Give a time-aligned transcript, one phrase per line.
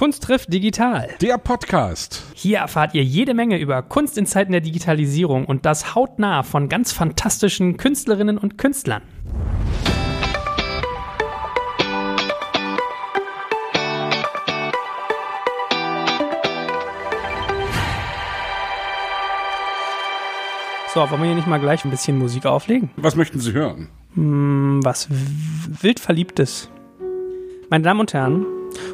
[0.00, 1.10] Kunst trifft digital.
[1.20, 2.22] Der Podcast.
[2.32, 6.70] Hier erfahrt ihr jede Menge über Kunst in Zeiten der Digitalisierung und das hautnah von
[6.70, 9.02] ganz fantastischen Künstlerinnen und Künstlern.
[20.94, 22.88] So, wollen wir hier nicht mal gleich ein bisschen Musik auflegen?
[22.96, 23.90] Was möchten Sie hören?
[24.14, 26.70] Hm, was wild Verliebtes.
[27.68, 28.46] Meine Damen und Herren,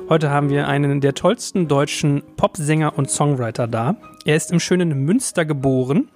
[0.09, 3.96] heute haben wir einen der tollsten deutschen Popsänger und Songwriter da.
[4.25, 6.08] Er ist im schönen Münster geboren,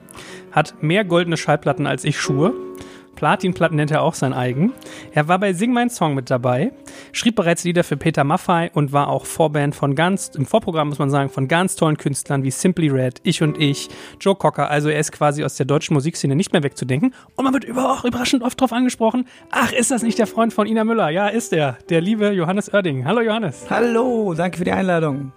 [0.53, 2.53] hat mehr goldene Schallplatten als ich Schuhe
[3.17, 4.73] Platinplatten nennt er auch sein eigen.
[5.13, 6.73] Er war bei Sing Mein Song mit dabei,
[7.13, 10.99] schrieb bereits Lieder für Peter Maffay und war auch Vorband von ganz, im Vorprogramm muss
[10.99, 13.89] man sagen, von ganz tollen Künstlern wie Simply Red, Ich und Ich,
[14.21, 14.71] Joe Cocker.
[14.71, 17.15] Also er ist quasi aus der deutschen Musikszene nicht mehr wegzudenken.
[17.37, 19.27] Und man wird über, auch überraschend oft drauf angesprochen.
[19.51, 21.11] Ach, ist das nicht der Freund von Ina Müller?
[21.11, 21.79] Ja, ist er.
[21.89, 23.05] Der liebe Johannes Oerding.
[23.05, 23.67] Hallo Johannes.
[23.69, 25.33] Hallo, danke für die Einladung.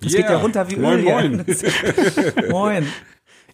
[0.00, 0.22] Das yeah.
[0.22, 1.02] geht ja runter wie Öl.
[1.02, 1.04] Moin,
[2.44, 2.50] moin.
[2.50, 2.86] moin.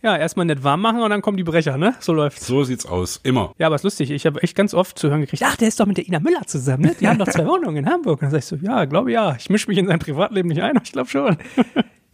[0.02, 1.94] Ja, erstmal nett warm machen und dann kommen die Brecher, ne?
[2.00, 2.46] So läuft's.
[2.46, 3.20] So sieht's aus.
[3.22, 3.54] Immer.
[3.58, 4.10] Ja, aber ist lustig.
[4.10, 6.18] Ich habe echt ganz oft zu hören gekriegt, ach, der ist doch mit der Ina
[6.18, 6.96] Müller zusammen, ne?
[6.98, 8.20] Die haben doch zwei Wohnungen in Hamburg.
[8.20, 9.36] Und dann sag ich so, ja, glaube ja.
[9.38, 11.36] Ich mische mich in sein Privatleben nicht ein, aber ich glaube schon.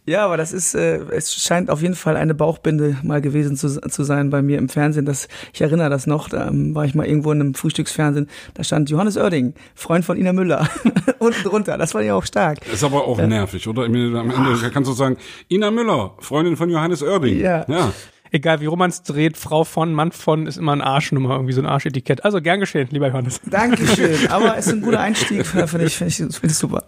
[0.05, 3.79] Ja, aber das ist, äh, es scheint auf jeden Fall eine Bauchbinde mal gewesen zu,
[3.79, 5.05] zu sein bei mir im Fernsehen.
[5.05, 8.63] Das, ich erinnere das noch, da ähm, war ich mal irgendwo in einem Frühstücksfernsehen, da
[8.63, 10.67] stand Johannes Oerding, Freund von Ina Müller,
[11.19, 11.77] unten drunter.
[11.77, 12.67] Das war ja auch stark.
[12.67, 13.27] ist aber auch ja.
[13.27, 13.83] nervig, oder?
[13.83, 17.39] Am Ende kannst du sagen, Ina Müller, Freundin von Johannes Oerding.
[17.39, 17.65] Ja.
[17.67, 17.93] ja
[18.31, 21.53] egal wie rum man es dreht, Frau von, Mann von ist immer ein Arschnummer, irgendwie
[21.53, 22.23] so ein Arschetikett.
[22.25, 23.41] Also gern geschehen, lieber Johannes.
[23.45, 26.85] Dankeschön, aber es ist ein guter Einstieg, finde ich, finde ich, find ich super.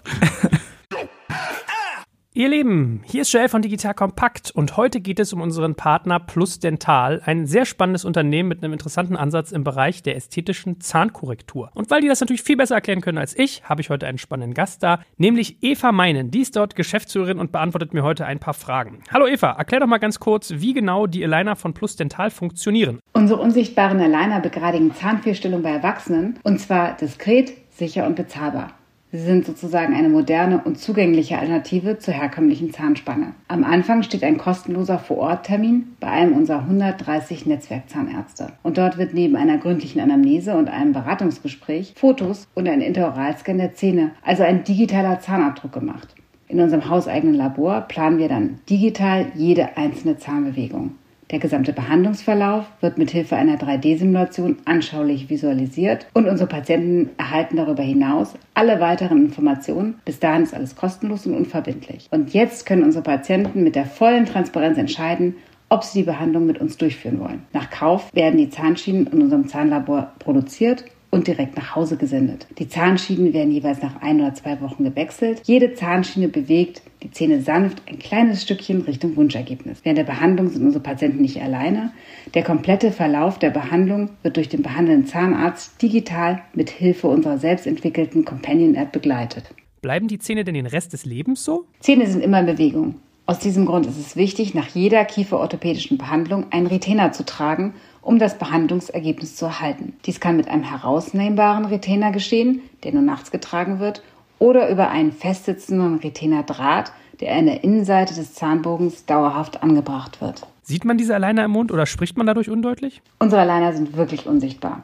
[2.33, 6.17] Ihr Lieben, hier ist Joel von Digital Kompakt und heute geht es um unseren Partner
[6.17, 11.71] Plus Dental, ein sehr spannendes Unternehmen mit einem interessanten Ansatz im Bereich der ästhetischen Zahnkorrektur.
[11.73, 14.17] Und weil die das natürlich viel besser erklären können als ich, habe ich heute einen
[14.17, 16.31] spannenden Gast da, nämlich Eva Meinen.
[16.31, 19.03] Die ist dort Geschäftsführerin und beantwortet mir heute ein paar Fragen.
[19.11, 22.99] Hallo Eva, erklär doch mal ganz kurz, wie genau die Aligner von Plus Dental funktionieren.
[23.11, 28.71] Unsere unsichtbaren Aligner begradigen Zahnfehlstellung bei Erwachsenen und zwar diskret, sicher und bezahlbar.
[29.13, 33.33] Sie sind sozusagen eine moderne und zugängliche Alternative zur herkömmlichen Zahnspange.
[33.49, 38.53] Am Anfang steht ein kostenloser Vororttermin bei einem unserer 130 Netzwerkzahnärzte.
[38.63, 43.73] Und dort wird neben einer gründlichen Anamnese und einem Beratungsgespräch Fotos und ein Interoralscan der
[43.73, 46.15] Zähne, also ein digitaler Zahnabdruck gemacht.
[46.47, 50.95] In unserem hauseigenen Labor planen wir dann digital jede einzelne Zahnbewegung.
[51.31, 57.83] Der gesamte Behandlungsverlauf wird mit Hilfe einer 3D-Simulation anschaulich visualisiert und unsere Patienten erhalten darüber
[57.83, 59.95] hinaus alle weiteren Informationen.
[60.03, 62.09] Bis dahin ist alles kostenlos und unverbindlich.
[62.11, 65.35] Und jetzt können unsere Patienten mit der vollen Transparenz entscheiden,
[65.69, 67.43] ob sie die Behandlung mit uns durchführen wollen.
[67.53, 72.47] Nach Kauf werden die Zahnschienen in unserem Zahnlabor produziert und direkt nach Hause gesendet.
[72.57, 75.41] Die Zahnschienen werden jeweils nach ein oder zwei Wochen gewechselt.
[75.43, 79.79] Jede Zahnschiene bewegt die Zähne sanft ein kleines Stückchen Richtung Wunschergebnis.
[79.83, 81.91] Während der Behandlung sind unsere Patienten nicht alleine.
[82.35, 88.23] Der komplette Verlauf der Behandlung wird durch den behandelnden Zahnarzt digital mit Hilfe unserer selbstentwickelten
[88.23, 89.53] Companion-App begleitet.
[89.81, 91.65] Bleiben die Zähne denn den Rest des Lebens so?
[91.79, 92.95] Zähne sind immer in Bewegung.
[93.25, 98.19] Aus diesem Grund ist es wichtig, nach jeder kieferorthopädischen Behandlung einen Retainer zu tragen um
[98.19, 99.93] das Behandlungsergebnis zu erhalten.
[100.05, 104.01] Dies kann mit einem herausnehmbaren Retainer geschehen, der nur nachts getragen wird,
[104.39, 110.47] oder über einen festsitzenden Retainerdraht, der an der Innenseite des Zahnbogens dauerhaft angebracht wird.
[110.63, 113.01] Sieht man diese Aligner im Mund oder spricht man dadurch undeutlich?
[113.19, 114.83] Unsere Aligner sind wirklich unsichtbar.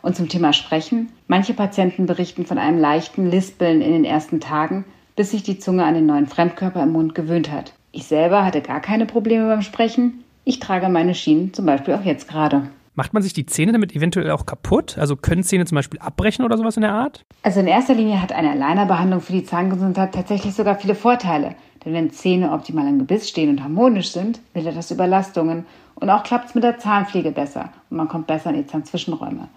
[0.00, 1.10] Und zum Thema Sprechen.
[1.28, 4.84] Manche Patienten berichten von einem leichten Lispeln in den ersten Tagen,
[5.16, 7.72] bis sich die Zunge an den neuen Fremdkörper im Mund gewöhnt hat.
[7.92, 10.23] Ich selber hatte gar keine Probleme beim Sprechen.
[10.44, 12.68] Ich trage meine Schienen zum Beispiel auch jetzt gerade.
[12.96, 14.98] Macht man sich die Zähne damit eventuell auch kaputt?
[14.98, 17.24] Also können Zähne zum Beispiel abbrechen oder sowas in der Art?
[17.42, 21.56] Also in erster Linie hat eine Alignerbehandlung für die Zahngesundheit tatsächlich sogar viele Vorteile.
[21.84, 25.66] Denn wenn Zähne optimal im Gebiss stehen und harmonisch sind, mildert das Überlastungen.
[25.96, 29.48] Und auch klappt es mit der Zahnpflege besser und man kommt besser in die Zahnzwischenräume.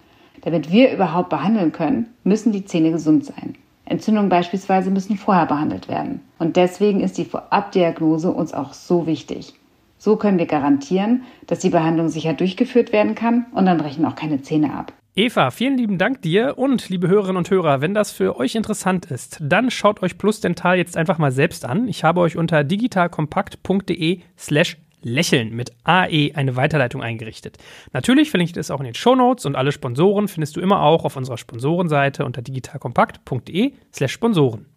[0.42, 3.56] Damit wir überhaupt behandeln können, müssen die Zähne gesund sein.
[3.86, 6.22] Entzündungen beispielsweise müssen vorher behandelt werden.
[6.40, 9.54] Und deswegen ist die Vorabdiagnose uns auch so wichtig.
[9.98, 14.16] So können wir garantieren, dass die Behandlung sicher durchgeführt werden kann und dann brechen auch
[14.16, 14.94] keine Zähne ab.
[15.16, 19.08] Eva, vielen lieben Dank dir und liebe Hörerinnen und Hörer, wenn das für euch interessant
[19.08, 21.88] ist, dann schaut euch Plus Dental jetzt einfach mal selbst an.
[21.88, 27.58] Ich habe euch unter digitalkompakt.de slash lächeln mit AE eine Weiterleitung eingerichtet.
[27.94, 31.04] Natürlich verlinke ich es auch in den Shownotes und alle Sponsoren findest du immer auch
[31.04, 34.68] auf unserer Sponsorenseite unter digitalkompakt.de slash Sponsoren.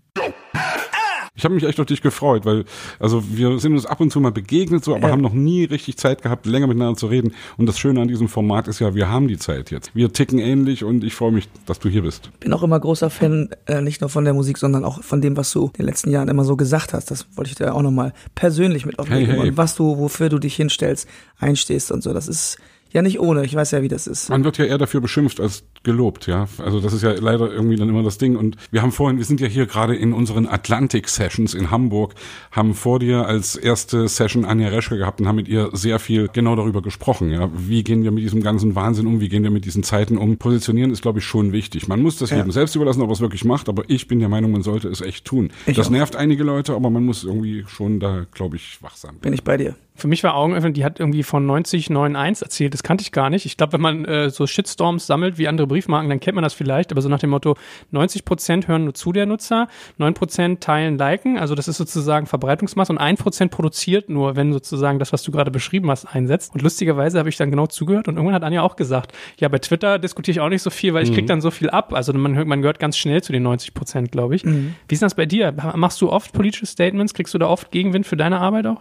[1.34, 2.64] Ich habe mich echt auf dich gefreut, weil
[2.98, 5.12] also wir sind uns ab und zu mal begegnet, so, aber ja.
[5.12, 7.34] haben noch nie richtig Zeit gehabt, länger miteinander zu reden.
[7.56, 9.94] Und das Schöne an diesem Format ist ja, wir haben die Zeit jetzt.
[9.94, 12.30] Wir ticken ähnlich und ich freue mich, dass du hier bist.
[12.40, 15.36] Bin auch immer großer Fan, äh, nicht nur von der Musik, sondern auch von dem,
[15.36, 17.10] was du in den letzten Jahren immer so gesagt hast.
[17.10, 19.26] Das wollte ich dir auch nochmal persönlich mit aufnehmen.
[19.26, 19.48] Hey, hey.
[19.50, 22.12] Und was du, wofür du dich hinstellst, einstehst und so.
[22.12, 22.58] Das ist
[22.92, 23.44] ja nicht ohne.
[23.44, 24.30] Ich weiß ja, wie das ist.
[24.30, 26.46] Man wird ja eher dafür beschimpft als gelobt, ja.
[26.58, 28.36] Also das ist ja leider irgendwie dann immer das Ding.
[28.36, 32.14] Und wir haben vorhin, wir sind ja hier gerade in unseren Atlantic Sessions in Hamburg,
[32.52, 36.28] haben vor dir als erste Session Anja Reschke gehabt und haben mit ihr sehr viel
[36.32, 37.50] genau darüber gesprochen, ja.
[37.54, 39.20] Wie gehen wir mit diesem ganzen Wahnsinn um?
[39.20, 40.36] Wie gehen wir mit diesen Zeiten um?
[40.36, 41.88] Positionieren ist, glaube ich, schon wichtig.
[41.88, 42.38] Man muss das ja.
[42.38, 44.88] jedem selbst überlassen, ob er es wirklich macht, aber ich bin der Meinung, man sollte
[44.88, 45.50] es echt tun.
[45.66, 45.90] Ich das auch.
[45.90, 49.56] nervt einige Leute, aber man muss irgendwie schon da, glaube ich, wachsam Bin ich bei
[49.56, 49.74] dir.
[50.00, 52.72] Für mich war Augenöffnen, die hat irgendwie von 90, 91 erzählt.
[52.72, 53.44] Das kannte ich gar nicht.
[53.44, 56.54] Ich glaube, wenn man äh, so Shitstorms sammelt wie andere Briefmarken, dann kennt man das
[56.54, 56.92] vielleicht.
[56.92, 57.56] Aber so nach dem Motto,
[57.90, 59.68] 90 Prozent hören nur zu der Nutzer,
[59.98, 61.38] 9 Prozent teilen, liken.
[61.38, 65.32] Also das ist sozusagen Verbreitungsmasse und 1 Prozent produziert nur, wenn sozusagen das, was du
[65.32, 66.54] gerade beschrieben hast, einsetzt.
[66.54, 69.58] Und lustigerweise habe ich dann genau zugehört und irgendwann hat Anja auch gesagt, ja, bei
[69.58, 71.14] Twitter diskutiere ich auch nicht so viel, weil ich mhm.
[71.14, 71.94] krieg dann so viel ab.
[71.94, 74.44] Also man, man gehört ganz schnell zu den 90 Prozent, glaube ich.
[74.44, 74.74] Mhm.
[74.88, 75.52] Wie ist das bei dir?
[75.74, 77.14] Machst du oft politische Statements?
[77.14, 78.80] Kriegst du da oft Gegenwind für deine Arbeit auch?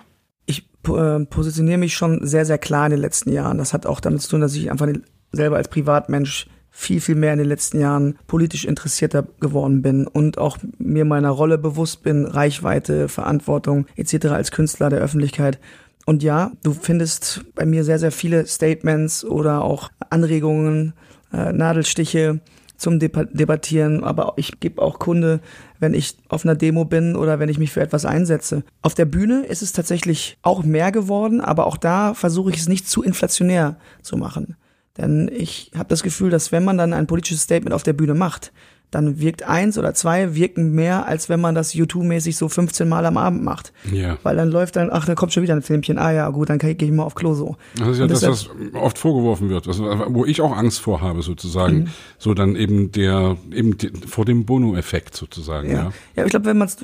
[0.50, 3.60] ich äh, positioniere mich schon sehr, sehr klar in den letzten Jahren.
[3.60, 4.88] Das hat auch damit zu tun, dass ich einfach
[5.32, 10.38] selber als Privatmensch viel, viel mehr in den letzten Jahren politisch interessierter geworden bin und
[10.38, 14.28] auch mir meiner Rolle bewusst bin, Reichweite, Verantwortung etc.
[14.28, 15.60] als Künstler der Öffentlichkeit.
[16.06, 20.94] Und ja, du findest bei mir sehr, sehr viele Statements oder auch Anregungen,
[21.32, 22.40] äh, Nadelstiche,
[22.80, 25.42] zum Debattieren, aber ich gebe auch Kunde,
[25.80, 28.64] wenn ich auf einer Demo bin oder wenn ich mich für etwas einsetze.
[28.82, 32.70] Auf der Bühne ist es tatsächlich auch mehr geworden, aber auch da versuche ich es
[32.70, 34.56] nicht zu inflationär zu machen.
[35.00, 38.16] Denn ich habe das Gefühl, dass wenn man dann ein politisches Statement auf der Bühne
[38.16, 38.52] macht,
[38.92, 43.06] dann wirkt eins oder zwei wirken mehr, als wenn man das YouTube-mäßig so 15 Mal
[43.06, 43.72] am Abend macht.
[43.92, 44.18] Ja.
[44.24, 46.58] Weil dann läuft dann, ach, da kommt schon wieder ein Filmchen, ah ja, gut, dann
[46.58, 47.56] gehe ich mal auf Klo so.
[47.78, 51.22] Das ist ja das, was oft vorgeworfen wird, also, wo ich auch Angst vor habe,
[51.22, 51.80] sozusagen.
[51.80, 51.88] Mhm.
[52.18, 55.70] So dann eben der, eben die, vor dem Bono-Effekt sozusagen.
[55.70, 55.92] Ja, ja.
[56.16, 56.78] ja ich glaube, wenn man es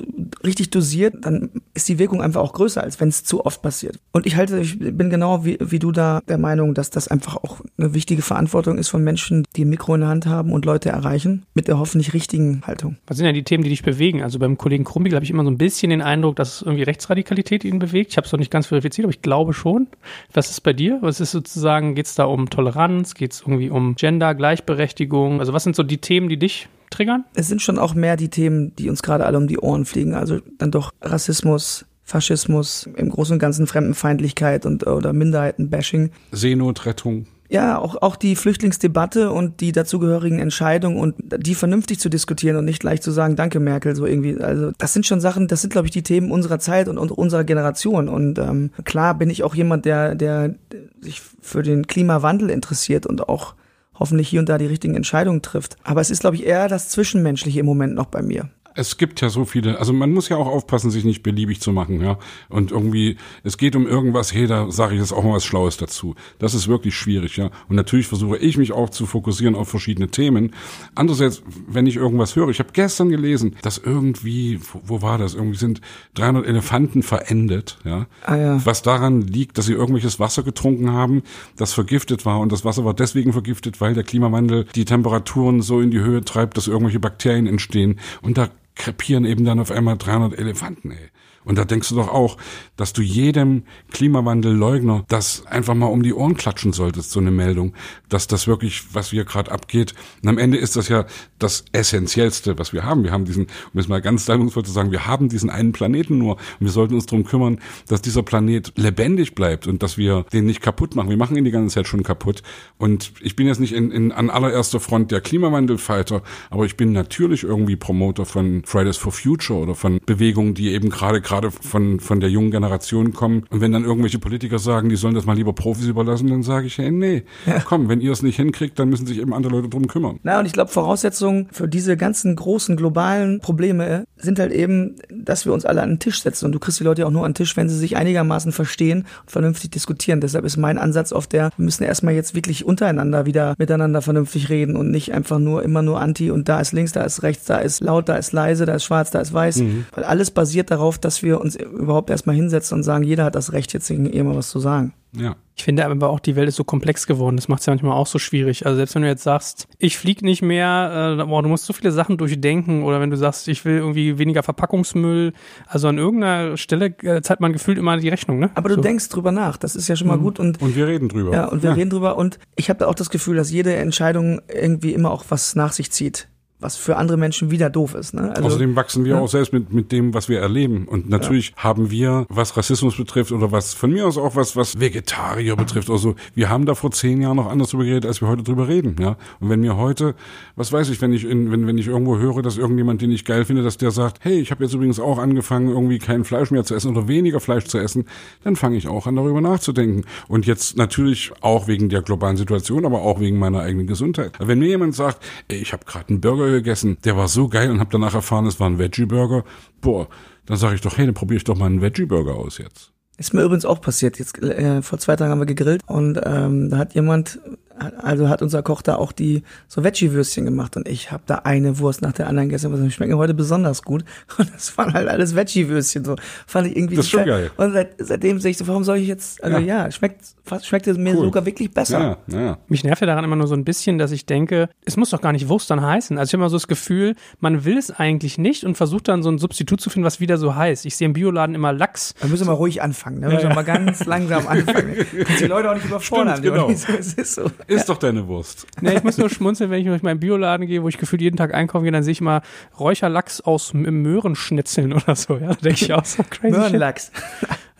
[0.43, 3.99] richtig dosiert, dann ist die Wirkung einfach auch größer, als wenn es zu oft passiert.
[4.11, 7.35] Und ich halte, ich bin genau wie, wie du da der Meinung, dass das einfach
[7.37, 10.65] auch eine wichtige Verantwortung ist von Menschen, die ein Mikro in der Hand haben und
[10.65, 12.97] Leute erreichen, mit der Hoffnung, nicht richtigen Haltung.
[13.07, 14.21] Was sind ja die Themen, die dich bewegen?
[14.21, 16.83] Also beim Kollegen Krumbigel habe ich immer so ein bisschen den Eindruck, dass es irgendwie
[16.83, 18.11] Rechtsradikalität ihn bewegt.
[18.11, 19.87] Ich habe es noch nicht ganz verifiziert, aber ich glaube schon.
[20.33, 20.99] Was ist bei dir?
[21.01, 23.13] Was ist sozusagen, geht es da um Toleranz?
[23.13, 25.39] Geht es irgendwie um Gender, Gleichberechtigung?
[25.39, 27.25] Also was sind so die Themen, die dich triggern?
[27.33, 30.13] Es sind schon auch mehr die Themen, die uns gerade alle um die Ohren fliegen.
[30.13, 36.11] Also dann doch Rassismus, Faschismus, im Großen und Ganzen Fremdenfeindlichkeit und oder Minderheitenbashing.
[36.31, 42.57] Seenotrettung ja, auch, auch die Flüchtlingsdebatte und die dazugehörigen Entscheidungen und die vernünftig zu diskutieren
[42.57, 44.39] und nicht gleich zu sagen, danke Merkel, so irgendwie.
[44.41, 47.11] Also das sind schon Sachen, das sind, glaube ich, die Themen unserer Zeit und, und
[47.11, 48.09] unserer Generation.
[48.09, 50.55] Und ähm, klar bin ich auch jemand, der, der
[51.01, 53.53] sich für den Klimawandel interessiert und auch
[53.93, 55.77] hoffentlich hier und da die richtigen Entscheidungen trifft.
[55.83, 59.21] Aber es ist, glaube ich, eher das Zwischenmenschliche im Moment noch bei mir es gibt
[59.21, 62.17] ja so viele, also man muss ja auch aufpassen, sich nicht beliebig zu machen, ja.
[62.49, 65.77] Und irgendwie, es geht um irgendwas, hey, da sage ich jetzt auch mal was Schlaues
[65.77, 66.15] dazu.
[66.39, 67.51] Das ist wirklich schwierig, ja.
[67.69, 70.51] Und natürlich versuche ich mich auch zu fokussieren auf verschiedene Themen.
[70.93, 75.35] Andererseits, wenn ich irgendwas höre, ich habe gestern gelesen, dass irgendwie, wo, wo war das?
[75.35, 75.79] Irgendwie sind
[76.15, 78.07] 300 Elefanten verendet, ja.
[78.25, 78.65] Ah, ja.
[78.65, 81.23] Was daran liegt, dass sie irgendwelches Wasser getrunken haben,
[81.55, 85.79] das vergiftet war und das Wasser war deswegen vergiftet, weil der Klimawandel die Temperaturen so
[85.79, 87.99] in die Höhe treibt, dass irgendwelche Bakterien entstehen.
[88.21, 91.09] Und da krepieren eben dann auf einmal 300 Elefanten, ey.
[91.45, 92.37] Und da denkst du doch auch,
[92.75, 97.73] dass du jedem Klimawandelleugner das einfach mal um die Ohren klatschen solltest, so eine Meldung,
[98.09, 99.93] dass das wirklich, was hier gerade abgeht.
[100.23, 101.05] Und am Ende ist das ja
[101.39, 103.03] das Essentiellste, was wir haben.
[103.03, 106.17] Wir haben diesen, um es mal ganz salbungsvoll zu sagen, wir haben diesen einen Planeten
[106.17, 106.33] nur.
[106.35, 110.45] Und wir sollten uns darum kümmern, dass dieser Planet lebendig bleibt und dass wir den
[110.45, 111.09] nicht kaputt machen.
[111.09, 112.41] Wir machen ihn die ganze Zeit schon kaputt.
[112.77, 116.91] Und ich bin jetzt nicht in, in, an allererster Front der Klimawandelfighter, aber ich bin
[116.91, 121.99] natürlich irgendwie Promoter von Fridays for Future oder von Bewegungen, die eben gerade gerade von,
[121.99, 123.43] von der jungen Generation kommen.
[123.49, 126.67] Und wenn dann irgendwelche Politiker sagen, die sollen das mal lieber Profis überlassen, dann sage
[126.67, 127.59] ich, hey, nee, ja.
[127.65, 130.19] komm, wenn ihr es nicht hinkriegt, dann müssen sich eben andere Leute drum kümmern.
[130.23, 135.45] Na, und ich glaube, Voraussetzungen für diese ganzen großen globalen Probleme sind halt eben, dass
[135.45, 136.45] wir uns alle an den Tisch setzen.
[136.45, 139.05] Und du kriegst die Leute auch nur an den Tisch, wenn sie sich einigermaßen verstehen
[139.23, 140.21] und vernünftig diskutieren.
[140.21, 144.49] Deshalb ist mein Ansatz auf der, wir müssen erstmal jetzt wirklich untereinander wieder miteinander vernünftig
[144.49, 147.45] reden und nicht einfach nur immer nur anti und da ist links, da ist rechts,
[147.45, 149.85] da ist laut, da ist leise da ist schwarz, da ist weiß, mhm.
[149.93, 153.51] weil alles basiert darauf, dass wir uns überhaupt erstmal hinsetzen und sagen, jeder hat das
[153.51, 154.93] Recht, jetzt irgendjemand was zu sagen.
[155.17, 155.35] Ja.
[155.57, 157.37] Ich finde aber auch, die Welt ist so komplex geworden.
[157.37, 158.65] Das macht es ja manchmal auch so schwierig.
[158.65, 161.71] Also selbst wenn du jetzt sagst, ich fliege nicht mehr, äh, boah, du musst so
[161.71, 162.83] viele Sachen durchdenken.
[162.83, 165.31] Oder wenn du sagst, ich will irgendwie weniger Verpackungsmüll.
[165.67, 168.51] Also an irgendeiner Stelle äh, zahlt man gefühlt immer die Rechnung, ne?
[168.55, 168.81] Aber du so.
[168.81, 169.55] denkst drüber nach.
[169.55, 170.23] Das ist ja schon mal mhm.
[170.23, 170.39] gut.
[170.39, 171.31] Und, und wir reden drüber.
[171.31, 171.75] Ja, und wir ja.
[171.75, 172.17] reden drüber.
[172.17, 175.71] Und ich habe da auch das Gefühl, dass jede Entscheidung irgendwie immer auch was nach
[175.71, 176.27] sich zieht
[176.65, 178.15] was für andere Menschen wieder doof ist.
[178.15, 178.31] Ne?
[178.35, 179.19] Also, Außerdem wachsen wir ja.
[179.19, 180.87] auch selbst mit, mit dem, was wir erleben.
[180.87, 181.63] Und natürlich ja.
[181.63, 185.89] haben wir, was Rassismus betrifft oder was von mir aus auch was, was Vegetarier betrifft
[185.89, 188.41] oder so, wir haben da vor zehn Jahren noch anders drüber geredet, als wir heute
[188.41, 188.95] drüber reden.
[188.99, 189.15] Ja?
[189.39, 190.15] Und wenn mir heute,
[190.55, 193.25] was weiß ich, wenn ich in, wenn, wenn ich irgendwo höre, dass irgendjemand, den ich
[193.25, 196.49] geil finde, dass der sagt, hey, ich habe jetzt übrigens auch angefangen, irgendwie kein Fleisch
[196.49, 198.05] mehr zu essen oder weniger Fleisch zu essen,
[198.43, 200.03] dann fange ich auch an, darüber nachzudenken.
[200.27, 204.31] Und jetzt natürlich auch wegen der globalen Situation, aber auch wegen meiner eigenen Gesundheit.
[204.39, 207.69] Wenn mir jemand sagt, ey, ich habe gerade einen Burger gegessen, der war so geil
[207.69, 209.43] und habe danach erfahren, es war ein Veggie-Burger.
[209.81, 210.07] Boah,
[210.45, 212.91] dann sage ich doch, hey, dann probiere ich doch mal einen Veggie-Burger aus jetzt.
[213.17, 214.19] Ist mir übrigens auch passiert.
[214.19, 217.39] Jetzt äh, vor zwei Tagen haben wir gegrillt und ähm, da hat jemand
[217.77, 221.79] also hat unser Koch da auch die so Veggie-Würstchen gemacht und ich habe da eine
[221.79, 224.05] Wurst nach der anderen gegessen, was mir schmecken heute besonders gut.
[224.37, 226.15] Und das waren halt alles Veggie-Würstchen so.
[226.47, 227.51] Fand ich irgendwie das ist schon geil.
[227.57, 230.25] und seit, seitdem sehe ich so warum soll ich jetzt also ja, ja schmeckt
[230.63, 231.25] schmeckt es mir cool.
[231.25, 232.17] sogar wirklich besser.
[232.27, 232.57] Ja, ja.
[232.67, 235.21] mich nervt ja daran immer nur so ein bisschen dass ich denke es muss doch
[235.21, 236.17] gar nicht Wurst dann heißen.
[236.17, 239.23] Also ich habe immer so das Gefühl man will es eigentlich nicht und versucht dann
[239.23, 240.85] so ein Substitut zu finden was wieder so heißt.
[240.85, 242.13] Ich sehe im Bioladen immer Lachs.
[242.19, 243.29] Da müssen wir mal ruhig anfangen ne?
[243.29, 244.95] müssen wir mal ganz langsam anfangen.
[245.39, 246.69] Die Leute auch nicht überfordern Stimmt, genau.
[246.69, 248.67] es ist so ist doch deine Wurst.
[248.81, 251.37] Nee, ich muss nur schmunzeln, wenn ich durch meinen Bioladen gehe, wo ich gefühlt jeden
[251.37, 252.41] Tag einkaufen gehe, dann sehe ich mal
[252.79, 255.37] Räucherlachs aus Möhrenschnitzeln oder so.
[255.37, 256.57] Ja, da denke ich auch so crazy.
[256.57, 257.11] Möhrenlachs.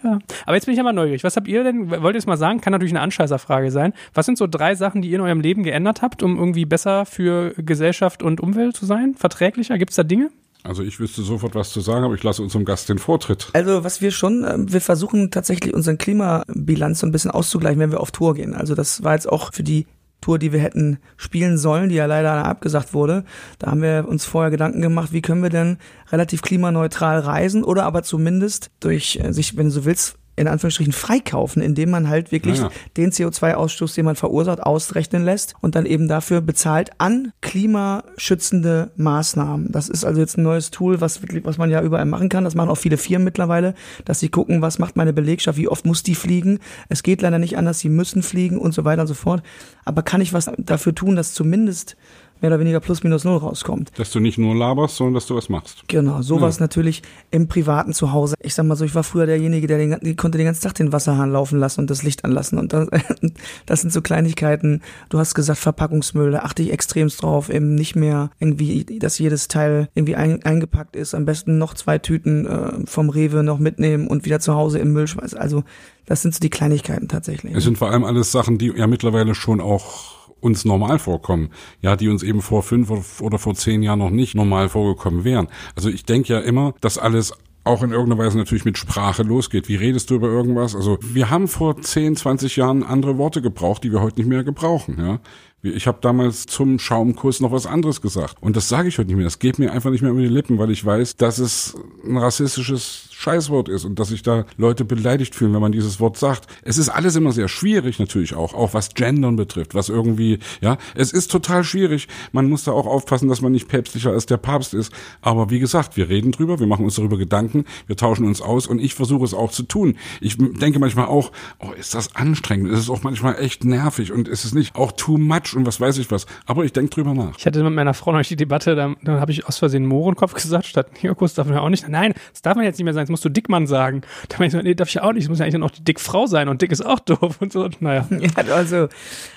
[0.03, 0.19] Ja.
[0.45, 1.23] Aber jetzt bin ich ja mal neugierig.
[1.23, 2.61] Was habt ihr denn, wollt ihr es mal sagen?
[2.61, 3.93] Kann natürlich eine Anscheißerfrage sein.
[4.13, 7.07] Was sind so drei Sachen, die ihr in eurem Leben geändert habt, um irgendwie besser
[7.07, 9.15] für Gesellschaft und Umwelt zu sein?
[9.15, 9.79] Verträglicher?
[9.79, 10.29] Gibt es da Dinge?
[10.65, 13.49] Also ich wüsste sofort was zu sagen, aber ich lasse unserem Gast den Vortritt.
[13.53, 17.91] Also was wir schon, ähm, wir versuchen tatsächlich unseren Klimabilanz so ein bisschen auszugleichen, wenn
[17.91, 18.55] wir auf Tour gehen.
[18.55, 19.85] Also das war jetzt auch für die
[20.21, 23.25] Tour, die wir hätten spielen sollen, die ja leider abgesagt wurde.
[23.59, 25.77] Da haben wir uns vorher Gedanken gemacht, wie können wir denn
[26.11, 30.93] relativ klimaneutral reisen oder aber zumindest durch äh, sich, wenn du so willst, in Anführungsstrichen
[30.93, 32.69] freikaufen, indem man halt wirklich ja.
[32.97, 39.71] den CO2-Ausstoß, den man verursacht, ausrechnen lässt und dann eben dafür bezahlt an klimaschützende Maßnahmen.
[39.71, 42.43] Das ist also jetzt ein neues Tool, was, was man ja überall machen kann.
[42.43, 45.85] Das machen auch viele Firmen mittlerweile, dass sie gucken, was macht meine Belegschaft, wie oft
[45.85, 46.59] muss die fliegen.
[46.89, 49.41] Es geht leider nicht anders, sie müssen fliegen und so weiter und so fort.
[49.85, 51.95] Aber kann ich was dafür tun, dass zumindest
[52.41, 53.91] mehr oder weniger plus minus null rauskommt.
[53.97, 55.83] Dass du nicht nur laberst, sondern dass du was machst.
[55.87, 56.63] Genau, sowas ja.
[56.63, 57.01] natürlich
[57.31, 58.35] im privaten Zuhause.
[58.41, 60.75] Ich sag mal so, ich war früher derjenige, der den, die konnte den ganzen Tag
[60.75, 62.59] den Wasserhahn laufen lassen und das Licht anlassen.
[62.59, 62.87] Und das,
[63.65, 64.81] das sind so Kleinigkeiten.
[65.09, 69.47] Du hast gesagt, Verpackungsmüll, da achte ich extremst drauf, eben nicht mehr irgendwie, dass jedes
[69.47, 71.15] Teil irgendwie ein, eingepackt ist.
[71.15, 74.93] Am besten noch zwei Tüten äh, vom Rewe noch mitnehmen und wieder zu Hause im
[74.93, 75.37] Müll schmeißen.
[75.37, 75.63] Also
[76.05, 77.55] das sind so die Kleinigkeiten tatsächlich.
[77.55, 80.14] Es sind vor allem alles Sachen, die ja mittlerweile schon auch
[80.45, 81.49] uns normal vorkommen,
[81.81, 85.47] ja, die uns eben vor fünf oder vor zehn Jahren noch nicht normal vorgekommen wären.
[85.75, 87.33] Also ich denke ja immer, dass alles
[87.63, 89.67] auch in irgendeiner Weise natürlich mit Sprache losgeht.
[89.67, 90.75] Wie redest du über irgendwas?
[90.75, 94.43] Also wir haben vor 10, 20 Jahren andere Worte gebraucht, die wir heute nicht mehr
[94.43, 94.97] gebrauchen.
[94.99, 95.19] Ja?
[95.63, 98.37] Ich habe damals zum Schaumkuss noch was anderes gesagt.
[98.39, 99.25] Und das sage ich heute nicht mehr.
[99.25, 101.75] Das geht mir einfach nicht mehr über die Lippen, weil ich weiß, dass es
[102.05, 106.17] ein rassistisches Scheißwort ist und dass sich da Leute beleidigt fühlen, wenn man dieses Wort
[106.17, 106.47] sagt.
[106.63, 110.77] Es ist alles immer sehr schwierig natürlich auch, auch was Gendern betrifft, was irgendwie, ja,
[110.95, 112.07] es ist total schwierig.
[112.33, 114.91] Man muss da auch aufpassen, dass man nicht päpstlicher als der Papst ist.
[115.21, 118.67] Aber wie gesagt, wir reden drüber, wir machen uns darüber Gedanken, wir tauschen uns aus
[118.67, 119.95] und ich versuche es auch zu tun.
[120.19, 124.27] Ich denke manchmal auch, oh, ist das anstrengend, ist es auch manchmal echt nervig und
[124.27, 126.25] ist es nicht auch too much und was weiß ich was.
[126.45, 127.37] Aber ich denke drüber nach.
[127.37, 130.33] Ich hatte mit meiner Frau noch die Debatte, dann, dann habe ich aus Versehen Mohrenkopf
[130.35, 131.87] gesagt, statt Neokus darf man ja auch nicht.
[131.87, 134.01] Nein, das darf man jetzt nicht mehr sein, das musst du Dickmann sagen.
[134.29, 135.83] Da meine ich so, nee, darf ich auch nicht, das muss ja eigentlich auch die
[135.83, 137.69] Dickfrau sein und Dick ist auch doof und so.
[137.79, 138.07] Naja.
[138.25, 138.87] Ja, also,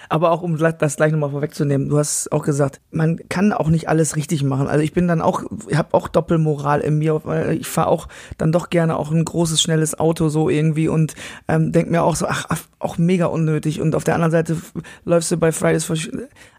[0.09, 3.89] aber auch um das gleich nochmal vorwegzunehmen, du hast auch gesagt, man kann auch nicht
[3.89, 4.67] alles richtig machen.
[4.67, 8.09] Also ich bin dann auch, ich habe auch Doppelmoral in mir, weil ich fahre auch
[8.39, 11.15] dann doch gerne auch ein großes, schnelles Auto so irgendwie und
[11.49, 12.47] ähm, denk mir auch so, ach,
[12.79, 13.81] auch mega unnötig.
[13.81, 14.57] Und auf der anderen Seite
[15.05, 15.97] läufst du bei Fridays for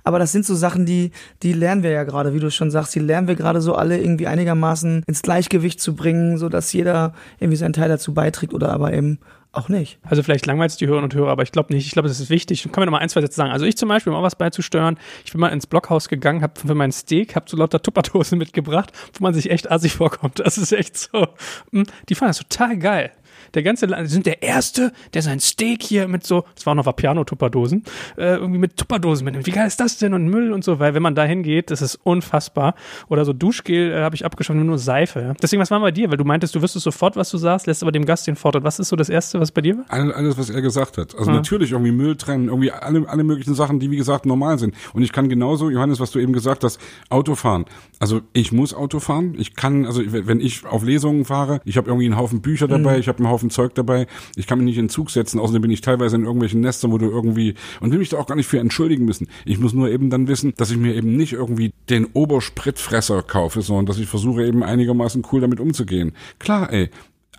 [0.04, 1.12] aber das sind so Sachen, die,
[1.44, 4.00] die lernen wir ja gerade, wie du schon sagst, die lernen wir gerade so alle
[4.00, 8.72] irgendwie einigermaßen ins Gleichgewicht zu bringen, so dass jeder irgendwie seinen Teil dazu beiträgt oder
[8.72, 9.20] aber eben
[9.52, 10.00] auch nicht.
[10.04, 11.86] Also vielleicht langweilt es die Hörerinnen und Hörer, aber ich glaube nicht.
[11.86, 12.64] Ich glaube, das ist wichtig.
[12.72, 13.52] Kann mir noch mal ein, zwei Sätze sagen.
[13.52, 16.60] Also ich zum Beispiel, um auch was beizusteuern, ich bin mal ins Blockhaus gegangen, habe
[16.60, 20.40] für mein Steak, habe so lauter Tupperdosen mitgebracht, wo man sich echt assig vorkommt.
[20.40, 21.28] Das ist echt so.
[21.72, 23.12] Hm, die fanden das total geil.
[23.54, 26.72] Der ganze Land, sie sind der Erste, der sein Steak hier mit so, das war
[26.72, 27.84] auch noch Vapiano-Tupperdosen,
[28.18, 29.48] äh, irgendwie mit Tupperdosen mitnimmt.
[29.48, 30.14] Wie geil ist das denn?
[30.14, 32.76] Und Müll und so, weil wenn man da hingeht, das ist unfassbar.
[33.08, 35.22] Oder so Duschgel äh, habe ich abgeschaut, nur Seife.
[35.22, 35.34] Ja?
[35.42, 36.10] Deswegen, was war bei dir?
[36.10, 38.64] Weil du meintest, du wüsstest sofort, was du sagst, lässt aber dem Gast den Vortritt.
[38.64, 39.86] Was ist so das Erste, was bei dir war?
[39.90, 41.16] Alles, was er gesagt hat.
[41.16, 41.38] Also ja.
[41.38, 44.76] natürlich irgendwie Müll trennen, irgendwie alle, alle möglichen Sachen, die wie gesagt normal sind.
[44.94, 46.80] Und ich kann genauso, Johannes, was du eben gesagt hast,
[47.10, 47.66] Autofahren.
[48.00, 49.36] Also ich muss Auto fahren.
[49.38, 52.96] Ich kann, also wenn ich auf Lesungen fahre, ich habe irgendwie einen Haufen Bücher dabei,
[52.96, 53.00] mhm.
[53.00, 54.08] ich habe einen Haufen Zeug dabei.
[54.36, 56.92] Ich kann mich nicht in den Zug setzen, außerdem bin ich teilweise in irgendwelchen Nestern,
[56.92, 59.28] wo du irgendwie und will mich da auch gar nicht für entschuldigen müssen.
[59.46, 63.62] Ich muss nur eben dann wissen, dass ich mir eben nicht irgendwie den Oberspritfresser kaufe,
[63.62, 66.12] sondern dass ich versuche eben einigermaßen cool damit umzugehen.
[66.40, 66.90] Klar, ey,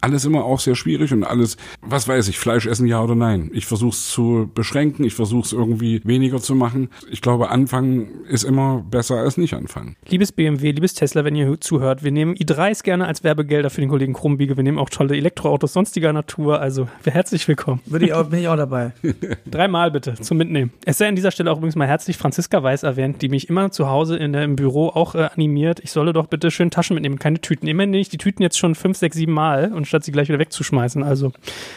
[0.00, 3.50] alles immer auch sehr schwierig und alles, was weiß ich, Fleisch essen ja oder nein.
[3.52, 6.88] Ich versuche es zu beschränken, ich versuche es irgendwie weniger zu machen.
[7.11, 9.97] Ich glaube, anfangen ist immer besser als nicht anfangen.
[10.09, 13.90] Liebes BMW, liebes Tesla, wenn ihr zuhört, wir nehmen i3s gerne als Werbegelder für den
[13.90, 14.57] Kollegen Krumbiege.
[14.57, 16.61] Wir nehmen auch tolle Elektroautos sonstiger Natur.
[16.61, 17.80] Also herzlich willkommen.
[17.87, 18.92] Würde ich auch, bin ich auch dabei.
[19.50, 20.73] Dreimal bitte zum Mitnehmen.
[20.85, 23.71] Es sei an dieser Stelle auch übrigens mal herzlich Franziska Weiß erwähnt, die mich immer
[23.71, 25.80] zu Hause in der, im Büro auch äh, animiert.
[25.80, 27.66] Ich solle doch bitte schön Taschen mitnehmen, keine Tüten.
[27.66, 30.28] Immerhin nehme ich die Tüten jetzt schon fünf, sechs, sieben Mal und statt sie gleich
[30.28, 31.02] wieder wegzuschmeißen.
[31.02, 31.32] Also,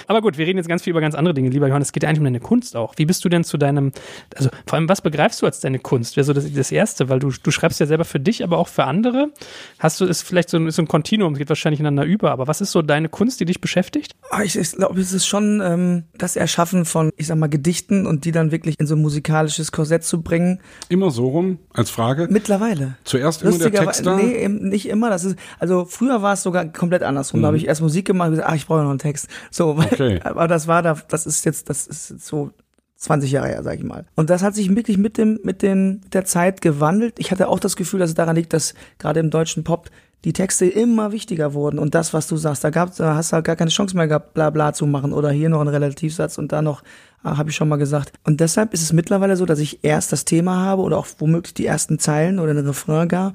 [0.08, 1.90] aber gut, wir reden jetzt ganz viel über ganz andere Dinge, lieber Johannes.
[1.90, 2.94] Es geht ja eigentlich um deine Kunst auch.
[2.98, 3.92] Wie bist du denn zu deinem,
[4.36, 6.16] also vor allem, was begreifst du als deine Kunst?
[6.16, 8.70] Wäre so das, das Erste, weil du, du schreibst ja selber für dich, aber auch
[8.70, 9.32] für andere.
[9.80, 12.48] Hast du, ist vielleicht so ein, ist so ein Kontinuum, geht wahrscheinlich ineinander über, aber
[12.48, 14.14] was ist so deine Kunst, die dich beschäftigt?
[14.30, 18.06] Ah, ich, ich glaube, es ist schon ähm, das Erschaffen von, ich sag mal, Gedichten
[18.06, 20.62] und die dann wirklich in so ein musikalisches Korsett zu bringen.
[20.90, 22.28] Immer so rum, als Frage?
[22.30, 22.96] Mittlerweile.
[23.04, 24.16] Zuerst immer der Text da?
[24.16, 25.10] Nee, nicht immer.
[25.10, 27.40] Das ist, also früher war es sogar komplett andersrum.
[27.40, 27.44] Mhm.
[27.44, 29.28] Da habe ich erst Musik gemacht und gesagt, ah, ich brauche noch einen Text.
[29.52, 30.20] So, okay.
[30.24, 32.52] aber das war da, das ist jetzt, das ist so
[32.98, 34.06] 20 Jahre her, sag ich mal.
[34.16, 37.16] Und das hat sich wirklich mit dem, mit den, mit der Zeit gewandelt.
[37.18, 39.90] Ich hatte auch das Gefühl, dass es daran liegt, dass gerade im deutschen Pop
[40.24, 43.36] die Texte immer wichtiger wurden und das, was du sagst, da gab, da hast du
[43.36, 46.38] halt gar keine Chance mehr gehabt, bla bla zu machen oder hier noch ein Relativsatz
[46.38, 46.82] und da noch,
[47.24, 48.14] ah, habe ich schon mal gesagt.
[48.24, 51.54] Und deshalb ist es mittlerweile so, dass ich erst das Thema habe oder auch womöglich
[51.54, 53.34] die ersten Zeilen oder den Refrain gar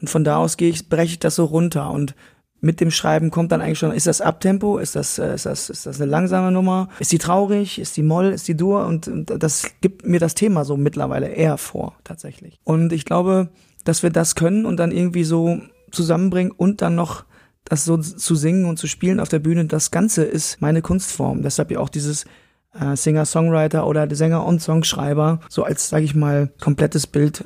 [0.00, 2.14] und von da aus gehe ich, breche ich das so runter und
[2.60, 5.70] mit dem Schreiben kommt dann eigentlich schon, ist das Abtempo, ist das, äh, ist das,
[5.70, 8.86] ist das eine langsame Nummer, ist die traurig, ist die Moll, ist die Dur?
[8.86, 12.58] Und, und das gibt mir das Thema so mittlerweile eher vor, tatsächlich.
[12.64, 13.48] Und ich glaube,
[13.84, 15.60] dass wir das können und dann irgendwie so
[15.90, 17.24] zusammenbringen und dann noch
[17.64, 21.42] das so zu singen und zu spielen auf der Bühne, das Ganze ist meine Kunstform.
[21.42, 22.24] Deshalb ja auch dieses
[22.78, 27.44] äh, Singer-Songwriter oder Sänger und Songschreiber so als, sage ich mal, komplettes Bild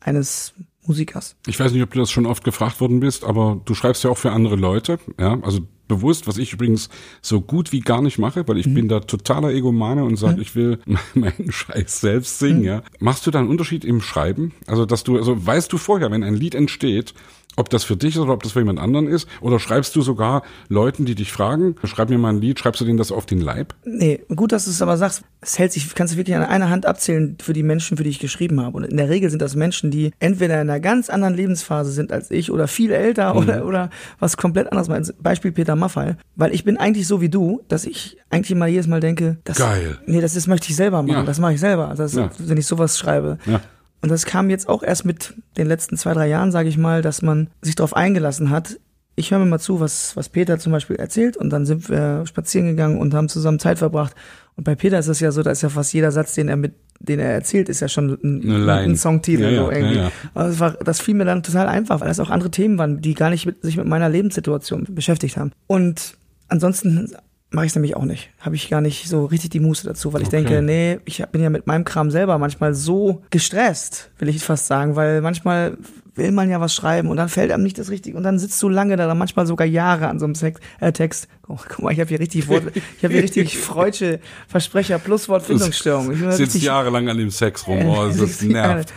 [0.00, 0.54] eines
[0.86, 1.36] Musikers.
[1.46, 4.10] Ich weiß nicht, ob du das schon oft gefragt worden bist, aber du schreibst ja
[4.10, 6.88] auch für andere Leute, ja, also bewusst, was ich übrigens
[7.20, 8.74] so gut wie gar nicht mache, weil ich mhm.
[8.74, 10.42] bin da totaler Egomane und sage, mhm.
[10.42, 10.78] ich will
[11.14, 12.64] meinen Scheiß selbst singen, mhm.
[12.64, 12.82] ja.
[12.98, 14.52] Machst du da einen Unterschied im Schreiben?
[14.66, 17.14] Also, dass du, also weißt du vorher, wenn ein Lied entsteht,
[17.56, 19.28] ob das für dich ist oder ob das für jemand anderen ist?
[19.40, 22.84] Oder schreibst du sogar Leuten, die dich fragen, schreib mir mal ein Lied, schreibst du
[22.84, 23.74] denen das auf den Leib?
[23.84, 25.22] Nee, gut, dass du es aber sagst.
[25.40, 28.10] Es hält sich, kannst du wirklich an einer Hand abzählen für die Menschen, für die
[28.10, 28.76] ich geschrieben habe.
[28.76, 32.12] Und in der Regel sind das Menschen, die entweder in einer ganz anderen Lebensphase sind
[32.12, 33.40] als ich oder viel älter mhm.
[33.40, 35.12] oder, oder was komplett anderes.
[35.20, 36.14] Beispiel Peter Maffay.
[36.36, 39.58] Weil ich bin eigentlich so wie du, dass ich eigentlich immer jedes Mal denke, das,
[39.58, 39.98] Geil.
[40.06, 41.12] Nee, das, das möchte ich selber machen.
[41.12, 41.22] Ja.
[41.24, 41.88] Das mache ich selber.
[41.88, 42.30] Also das, ja.
[42.38, 43.38] wenn ich sowas schreibe.
[43.46, 43.60] Ja.
[44.02, 47.02] Und das kam jetzt auch erst mit den letzten zwei, drei Jahren, sage ich mal,
[47.02, 48.78] dass man sich darauf eingelassen hat.
[49.14, 52.24] Ich höre mir mal zu, was, was Peter zum Beispiel erzählt und dann sind wir
[52.26, 54.14] spazieren gegangen und haben zusammen Zeit verbracht.
[54.56, 56.56] Und bei Peter ist es ja so, da ist ja fast jeder Satz, den er
[56.56, 59.44] mit, den er erzählt, ist ja schon ein, ein Songtitel.
[59.44, 59.96] Ja, so irgendwie.
[59.96, 60.12] Ja, ja.
[60.34, 63.00] Also das, war, das fiel mir dann total einfach, weil das auch andere Themen waren,
[63.00, 65.52] die gar nicht mit, sich mit meiner Lebenssituation beschäftigt haben.
[65.68, 66.16] Und
[66.48, 67.14] ansonsten
[67.52, 68.30] mache ich nämlich auch nicht.
[68.40, 70.42] Habe ich gar nicht so richtig die Muße dazu, weil ich okay.
[70.42, 74.66] denke, nee, ich bin ja mit meinem Kram selber manchmal so gestresst, will ich fast
[74.66, 75.76] sagen, weil manchmal
[76.14, 78.62] will man ja was schreiben und dann fällt einem nicht das Richtige und dann sitzt
[78.62, 81.28] du lange da, manchmal sogar Jahre an so einem Sex, äh, Text.
[81.48, 85.28] Oh, guck mal, ich habe hier richtig Wort, ich habe hier richtig freudsche Versprecher plus
[85.28, 86.12] Wortfindungsstörung.
[86.12, 88.92] Ich sitzt jahrelang an dem Sex rum, oh, das ist nervt.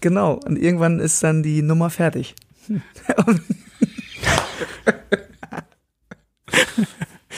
[0.00, 2.34] Genau, und irgendwann ist dann die Nummer fertig.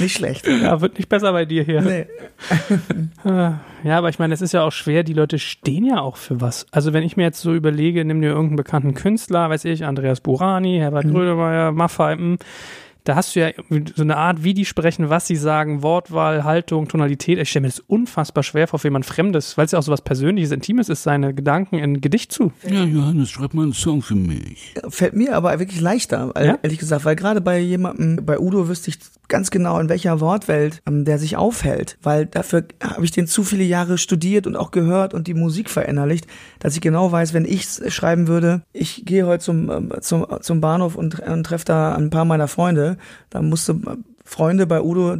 [0.01, 0.47] Nicht schlecht.
[0.47, 1.81] Ja, wird nicht besser bei dir hier.
[1.81, 2.07] Nee.
[3.85, 6.41] ja, aber ich meine, es ist ja auch schwer, die Leute stehen ja auch für
[6.41, 6.67] was.
[6.71, 10.21] Also wenn ich mir jetzt so überlege, nimm dir irgendeinen bekannten Künstler, weiß ich, Andreas
[10.21, 11.13] Burani, Herbert mhm.
[11.13, 12.17] Grönemeyer, Maffei,
[13.05, 13.51] da hast du ja
[13.97, 17.39] so eine Art, wie die sprechen, was sie sagen, Wortwahl, Haltung, Tonalität.
[17.39, 19.93] Ich stelle mir das unfassbar schwer vor für jemand Fremdes, weil es ja auch so
[19.93, 22.53] was Persönliches, Intimes ist, seine Gedanken in Gedicht zu.
[22.69, 24.75] Ja, Johannes, schreib mal einen Song für mich.
[24.89, 26.59] Fällt mir aber wirklich leichter, ja?
[26.63, 28.99] ehrlich gesagt, weil gerade bei jemandem, bei Udo wüsste ich
[29.31, 33.43] ganz genau, in welcher Wortwelt ähm, der sich aufhält, weil dafür habe ich den zu
[33.45, 36.27] viele Jahre studiert und auch gehört und die Musik verinnerlicht,
[36.59, 40.61] dass ich genau weiß, wenn ich schreiben würde, ich gehe heute zum, ähm, zum, zum
[40.61, 42.99] Bahnhof und, und treffe da ein paar meiner Freunde,
[43.31, 43.77] dann musste
[44.23, 45.17] Freunde bei Udo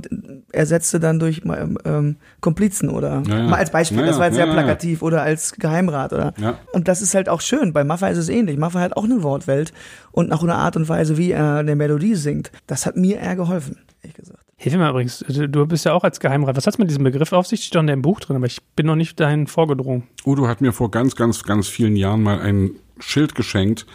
[0.53, 3.43] ersetzte dann durch ähm, Komplizen oder Ja, ja.
[3.49, 6.59] mal als Beispiel, Ja, das war jetzt ja, sehr plakativ oder als Geheimrat oder Ja.
[6.73, 7.73] und das ist halt auch schön.
[7.73, 8.57] Bei Maffa ist es ähnlich.
[8.57, 9.73] Maffa hat auch eine Wortwelt
[10.13, 12.53] und auch eine Art und Weise, wie er eine Melodie singt.
[12.69, 14.45] Das hat mir eher geholfen, ehrlich gesagt.
[14.57, 16.57] Hilf mir mal übrigens, du bist ja auch als Geheimrat.
[16.57, 17.65] Was hat's mit diesem Begriff auf sich?
[17.65, 20.05] Steht doch in deinem Buch drin, aber ich bin noch nicht dahin vorgedrungen.
[20.25, 23.87] Udo hat mir vor ganz, ganz, ganz vielen Jahren mal ein Schild geschenkt,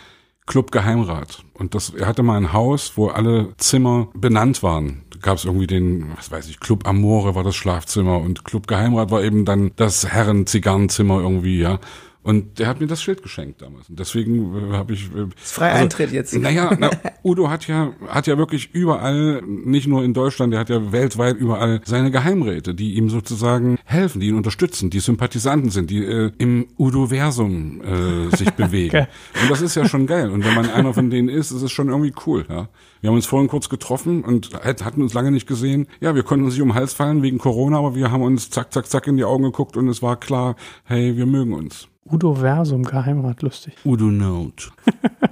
[0.46, 1.44] Club Geheimrat.
[1.54, 5.04] Und das, er hatte mal ein Haus, wo alle Zimmer benannt waren.
[5.12, 8.68] Da gab es irgendwie den, was weiß ich, Club Amore war das Schlafzimmer und Club
[8.68, 11.80] Geheimrat war eben dann das Herren-Zigarrenzimmer irgendwie, ja.
[12.26, 13.88] Und der hat mir das Schild geschenkt damals.
[13.88, 15.12] Und deswegen äh, habe ich.
[15.16, 16.34] Äh, ist frei Eintritt jetzt.
[16.36, 16.90] Naja, na,
[17.24, 21.38] Udo hat ja, hat ja wirklich überall, nicht nur in Deutschland, der hat ja weltweit
[21.38, 26.32] überall seine Geheimräte, die ihm sozusagen helfen, die ihn unterstützen, die Sympathisanten sind, die äh,
[26.40, 28.98] im Udo-Versum äh, sich bewegen.
[28.98, 29.08] Okay.
[29.44, 30.32] Und das ist ja schon geil.
[30.32, 32.44] Und wenn man einer von denen ist, ist es schon irgendwie cool.
[32.50, 32.70] Ja.
[33.02, 35.86] Wir haben uns vorhin kurz getroffen und hat- hatten uns lange nicht gesehen.
[36.00, 38.50] Ja, wir konnten uns nicht um den Hals fallen wegen Corona, aber wir haben uns
[38.50, 41.88] zack, zack, zack in die Augen geguckt und es war klar, hey, wir mögen uns.
[42.08, 43.74] Udo Versum, Geheimrat, lustig.
[43.84, 44.66] Udo Note.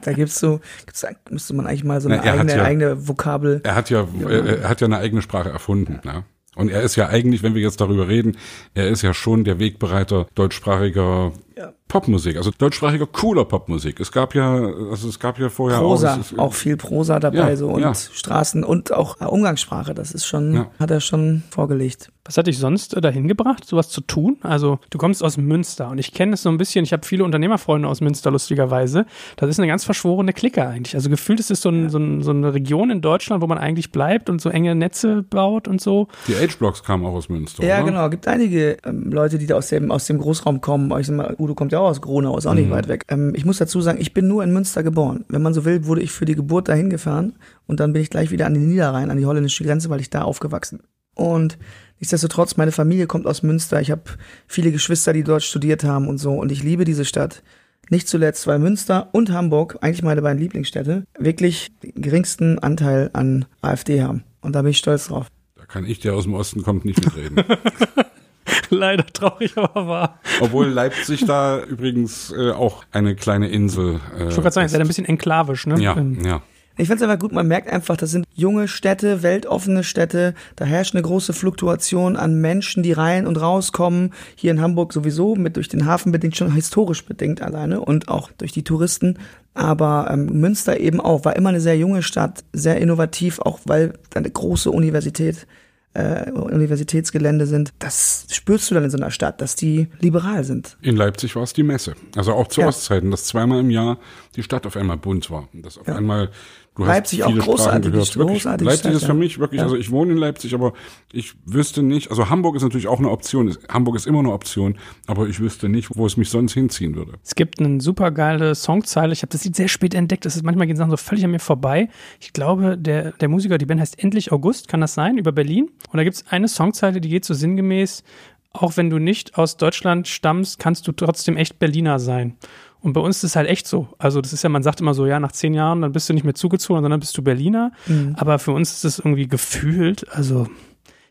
[0.01, 2.63] Da gibt's so, gibt's, müsste man eigentlich mal so eine Na, er hat eigene, ja-
[2.63, 3.61] eigene Vokabel.
[3.63, 5.99] Er hat ja, er, er hat ja eine eigene Sprache erfunden.
[6.03, 6.23] Ja.
[6.55, 8.37] Und er ist ja eigentlich, wenn wir jetzt darüber reden,
[8.73, 11.73] er ist ja schon der Wegbereiter deutschsprachiger Ja.
[11.93, 13.99] Popmusik, also deutschsprachiger cooler Popmusik.
[13.99, 14.51] Es gab ja,
[14.89, 17.69] also es gab ja vorher Prosa, auch, es ist- auch viel Prosa dabei Ja, so
[17.69, 17.93] und ja.
[17.93, 19.93] Straßen und auch Umgangssprache.
[19.93, 20.67] Das ist schon, Ja.
[20.79, 22.09] hat er schon vorgelegt.
[22.25, 24.37] Was hat dich sonst äh, dahin gebracht, sowas zu tun?
[24.43, 26.85] Also, du kommst aus Münster und ich kenne es so ein bisschen.
[26.85, 29.05] Ich habe viele Unternehmerfreunde aus Münster, lustigerweise.
[29.35, 30.95] Das ist eine ganz verschworene Clique eigentlich.
[30.95, 33.57] Also, gefühlt ist es so, ein, so, ein, so eine Region in Deutschland, wo man
[33.57, 36.07] eigentlich bleibt und so enge Netze baut und so.
[36.29, 37.61] die H-Blocks kamen auch aus Münster.
[37.65, 37.85] Ja, oder?
[37.91, 38.09] genau.
[38.09, 40.97] Gibt einige ähm, Leute, die da aus dem, aus dem Großraum kommen.
[41.01, 42.59] Ich sag mal, Udo kommt ja auch aus Gronau, ist auch Mhm.
[42.61, 43.05] nicht weit weg.
[43.09, 45.25] Ähm, ich muss dazu sagen, ich bin nur in Münster geboren.
[45.29, 47.33] Wenn man so will, wurde ich für die Geburt dahin gefahren
[47.67, 50.09] und dann bin ich gleich wieder an den Niederrhein, an die holländische Grenze, weil ich
[50.09, 50.87] da aufgewachsen bin.
[51.15, 51.57] Und
[51.99, 53.79] nichtsdestotrotz, meine Familie kommt aus Münster.
[53.81, 54.01] Ich habe
[54.47, 56.31] viele Geschwister, die dort studiert haben und so.
[56.33, 57.43] Und ich liebe diese Stadt.
[57.89, 63.45] Nicht zuletzt, weil Münster und Hamburg, eigentlich meine beiden Lieblingsstädte, wirklich den geringsten Anteil an
[63.61, 64.23] AfD haben.
[64.41, 65.27] Und da bin ich stolz drauf.
[65.55, 67.43] Da kann ich, der aus dem Osten kommt, nicht mitreden.
[68.69, 70.19] Leider traurig, aber wahr.
[70.41, 73.95] Obwohl Leipzig da übrigens äh, auch eine kleine Insel.
[73.95, 75.79] Äh, Ich wollte gerade sagen, ihr seid ein bisschen enklavisch, ne?
[75.79, 76.41] ja, Ähm, ja.
[76.75, 80.65] Ich finde es einfach gut, man merkt einfach, das sind junge Städte, weltoffene Städte, da
[80.65, 84.11] herrscht eine große Fluktuation an Menschen, die rein und rauskommen.
[84.35, 88.31] Hier in Hamburg sowieso, mit durch den Hafen bedingt, schon historisch bedingt alleine und auch
[88.39, 89.19] durch die Touristen.
[89.53, 93.93] Aber ähm, Münster eben auch, war immer eine sehr junge Stadt, sehr innovativ, auch weil
[94.09, 95.45] da eine große Universität,
[95.93, 97.73] äh, Universitätsgelände sind.
[97.79, 100.77] Das spürst du dann in so einer Stadt, dass die liberal sind.
[100.81, 101.93] In Leipzig war es die Messe.
[102.15, 102.67] Also auch zu Ja.
[102.67, 103.97] Ostzeiten, dass zweimal im Jahr
[104.35, 105.47] die Stadt auf einmal bunt war.
[105.53, 105.95] Dass auf Ja.
[105.95, 106.29] einmal,
[106.75, 107.93] du Leipzig hast auch großartig.
[107.93, 109.63] Wirklich, großartige Leipzig Stadt, ist für mich wirklich, Ja.
[109.65, 110.73] also ich wohne in Leipzig, aber
[111.11, 113.55] ich wüsste nicht, also Hamburg ist natürlich auch eine Option.
[113.69, 117.13] Hamburg ist immer eine Option, aber ich wüsste nicht, wo es mich sonst hinziehen würde.
[117.23, 119.13] Es gibt eine super geile Songzeile.
[119.13, 120.25] Ich habe das Lied sehr spät entdeckt.
[120.25, 121.89] Das ist manchmal gehen Sachen so völlig an mir vorbei.
[122.19, 125.69] Ich glaube, der, der Musiker, die Band heißt Endlich August, kann das sein, über Berlin.
[125.91, 128.03] Und da gibt es eine Songzeile, die geht so sinngemäß,
[128.51, 132.35] auch wenn du nicht aus Deutschland stammst, kannst du trotzdem echt Berliner sein.
[132.83, 133.87] Und bei uns ist es halt echt so.
[133.97, 136.13] Also das ist ja, man sagt immer so, ja, nach zehn Jahren, dann bist du
[136.13, 137.71] nicht mehr zugezogen, sondern bist du Berliner.
[138.15, 140.47] Aber für uns ist es irgendwie gefühlt, also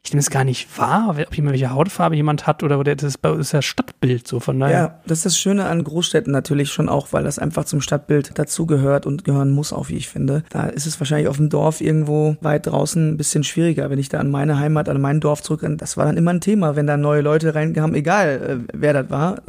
[0.05, 3.53] ich nehme es gar nicht wahr, ob jemand welche Hautfarbe jemand hat oder das ist
[3.53, 4.77] ja Stadtbild so von daher.
[4.77, 8.37] Ja, das ist das Schöne an Großstädten natürlich schon auch, weil das einfach zum Stadtbild
[8.37, 10.43] dazugehört und gehören muss, auch wie ich finde.
[10.51, 13.91] Da ist es wahrscheinlich auf dem Dorf irgendwo weit draußen ein bisschen schwieriger.
[13.91, 16.41] Wenn ich da an meine Heimat, an mein Dorf zurück, das war dann immer ein
[16.41, 19.41] Thema, wenn da neue Leute reinkamen, egal äh, wer das war.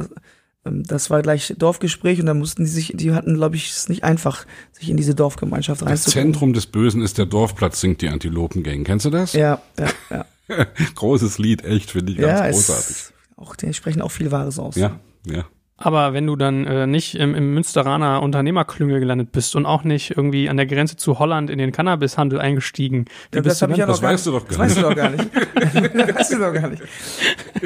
[0.64, 3.88] Ähm, Das war gleich Dorfgespräch und da mussten die sich, die hatten, glaube ich, es
[3.88, 6.32] nicht einfach, sich in diese Dorfgemeinschaft Das reinzukommen.
[6.32, 8.84] Zentrum des Bösen ist der Dorfplatz, singt die Antilopengang.
[8.84, 9.32] Kennst du das?
[9.32, 10.26] Ja, ja, ja.
[10.94, 12.96] Großes Lied, echt, finde ich ganz ja, großartig.
[12.96, 14.76] es, auch, die sprechen auch viel Wahres aus.
[14.76, 15.44] Ja, ja.
[15.76, 20.12] Aber wenn du dann äh, nicht im, im Münsteraner Unternehmerklüngel gelandet bist und auch nicht
[20.16, 23.74] irgendwie an der Grenze zu Holland in den Cannabishandel eingestiegen, wie Ja, bist das du
[23.74, 23.88] ja dann?
[23.88, 25.30] noch Das gar weißt du doch das gar weißt du doch gar nicht.
[25.94, 26.82] das weißt du doch gar nicht.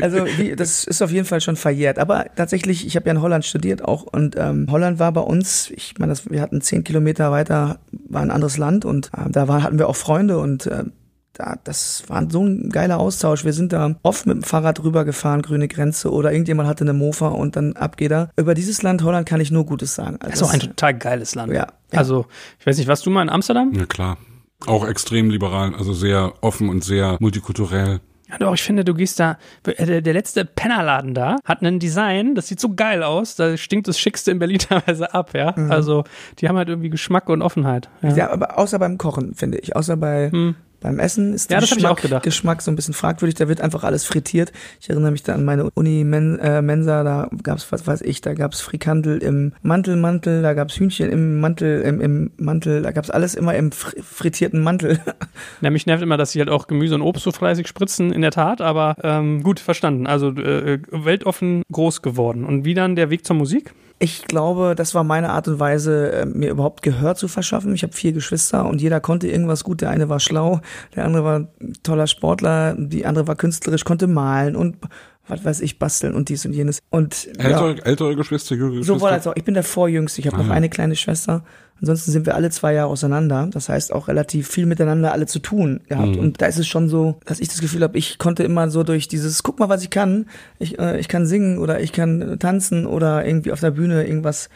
[0.01, 1.99] Also wie, das ist auf jeden Fall schon verjährt.
[1.99, 5.71] Aber tatsächlich, ich habe ja in Holland studiert auch und ähm, Holland war bei uns,
[5.71, 9.49] ich meine, das- wir hatten zehn Kilometer weiter, war ein anderes Land und äh, da
[9.49, 10.85] war, hatten wir auch Freunde und äh,
[11.39, 13.45] da, das war so ein geiler Austausch.
[13.45, 17.29] Wir sind da oft mit dem Fahrrad rübergefahren, grüne Grenze oder irgendjemand hatte eine Mofa
[17.29, 18.31] und dann ab geht er.
[18.37, 20.17] Über dieses Land Holland kann ich nur Gutes sagen.
[20.21, 21.53] Also Das ist auch ein total geiles Land.
[21.53, 21.99] Ja, ja.
[21.99, 22.27] Also,
[22.59, 23.73] ich weiß nicht, warst du mal in Amsterdam?
[23.73, 24.19] Ja, klar.
[24.67, 28.01] Auch extrem liberal, also sehr offen und sehr multikulturell.
[28.29, 31.79] Ja, doch, ich finde, du gehst da, äh, der, der letzte Pennerladen da hat ein
[31.79, 35.55] Design, das sieht so geil aus, da stinkt das Schickste in Berlin teilweise ab, ja.
[35.71, 36.05] Also,
[36.41, 37.89] die haben halt irgendwie Geschmack und Offenheit.
[38.03, 38.11] Ja.
[38.15, 39.77] Ja, aber außer beim Kochen, finde ich.
[39.77, 40.57] Außer bei, Hm.
[40.81, 42.23] Beim Essen ist Ja, der auch Geschmack.
[42.23, 43.35] Geschmack so ein bisschen fragwürdig.
[43.35, 44.53] Da wird einfach alles frittiert.
[44.81, 47.03] Ich erinnere mich da an meine Uni-Mensa.
[47.03, 51.83] Da gab's was weiß ich, da gab's Frikandel im Mantelmantel, da gab's Hühnchen im Mantel,
[51.83, 55.01] im, im Mantel, da gab's alles immer im fr frittierten Mantel.
[55.61, 58.23] Ja, mich nervt immer, dass sie halt auch Gemüse und Obst so fleißig spritzen, in
[58.23, 60.07] der Tat, aber ähm, gut, verstanden.
[60.07, 62.45] Also äh, weltoffen groß geworden.
[62.45, 63.73] Und wie dann der Weg zur Musik?
[64.01, 67.75] Ich glaube, das war meine Art und Weise, äh, mir überhaupt Gehör zu verschaffen.
[67.75, 69.81] Ich habe vier Geschwister und jeder konnte irgendwas gut.
[69.81, 70.61] Der eine war schlau,
[70.95, 71.49] der andere war
[71.83, 74.77] toller Sportler, die andere war künstlerisch, konnte malen und
[75.29, 76.81] was weiß ich, basteln und dies und jenes.
[76.91, 78.95] Und Ältere, ja, ältere Geschwister, jüngere Geschwister?
[78.95, 79.35] sowohl als auch.
[79.37, 80.21] Ich bin der Vorjüngste.
[80.21, 80.55] Ich habe noch Ah, ja.
[80.55, 81.45] eine kleine Schwester.
[81.81, 83.49] Ansonsten sind wir alle zwei Jahre auseinander.
[83.53, 86.17] Das heißt auch relativ viel miteinander alle zu tun gehabt.
[86.17, 86.19] Mhm.
[86.19, 88.83] Und da ist es schon so, dass ich das Gefühl habe, ich konnte immer so
[88.83, 90.27] durch dieses, guck mal, was ich kann.
[90.59, 94.05] Ich, äh, ich kann singen oder ich kann äh, tanzen oder irgendwie auf der Bühne
[94.05, 94.49] irgendwas.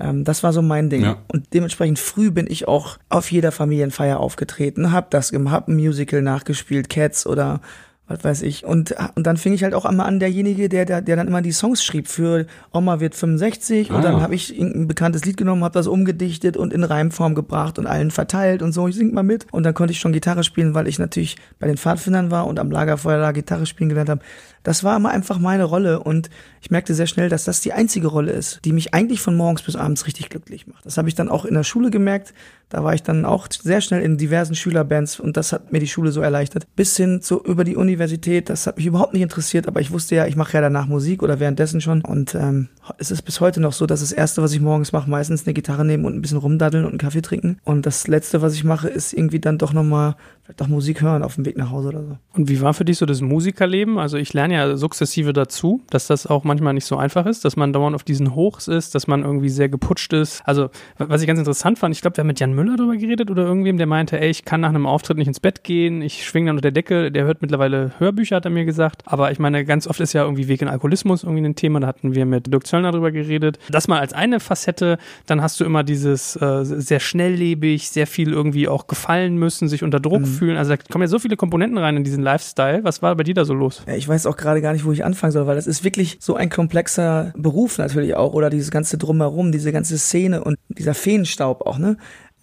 [0.00, 1.02] Ähm, das war so mein Ding.
[1.02, 1.18] Ja.
[1.28, 6.22] Und dementsprechend früh bin ich auch auf jeder Familienfeier aufgetreten, hab das hab ein Musical
[6.22, 7.60] nachgespielt, Cats oder
[8.06, 8.66] was weiß ich.
[8.66, 11.40] Und, und dann fing ich halt auch einmal an, derjenige, der, der, der dann immer
[11.40, 14.20] die Songs schrieb für Oma wird 65 Ah, und dann ja.
[14.20, 18.10] habe ich irgendein bekanntes Lied genommen, habe das umgedichtet und in Reimform gebracht und allen
[18.10, 19.46] verteilt und so, ich sing mal mit.
[19.52, 22.58] Und dann konnte ich schon Gitarre spielen, weil ich natürlich bei den Pfadfindern war und
[22.58, 24.20] am Lagerfeuer da Gitarre spielen gelernt habe.
[24.62, 26.28] Das war immer einfach meine Rolle und
[26.64, 29.60] ich merkte sehr schnell, dass das die einzige Rolle ist, die mich eigentlich von morgens
[29.60, 30.86] bis abends richtig glücklich macht.
[30.86, 32.32] Das habe ich dann auch in der Schule gemerkt.
[32.70, 35.86] Da war ich dann auch sehr schnell in diversen Schülerbands und das hat mir die
[35.86, 36.66] Schule so erleichtert.
[36.74, 40.14] Bis hin zu über die Universität, das hat mich überhaupt nicht interessiert, aber ich wusste
[40.14, 42.00] ja, ich mache ja danach Musik oder währenddessen schon.
[42.02, 45.10] Und ähm, es ist bis heute noch so, dass das Erste, was ich morgens mache,
[45.10, 47.58] meistens eine Gitarre nehmen und ein bisschen rumdaddeln und einen Kaffee trinken.
[47.64, 51.22] Und das Letzte, was ich mache, ist irgendwie dann doch nochmal vielleicht auch Musik hören
[51.22, 52.18] auf dem Weg nach Hause oder so.
[52.34, 53.98] Und wie war für dich so das Musikerleben?
[53.98, 57.56] Also ich lerne ja sukzessive dazu, dass das auch manchmal nicht so einfach ist, dass
[57.56, 60.42] man dauernd auf diesen Hochs ist, dass man irgendwie sehr geputscht ist.
[60.44, 63.30] Also was ich ganz interessant fand, ich glaube, wir haben mit Jan Müller darüber geredet
[63.30, 66.26] oder irgendwem, der meinte, ey, ich kann nach einem Auftritt nicht ins Bett gehen, ich
[66.26, 69.02] schwinge dann unter der Decke, der hört mittlerweile Hörbücher, hat er mir gesagt.
[69.06, 71.86] Aber ich meine, ganz oft ist ja irgendwie Weg in Alkoholismus irgendwie ein Thema, da
[71.86, 73.58] hatten wir mit Dirk Zöllner drüber geredet.
[73.70, 78.30] Das mal als eine Facette, dann hast du immer dieses äh, sehr schnelllebig, sehr viel
[78.30, 80.56] irgendwie auch gefallen müssen, sich unter Druck fühlen.
[80.56, 82.84] Also da kommen ja so viele Komponenten rein in diesen Lifestyle.
[82.84, 83.82] Was war bei dir da so los?
[83.86, 86.18] Ja, ich weiß auch gerade gar nicht, wo ich anfangen soll, weil das ist wirklich
[86.20, 90.94] so ein komplexer Beruf natürlich auch oder dieses ganze Drumherum, diese ganze Szene und dieser
[90.94, 91.96] Feenstaub auch, ne?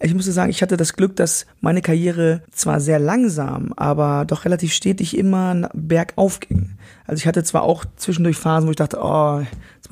[0.04, 4.44] Ich muss sagen, ich hatte das Glück, dass meine Karriere zwar sehr langsam, aber doch
[4.44, 6.70] relativ stetig immer bergauf ging.
[7.06, 9.42] Also ich hatte zwar auch zwischendurch Phasen, wo ich dachte, oh,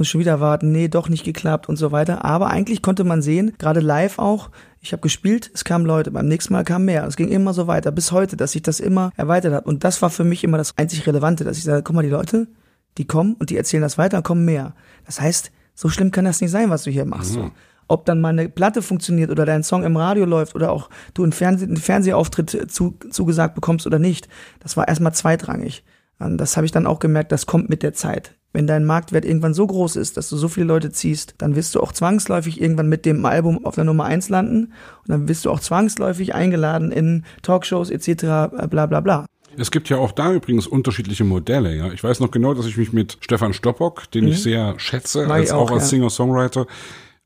[0.01, 2.25] muss ich schon wieder warten, nee, doch nicht geklappt und so weiter.
[2.25, 4.49] Aber eigentlich konnte man sehen, gerade live auch,
[4.81, 7.05] ich habe gespielt, es kamen Leute, beim nächsten Mal kamen mehr.
[7.05, 9.67] Es ging immer so weiter, bis heute, dass sich das immer erweitert hat.
[9.67, 12.09] Und das war für mich immer das einzig Relevante, dass ich sage, guck mal, die
[12.09, 12.49] Leute,
[12.97, 14.75] die kommen und die erzählen das weiter und kommen mehr.
[15.05, 17.35] Das heißt, so schlimm kann das nicht sein, was du hier machst.
[17.35, 17.51] So.
[17.87, 21.25] Ob dann mal eine Platte funktioniert oder dein Song im Radio läuft oder auch du
[21.25, 25.85] einen, Fernseh einen Fernsehauftritt zu, zugesagt bekommst oder nicht, das war erstmal zweitrangig.
[26.19, 28.35] Und das habe ich dann auch gemerkt, das kommt mit der Zeit.
[28.53, 31.75] Wenn dein Marktwert irgendwann so groß ist, dass du so viele Leute ziehst, dann wirst
[31.75, 35.45] du auch zwangsläufig irgendwann mit dem Album auf der Nummer eins landen und dann wirst
[35.45, 38.23] du auch zwangsläufig eingeladen in Talkshows etc.
[38.69, 39.27] bla bla bla.
[39.57, 41.93] Es gibt ja auch da übrigens unterschiedliche Modelle, ja.
[41.93, 45.41] Ich weiß noch genau, dass ich mich mit Stefan Stoppock, den ich sehr schätze, Mag
[45.41, 45.89] als auch, auch, als ja.
[45.89, 46.67] Singer-Songwriter,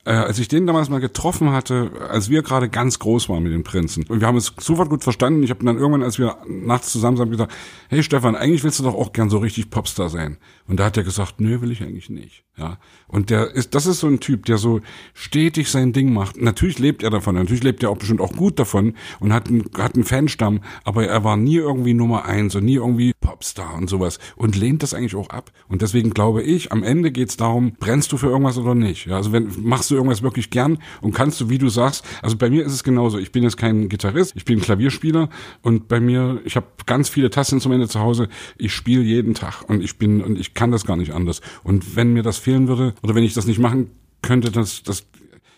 [0.05, 3.53] äh, als ich den damals mal getroffen hatte, als wir gerade ganz groß waren mit
[3.53, 4.05] den Prinzen.
[4.09, 5.43] Und wir haben es sofort gut verstanden.
[5.43, 7.53] Ich habe dann irgendwann, als wir nachts zusammen sind, gesagt,
[7.89, 10.39] hey Stefan, eigentlich willst du doch auch gern so richtig Popstar sein.
[10.67, 12.45] Und da hat er gesagt, nö, will ich eigentlich nicht.
[12.57, 12.79] Ja.
[13.09, 14.81] Und der ist, das ist so ein Typ, der so
[15.13, 16.41] stetig sein Ding macht.
[16.41, 19.65] Natürlich lebt er davon, natürlich lebt er auch bestimmt auch gut davon und hat einen,
[19.77, 23.91] hat einen Fanstamm, aber er war nie irgendwie Nummer eins und nie irgendwie Popstar und
[23.91, 25.51] sowas und lehnt das eigentlich auch ab.
[25.69, 29.07] Und deswegen glaube ich, am Ende geht's darum, brennst du für irgendwas oder nicht.
[29.07, 32.37] Ja, also wenn, machst du irgendwas wirklich gern und kannst du, wie du sagst, also
[32.37, 33.19] bei mir ist es genauso.
[33.19, 35.29] Ich bin jetzt kein Gitarrist, ich bin Klavierspieler
[35.63, 38.29] und bei mir, ich habe ganz viele Tastinstrumente zu Hause.
[38.59, 41.41] Ich spiele jeden Tag und ich bin und ich kann das gar nicht anders.
[41.63, 43.91] Und wenn mir das fehlen würde oder wenn ich das nicht machen
[44.23, 45.07] könnte, das, das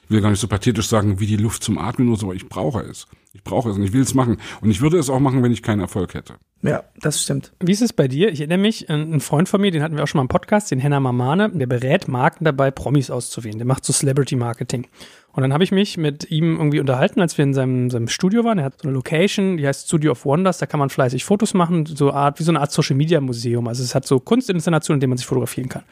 [0.06, 2.36] ich will gar nicht so pathetisch sagen, wie die Luft zum Atmen oder so, aber
[2.36, 3.08] ich brauche es.
[3.32, 4.38] Ich brauche es und ich will es machen.
[4.60, 6.34] Und ich würde es auch machen, wenn ich keinen Erfolg hätte.
[6.62, 7.52] Ja, das stimmt.
[7.60, 8.30] Wie ist es bei dir?
[8.30, 10.70] Ich erinnere mich, ein Freund von mir, den hatten wir auch schon mal im Podcast,
[10.70, 13.58] den Henna Mamane, der berät Marken dabei, Promis auszuwählen.
[13.58, 14.86] Der macht so Celebrity Marketing.
[15.32, 18.44] Und dann habe ich mich mit ihm irgendwie unterhalten, als wir in seinem, seinem Studio
[18.44, 18.58] waren.
[18.58, 20.58] Er hat so eine Location, die heißt Studio of Wonders.
[20.58, 23.66] Da kann man fleißig Fotos machen, so Art wie so eine Art Social Media Museum.
[23.68, 25.82] Also es hat so Kunstinstallationen, in denen man sich fotografieren kann.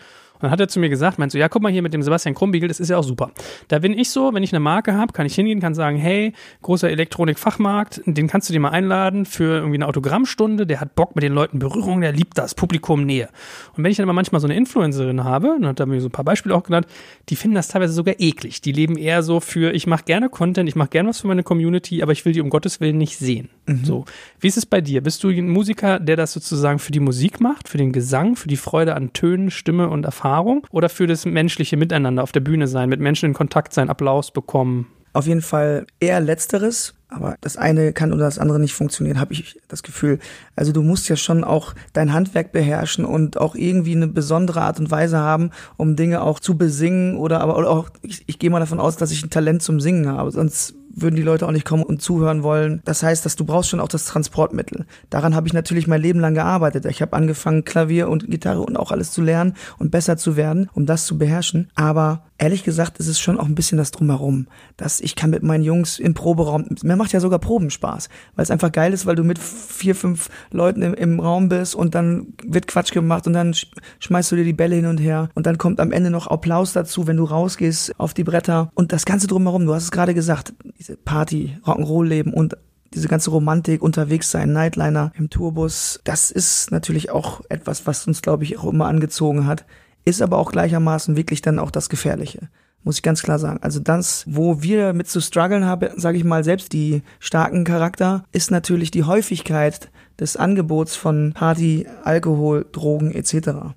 [0.45, 2.35] Dann hat er zu mir gesagt, meinst du, ja, guck mal hier mit dem Sebastian
[2.35, 3.31] Krumbiegel, das ist ja auch super.
[3.69, 6.35] Da bin ich so, wenn ich eine Marke habe, kann ich hingehen, kann sagen, hey,
[6.61, 11.15] großer Elektronikfachmarkt, den kannst du dir mal einladen für irgendwie eine Autogrammstunde, der hat Bock
[11.15, 13.31] mit den Leuten Berührung, der liebt das, Publikum Nähe.
[13.75, 16.09] Und wenn ich dann aber manchmal so eine Influencerin habe, und hat er mir so
[16.09, 16.87] ein paar Beispiele auch genannt,
[17.31, 18.61] die finden das teilweise sogar eklig.
[18.61, 21.43] Die leben eher so für, ich mache gerne Content, ich mache gerne was für meine
[21.43, 23.49] Community, aber ich will die um Gottes Willen nicht sehen.
[23.67, 23.85] Mhm.
[23.85, 24.05] So.
[24.41, 25.03] Wie ist es bei dir?
[25.03, 28.49] Bist du ein Musiker, der das sozusagen für die Musik macht, für den Gesang, für
[28.49, 32.67] die Freude an Tönen, Stimme und Erfahrung oder für das menschliche Miteinander auf der Bühne
[32.67, 34.87] sein, mit Menschen in Kontakt sein, Applaus bekommen?
[35.13, 39.33] Auf jeden Fall eher letzteres, aber das eine kann oder das andere nicht funktionieren, habe
[39.33, 40.19] ich das Gefühl.
[40.57, 44.81] Also du musst ja schon auch dein Handwerk beherrschen und auch irgendwie eine besondere Art
[44.81, 48.51] und Weise haben, um Dinge auch zu besingen oder aber oder auch, ich, ich gehe
[48.51, 51.53] mal davon aus, dass ich ein Talent zum Singen habe, sonst würden die Leute auch
[51.53, 52.81] nicht kommen und zuhören wollen.
[52.85, 54.87] Das heißt, dass du brauchst schon auch das Transportmittel.
[55.11, 56.85] Daran habe ich natürlich mein Leben lang gearbeitet.
[56.87, 60.71] Ich habe angefangen, Klavier und Gitarre und auch alles zu lernen und besser zu werden,
[60.73, 61.71] um das zu beherrschen.
[61.75, 64.49] Aber ehrlich gesagt ist es schon auch ein bisschen das Drumherum.
[64.77, 68.43] Dass ich kann mit meinen Jungs im Proberaum, mir macht ja sogar Proben Spaß, weil
[68.43, 71.95] es einfach geil ist, weil du mit vier, fünf Leuten im, im Raum bist und
[71.95, 73.55] dann wird Quatsch gemacht und dann
[73.99, 76.75] schmeißt du dir die Bälle hin und her und dann kommt am Ende noch Applaus
[76.75, 80.13] dazu, wenn du rausgehst auf die Bretter und das Ganze drumherum, du hast es gerade
[80.13, 82.59] gesagt, diese Party, Rock'n'Roll-Leben und
[82.93, 88.21] diese ganze Romantik, unterwegs sein, Nightliner im Tourbus, das ist natürlich auch etwas, was uns,
[88.21, 89.65] glaube ich, auch immer angezogen hat,
[90.05, 92.49] ist aber auch gleichermaßen wirklich dann auch das Gefährliche.
[92.83, 93.59] Muss ich ganz klar sagen.
[93.63, 98.25] Also das, wo wir mit zu strugglen haben, sage ich mal, selbst die starken Charakter,
[98.33, 99.91] ist natürlich die Häufigkeit
[100.21, 103.75] des Angebots von Party, Alkohol, Drogen etc.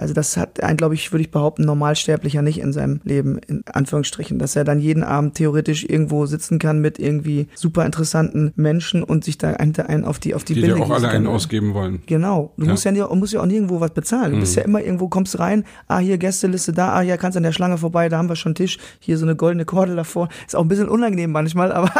[0.00, 3.64] Also das hat ein, glaube ich, würde ich behaupten, Normalsterblicher nicht in seinem Leben, in
[3.70, 9.02] Anführungsstrichen, dass er dann jeden Abend theoretisch irgendwo sitzen kann mit irgendwie super interessanten Menschen
[9.02, 12.00] und sich da einen auf die auf die, die Binde auch alle einen ausgeben wollen.
[12.06, 12.54] Genau.
[12.56, 12.70] Du ja.
[12.70, 14.30] musst ja nicht, musst ja auch nirgendwo was bezahlen.
[14.30, 14.40] Du mhm.
[14.40, 17.52] bist ja immer irgendwo, kommst rein, ah, hier Gästeliste da, ah, ja, kannst an der
[17.52, 20.30] Schlange vorbei, da haben wir schon einen Tisch, hier so eine goldene Kordel davor.
[20.46, 21.92] Ist auch ein bisschen unangenehm manchmal, aber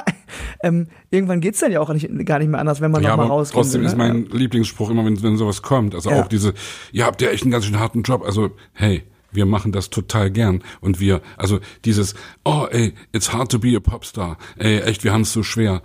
[0.62, 3.26] ähm, irgendwann geht's dann ja auch nicht, gar nicht mehr anders, wenn man ja, nochmal
[3.26, 3.54] rausgeht.
[3.54, 3.98] Trotzdem will, ist ne?
[3.98, 4.26] mein.
[4.30, 5.94] Lieblingsspruch immer, wenn, wenn sowas kommt.
[5.94, 6.22] Also ja.
[6.22, 6.54] auch diese,
[6.92, 8.22] ihr habt ja echt einen ganz schön harten harten Job.
[8.24, 10.62] Also, hey, wir machen das total gern.
[10.80, 14.38] Und wir, also dieses, oh ey, it's hard to be a Popstar.
[14.56, 15.82] Ey, echt, wir haben es so schwer.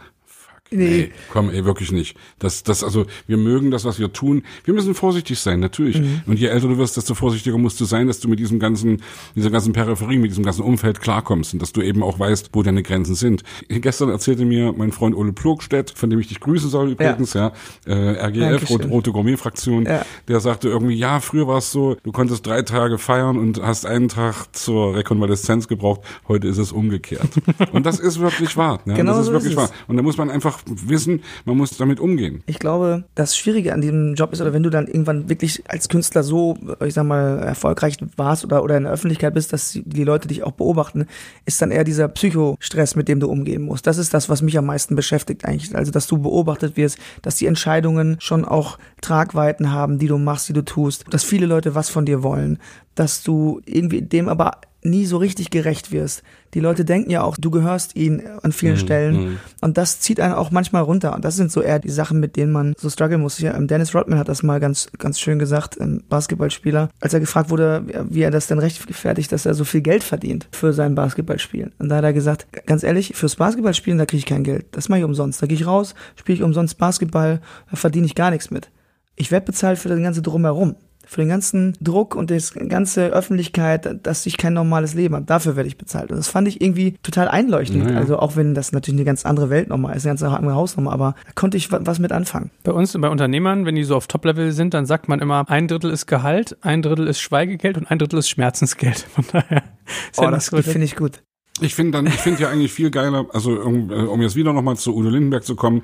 [0.72, 0.90] Nee.
[0.90, 1.12] nee.
[1.32, 2.18] komm, ey, wirklich nicht.
[2.40, 4.44] Das, das, also, wir mögen das, was wir tun.
[4.64, 6.00] Wir müssen vorsichtig sein, natürlich.
[6.00, 6.22] Mhm.
[6.26, 9.02] Und je älter du wirst, desto vorsichtiger musst du sein, dass du mit diesem ganzen,
[9.36, 12.64] dieser ganzen Peripherie, mit diesem ganzen Umfeld klarkommst und dass du eben auch weißt, wo
[12.64, 13.44] deine Grenzen sind.
[13.70, 17.52] Gestern erzählte mir mein Freund Ole Plogstedt, von dem ich dich grüßen soll übrigens, ja,
[17.86, 20.04] ja äh, RGF, Rot, Rote Gourmet-Fraktion, ja.
[20.28, 23.86] der sagte irgendwie, ja, früher war es so, du konntest drei Tage feiern und hast
[23.86, 27.30] einen Tag zur Rekonvaleszenz gebraucht, heute ist es umgekehrt.
[27.72, 28.80] und das ist wirklich wahr.
[28.86, 28.96] Ne?
[28.96, 29.70] Genau das ist so wirklich ist wahr.
[29.88, 32.44] Und da muss man einfach wissen, man muss damit umgehen.
[32.46, 35.90] Ich glaube, das Schwierige an diesem Job ist, oder wenn du dann irgendwann wirklich als
[35.90, 40.04] Künstler so, ich sag mal, erfolgreich warst oder, oder in der Öffentlichkeit bist, dass die
[40.04, 41.08] Leute dich auch beobachten,
[41.46, 43.88] ist dann eher dieser Psychostress, mit dem du umgehen musst.
[43.88, 45.76] Das ist das, was mich am meisten beschäftigt eigentlich.
[45.76, 50.50] Also, dass du beobachtet wirst, dass die Entscheidungen schon auch Tragweiten haben, die du machst,
[50.50, 52.60] die du tust, dass viele Leute was von dir wollen,
[52.96, 56.24] dass du irgendwie dem aber nie so richtig gerecht wirst.
[56.56, 58.80] Die Leute denken ja auch, du gehörst ihnen an vielen mhm.
[58.80, 59.16] Stellen.
[59.16, 59.38] Mhm.
[59.60, 61.14] Und das zieht einen auch manchmal runter.
[61.14, 63.40] Und das sind so eher die Sachen, mit denen man so strugglen muss.
[63.40, 67.20] Ja, ähm, Dennis Rodman hat das mal ganz, ganz schön gesagt, ein Basketballspieler, als er
[67.20, 70.96] gefragt wurde, wie er das denn rechtfertigt, dass er so viel Geld verdient für sein
[70.96, 71.74] Basketballspielen.
[71.78, 74.66] Und da hat er gesagt, ganz ehrlich, fürs Basketballspielen, da kriege ich kein Geld.
[74.72, 75.42] Das mache ich umsonst.
[75.42, 78.72] Da gehe ich raus, spiele ich umsonst Basketball, da verdiene ich gar nichts mit.
[79.18, 84.06] Ich werde bezahlt für das ganze Drumherum für den ganzen Druck und das ganze Öffentlichkeit,
[84.06, 85.26] dass ich kein normales Leben habe.
[85.26, 86.12] Dafür werde ich bezahlt.
[86.12, 87.86] Und das fand ich irgendwie total einleuchtend.
[87.86, 87.98] Naja.
[87.98, 90.92] Also auch wenn das natürlich eine ganz andere Welt nochmal ist, eine ganz andere Hausnummer,
[90.92, 92.52] aber da konnte ich was mit anfangen.
[92.64, 95.68] Bei uns, bei Unternehmern, wenn die so auf Top-Level sind, dann sagt man immer, ein
[95.68, 99.00] Drittel ist Gehalt, ein Drittel ist Schweigegeld und ein Drittel ist Schmerzensgeld.
[99.14, 99.64] Von daher.
[100.12, 101.22] Ist oh, das finde ich gut.
[101.62, 104.76] Ich finde dann, ich finde ja eigentlich viel geiler, also um, um jetzt wieder nochmal
[104.76, 105.84] zu Udo Lindenberg zu kommen,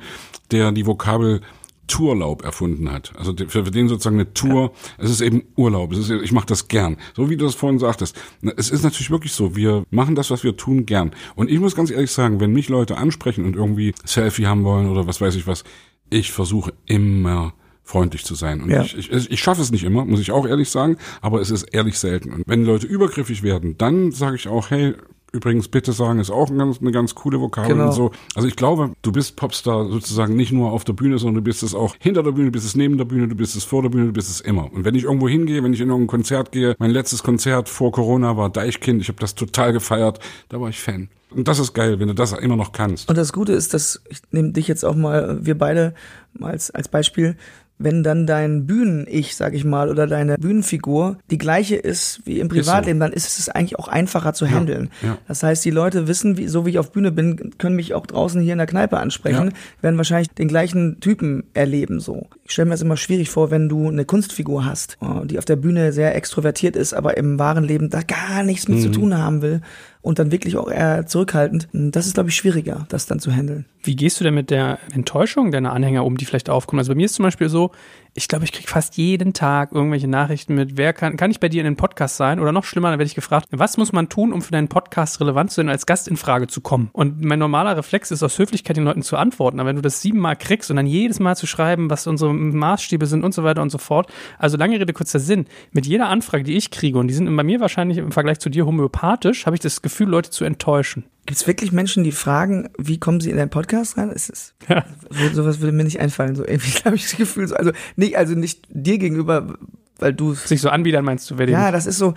[0.52, 1.42] der die Vokabel
[1.88, 3.12] Tourlaub erfunden hat.
[3.17, 5.04] Also für, den sozusagen eine Tour, ja.
[5.04, 6.98] es ist eben Urlaub, es ist, ich mache das gern.
[7.15, 8.17] So wie du das vorhin sagtest.
[8.56, 11.12] Es ist natürlich wirklich so, wir machen das, was wir tun, gern.
[11.36, 14.89] Und ich muss ganz ehrlich sagen, wenn mich Leute ansprechen und irgendwie Selfie haben wollen
[14.89, 15.63] oder was weiß ich was,
[16.10, 18.62] ich versuche immer freundlich zu sein.
[18.62, 18.84] Und ja.
[18.84, 21.63] ich, ich, ich schaffe es nicht immer, muss ich auch ehrlich sagen, aber es ist
[21.63, 22.32] ehrlich selten.
[22.32, 24.96] Und wenn Leute übergriffig werden, dann sage ich auch, hey,
[25.34, 27.86] Übrigens, bitte sagen ist auch eine ganz, eine ganz coole Vokabel genau.
[27.86, 28.12] und so.
[28.36, 31.63] Also ich glaube, du bist Popstar sozusagen nicht nur auf der Bühne, sondern du bist
[31.63, 33.82] es auch hinter der Bühne, du bist es neben der Bühne, du bist es vor
[33.82, 34.72] der Bühne, du bist es immer.
[34.74, 37.94] Und wenn ich irgendwo hingehe, wenn ich in irgendein Konzert gehe, mein letztes Konzert vor
[37.94, 41.08] Corona war Deichkind, ich habe das total gefeiert, da war ich Fan.
[41.30, 43.08] Und das ist geil, wenn du das immer noch kannst.
[43.08, 45.94] Und das Gute ist, dass ich nehme dich jetzt auch mal, wir beide
[46.34, 47.38] mal als, als Beispiel,
[47.84, 52.50] wenn dann dein Bühnen-Ich, sag ich mal, oder deine Bühnenfigur die gleiche ist wie im
[52.50, 54.89] Privatleben, dann ist es eigentlich auch einfacher zu handeln.
[55.02, 55.17] Ja, ja.
[55.28, 58.06] Das heißt, die Leute wissen, wie, so wie ich auf Bühne bin, können mich auch
[58.06, 59.84] draußen hier in der Kneipe ansprechen, ja.
[59.84, 62.28] werden wahrscheinlich den gleichen Typen erleben so.
[62.46, 65.46] Ich stelle mir das immer schwierig vor, wenn du eine Kunstfigur hast, äh, die auf
[65.46, 68.82] der Bühne sehr extrovertiert ist, aber im wahren Leben da gar nichts mit mhm.
[68.82, 69.62] zu tun haben will
[70.02, 71.68] und dann wirklich auch eher zurückhaltend.
[71.74, 73.66] Das ist, glaube ich, schwieriger, das dann zu handeln.
[73.84, 76.80] Wie gehst du denn mit der Enttäuschung deiner Anhänger um, die vielleicht aufkommen?
[76.80, 77.72] Also bei mir ist zum Beispiel so,
[78.14, 81.47] ich glaube, ich kriege fast jeden Tag irgendwelche Nachrichten mit, wer kann, kann ich bei
[81.47, 82.41] dir in den Podcast sein?
[82.41, 85.22] Oder noch schlimmer, dann werde ich gefragt, was muss man tun, um für deinen Podcast
[85.22, 86.89] relevant zu sein, als Gast in Frage zu kommen?
[86.91, 89.62] Und mein normaler Reflex ist aus Höflichkeit den Leuten zu antworten.
[89.62, 93.05] Aber wenn du das siebenmal kriegst und dann jedes Mal zu schreiben, was unsere Maßstäbe
[93.05, 94.12] sind und so weiter und so fort.
[94.38, 95.45] Also lange Rede, kurzer Sinn.
[95.72, 98.49] Mit jeder Anfrage, die ich kriege, und die sind bei mir wahrscheinlich im Vergleich zu
[98.49, 101.05] dir homöopathisch, habe ich das Gefühl, Leute zu enttäuschen.
[101.26, 104.09] Gibt es wirklich Menschen, die fragen, wie kommen sie in deinen Podcast rein?
[104.09, 104.86] Ist es, ja.
[105.09, 106.36] so, sowas würde mir nicht einfallen.
[106.36, 109.57] So irgendwie habe ich das Gefühl, so, also nicht, also nicht dir gegenüber,
[109.99, 112.15] weil du sich so anbiedern meinst du, wer Ja, das ist so,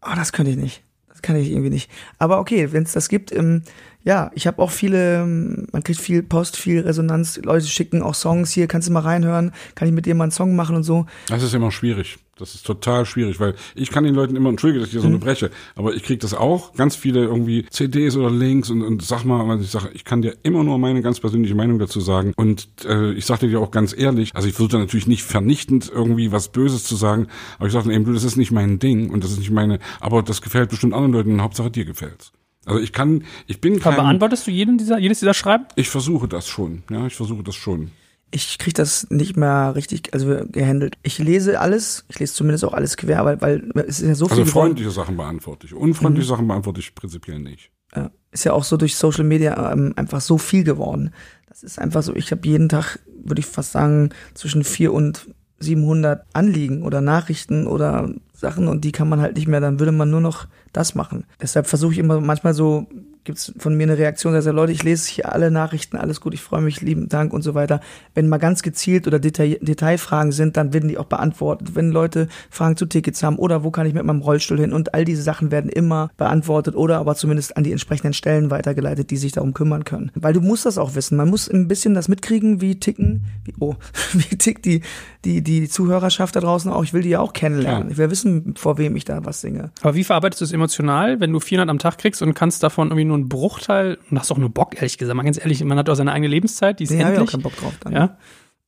[0.00, 0.82] oh, das könnte ich nicht.
[1.08, 1.90] Das kann ich irgendwie nicht.
[2.18, 3.62] Aber okay, wenn es das gibt, ähm,
[4.04, 8.14] ja, ich habe auch viele, ähm, man kriegt viel Post, viel Resonanz, Leute schicken auch
[8.14, 10.82] Songs hier, kannst du mal reinhören, kann ich mit dir mal einen Song machen und
[10.82, 11.06] so.
[11.28, 12.18] Das ist immer schwierig.
[12.38, 15.06] Das ist total schwierig, weil ich kann den Leuten immer, entschuldige, dass ich hier so
[15.06, 15.20] eine mhm.
[15.20, 19.24] breche, aber ich kriege das auch, ganz viele irgendwie CDs oder Links und, und sag
[19.24, 22.32] mal, was ich sage, ich kann dir immer nur meine ganz persönliche Meinung dazu sagen
[22.36, 26.32] und äh, ich sagte dir auch ganz ehrlich, also ich versuche natürlich nicht vernichtend irgendwie
[26.32, 27.28] was Böses zu sagen,
[27.58, 29.78] aber ich sagte eben, du, das ist nicht mein Ding und das ist nicht meine,
[30.00, 32.32] aber das gefällt bestimmt anderen Leuten und Hauptsache dir gefällt's.
[32.64, 35.66] Also ich kann, ich bin kein, Aber beantwortest du jeden dieser, jedes dieser Schreiben?
[35.74, 37.90] Ich versuche das schon, ja, ich versuche das schon.
[38.30, 40.96] Ich kriege das nicht mehr richtig, also gehandelt.
[41.02, 44.26] Ich lese alles, ich lese zumindest auch alles quer, weil, weil es ist ja so
[44.26, 44.38] viel.
[44.38, 45.06] Also freundliche geworden.
[45.06, 46.34] Sachen beantworte ich, unfreundliche mhm.
[46.34, 47.70] Sachen beantworte ich prinzipiell nicht.
[47.94, 51.12] Ja, ist ja auch so durch Social Media ähm, einfach so viel geworden.
[51.48, 55.26] Das ist einfach so, ich habe jeden Tag, würde ich fast sagen, zwischen vier und
[55.58, 58.10] 700 Anliegen oder Nachrichten oder
[58.42, 61.24] Sachen und die kann man halt nicht mehr, dann würde man nur noch das machen.
[61.40, 62.86] Deshalb versuche ich immer manchmal so
[63.24, 66.20] gibt es von mir eine Reaktion, dass er Leute, ich lese hier alle Nachrichten, alles
[66.20, 67.80] gut, ich freue mich, lieben Dank und so weiter.
[68.14, 71.74] Wenn mal ganz gezielt oder Detail, Detailfragen sind, dann werden die auch beantwortet.
[71.74, 74.94] Wenn Leute Fragen zu Tickets haben oder wo kann ich mit meinem Rollstuhl hin und
[74.94, 79.16] all diese Sachen werden immer beantwortet oder aber zumindest an die entsprechenden Stellen weitergeleitet, die
[79.16, 80.10] sich darum kümmern können.
[80.14, 81.16] Weil du musst das auch wissen.
[81.16, 83.76] Man muss ein bisschen das mitkriegen, wie ticken, wie, oh,
[84.12, 84.82] wie tickt die,
[85.24, 86.82] die, die Zuhörerschaft da draußen auch.
[86.82, 87.88] Ich will die ja auch kennenlernen.
[87.88, 87.92] Ja.
[87.92, 89.70] Ich will wissen, vor wem ich da was singe.
[89.80, 92.88] Aber wie verarbeitest du es emotional, wenn du 400 am Tag kriegst und kannst davon
[92.88, 95.16] irgendwie nur einen Bruchteil und hast auch nur Bock, ehrlich gesagt.
[95.16, 97.18] Mal ganz ehrlich, man hat auch seine eigene Lebenszeit, die ist nee, endlich.
[97.18, 97.92] Ich auch keinen Bock drauf dann.
[97.92, 98.18] Ja.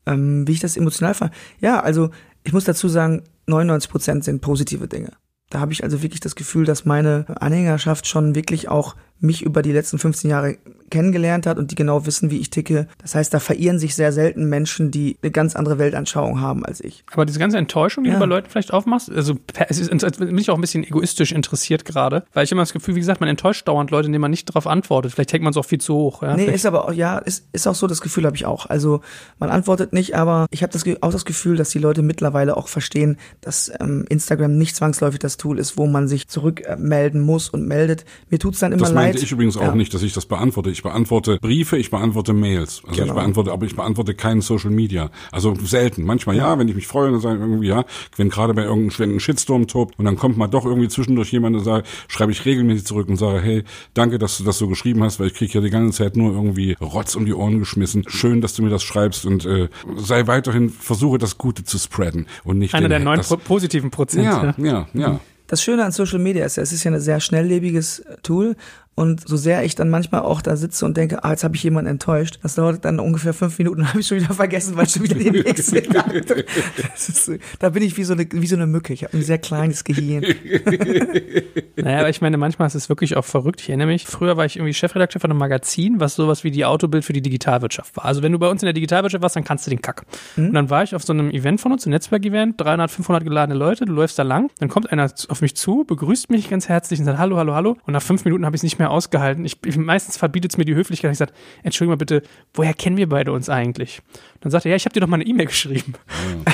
[0.06, 1.32] Ähm, wie ich das emotional fand.
[1.60, 2.10] Ja, also
[2.42, 5.10] ich muss dazu sagen, 99 Prozent sind positive Dinge.
[5.50, 9.62] Da habe ich also wirklich das Gefühl, dass meine Anhängerschaft schon wirklich auch mich über
[9.62, 10.56] die letzten 15 Jahre
[10.90, 12.86] kennengelernt hat und die genau wissen, wie ich ticke.
[12.98, 16.80] Das heißt, da verirren sich sehr selten Menschen, die eine ganz andere Weltanschauung haben als
[16.80, 17.04] ich.
[17.12, 18.14] Aber diese ganze Enttäuschung, die ja.
[18.14, 19.34] du bei Leuten vielleicht aufmachst, also
[19.68, 22.72] es ist, es bin ich auch ein bisschen egoistisch interessiert gerade, weil ich immer das
[22.72, 25.12] Gefühl, wie gesagt, man enttäuscht dauernd Leute, indem man nicht darauf antwortet.
[25.12, 26.22] Vielleicht hängt man es auch viel zu hoch.
[26.22, 26.36] Ja?
[26.36, 26.56] Nee, vielleicht.
[26.56, 28.66] ist aber auch, ja, ist, ist auch so, das Gefühl habe ich auch.
[28.66, 29.00] Also
[29.38, 32.68] man antwortet nicht, aber ich habe das, auch das Gefühl, dass die Leute mittlerweile auch
[32.68, 37.66] verstehen, dass ähm, Instagram nicht zwangsläufig das Tool ist, wo man sich zurückmelden muss und
[37.66, 38.04] meldet.
[38.30, 39.13] Mir tut's dann immer leid.
[39.14, 39.74] Das meinte ich übrigens auch ja.
[39.74, 40.70] nicht, dass ich das beantworte.
[40.70, 42.82] Ich beantworte Briefe, ich beantworte Mails.
[42.86, 43.12] Also genau.
[43.12, 45.10] ich beantworte, aber ich beantworte keinen Social Media.
[45.30, 46.04] Also selten.
[46.04, 47.84] Manchmal ja, wenn ich mich freue, dann sage ich irgendwie ja.
[48.16, 51.32] Wenn gerade bei irgendeinem wenn ein Shitstorm tobt und dann kommt mal doch irgendwie zwischendurch
[51.32, 54.68] jemand und sagt, schreibe ich regelmäßig zurück und sage, hey, danke, dass du das so
[54.68, 57.58] geschrieben hast, weil ich kriege ja die ganze Zeit nur irgendwie Rotz um die Ohren
[57.58, 58.04] geschmissen.
[58.08, 62.26] Schön, dass du mir das schreibst und äh, sei weiterhin, versuche das Gute zu spreaden
[62.44, 64.24] und nicht einer der neun positiven Prozent.
[64.24, 64.88] Ja, ja, ja.
[64.94, 65.20] ja.
[65.46, 68.56] Das Schöne an Social Media ist, es ist ja ein sehr schnelllebiges Tool
[68.94, 71.62] und so sehr ich dann manchmal auch da sitze und denke, ah, jetzt habe ich
[71.62, 74.92] jemanden enttäuscht, das dauert dann ungefähr fünf Minuten, habe ich schon wieder vergessen, weil ich
[74.92, 78.92] schon wieder den nächsten ist, Da bin ich wie so eine, wie so eine Mücke.
[78.92, 80.22] Ich habe ein sehr kleines Gehirn.
[81.76, 83.60] naja, aber ich meine, manchmal ist es wirklich auch verrückt.
[83.60, 86.64] Ich erinnere mich, früher war ich irgendwie Chefredakteur von einem Magazin, was sowas wie die
[86.64, 88.04] Autobild für die Digitalwirtschaft war.
[88.04, 90.04] Also wenn du bei uns in der Digitalwirtschaft warst, dann kannst du den Kack.
[90.36, 90.48] Mhm.
[90.48, 93.58] Und dann war ich auf so einem Event von uns, ein Netzwerkevent, 300, 500 geladene
[93.58, 97.00] Leute, du läufst da lang, dann kommt einer auf mich zu, begrüßt mich ganz herzlich
[97.00, 97.76] und sagt Hallo, hallo, hallo.
[97.86, 99.44] Und nach fünf Minuten habe ich es nicht mehr mehr ausgehalten.
[99.44, 101.12] Ich, ich meistens verbietet es mir die Höflichkeit.
[101.12, 101.32] Ich sage,
[101.62, 102.22] Entschuldigung mal bitte,
[102.52, 104.02] woher kennen wir beide uns eigentlich?
[104.40, 105.94] Dann sagt er, ja, ich habe dir doch mal eine E-Mail geschrieben.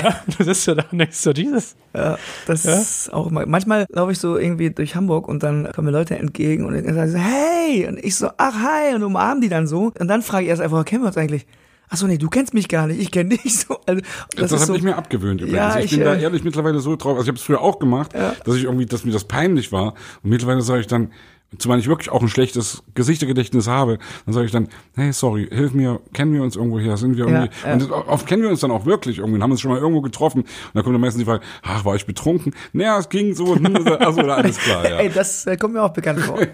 [0.01, 0.19] Ja.
[0.25, 1.75] du sitzt ja da und denkst so, dieses.
[1.93, 2.17] Ja,
[2.47, 2.73] das ja?
[2.73, 3.45] ist auch mal.
[3.45, 6.95] Manchmal laufe ich so irgendwie durch Hamburg und dann kommen mir Leute entgegen und dann
[6.95, 7.87] sagen so, hey!
[7.87, 8.95] Und ich so, ach hi!
[8.95, 9.91] Und umarmen die dann so.
[9.99, 11.45] Und dann frage ich erst einfach, kennen wir uns eigentlich?
[11.91, 13.77] Achso, nee, du kennst mich gar nicht, ich kenne dich so.
[13.85, 14.01] Also,
[14.35, 15.57] das das habe so, ich mir abgewöhnt übrigens.
[15.57, 17.59] Ja, ich, ich bin äh, da ehrlich mittlerweile so drauf, also ich habe es früher
[17.59, 18.33] auch gemacht, ja.
[18.45, 19.93] dass ich irgendwie, dass mir das peinlich war.
[20.23, 21.11] Und mittlerweile sage ich dann,
[21.57, 25.73] zumal ich wirklich auch ein schlechtes Gesichtergedächtnis habe, dann sage ich dann, hey, sorry, hilf
[25.73, 27.73] mir, kennen wir uns irgendwo her, sind wir irgendwie, Ja, ja.
[27.73, 30.01] und oft kennen wir uns dann auch wirklich irgendwie, und haben uns schon mal irgendwo
[30.01, 32.53] getroffen, und dann kommt dann meistens die Frage, ach, war ich betrunken?
[32.73, 33.53] Naja, es ging so,
[33.99, 34.97] also alles klar, ja.
[34.97, 36.39] Ey, das äh, kommt mir auch bekannt vor.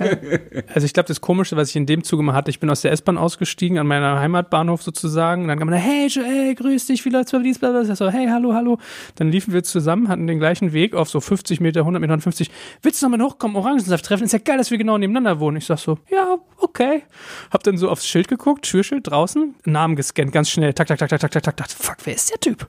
[0.73, 2.81] Also ich glaube, das Komische, was ich in dem Zuge mal hatte, ich bin aus
[2.81, 5.43] der S-Bahn ausgestiegen, an meiner Heimatbahnhof sozusagen.
[5.43, 7.81] Und dann kam man, hey Joel, grüß dich, wie läuft's bei dies, bla, bla.
[7.81, 8.77] Ich so, hey, hallo, hallo.
[9.15, 12.51] Dann liefen wir zusammen, hatten den gleichen Weg auf so 50 Meter, 100 Meter, 50.
[12.81, 14.23] Willst du noch mal hochkommen, Orangensaft treffen?
[14.23, 15.57] Ist ja geil, dass wir genau nebeneinander wohnen.
[15.57, 17.03] Ich sag so, ja, okay.
[17.51, 20.73] Hab dann so aufs Schild geguckt, Türschild draußen, Namen gescannt, ganz schnell.
[20.73, 21.69] Tak, tak, tak, tak, tak, tak, tak.
[21.71, 22.67] Fuck, wer ist der Typ?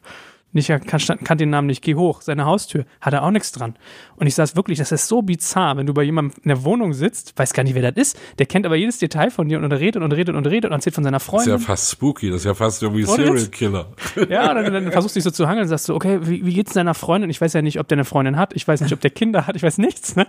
[0.53, 2.23] Nicht, er kann, kann den Namen nicht, geh hoch.
[2.23, 3.77] Seine Haustür, hat er auch nichts dran.
[4.17, 6.95] Und ich saß wirklich, das ist so bizarr, wenn du bei jemandem in der Wohnung
[6.95, 9.71] sitzt, weiß gar nicht, wer das ist, der kennt aber jedes Detail von dir und
[9.71, 11.53] redet und redet und redet und erzählt von seiner Das ist Freundin.
[11.53, 13.53] ja fast spooky, das ist ja fast irgendwie Oder Serial jetzt?
[13.53, 13.87] Killer.
[14.31, 16.55] Ja, dann, dann versuchst du dich so zu hangeln und sagst du, okay, wie, wie
[16.55, 17.29] geht's deiner Freundin?
[17.29, 19.47] Ich weiß ja nicht, ob der eine Freundin hat, ich weiß nicht, ob der Kinder
[19.47, 20.27] hat, ich weiß nichts, ne?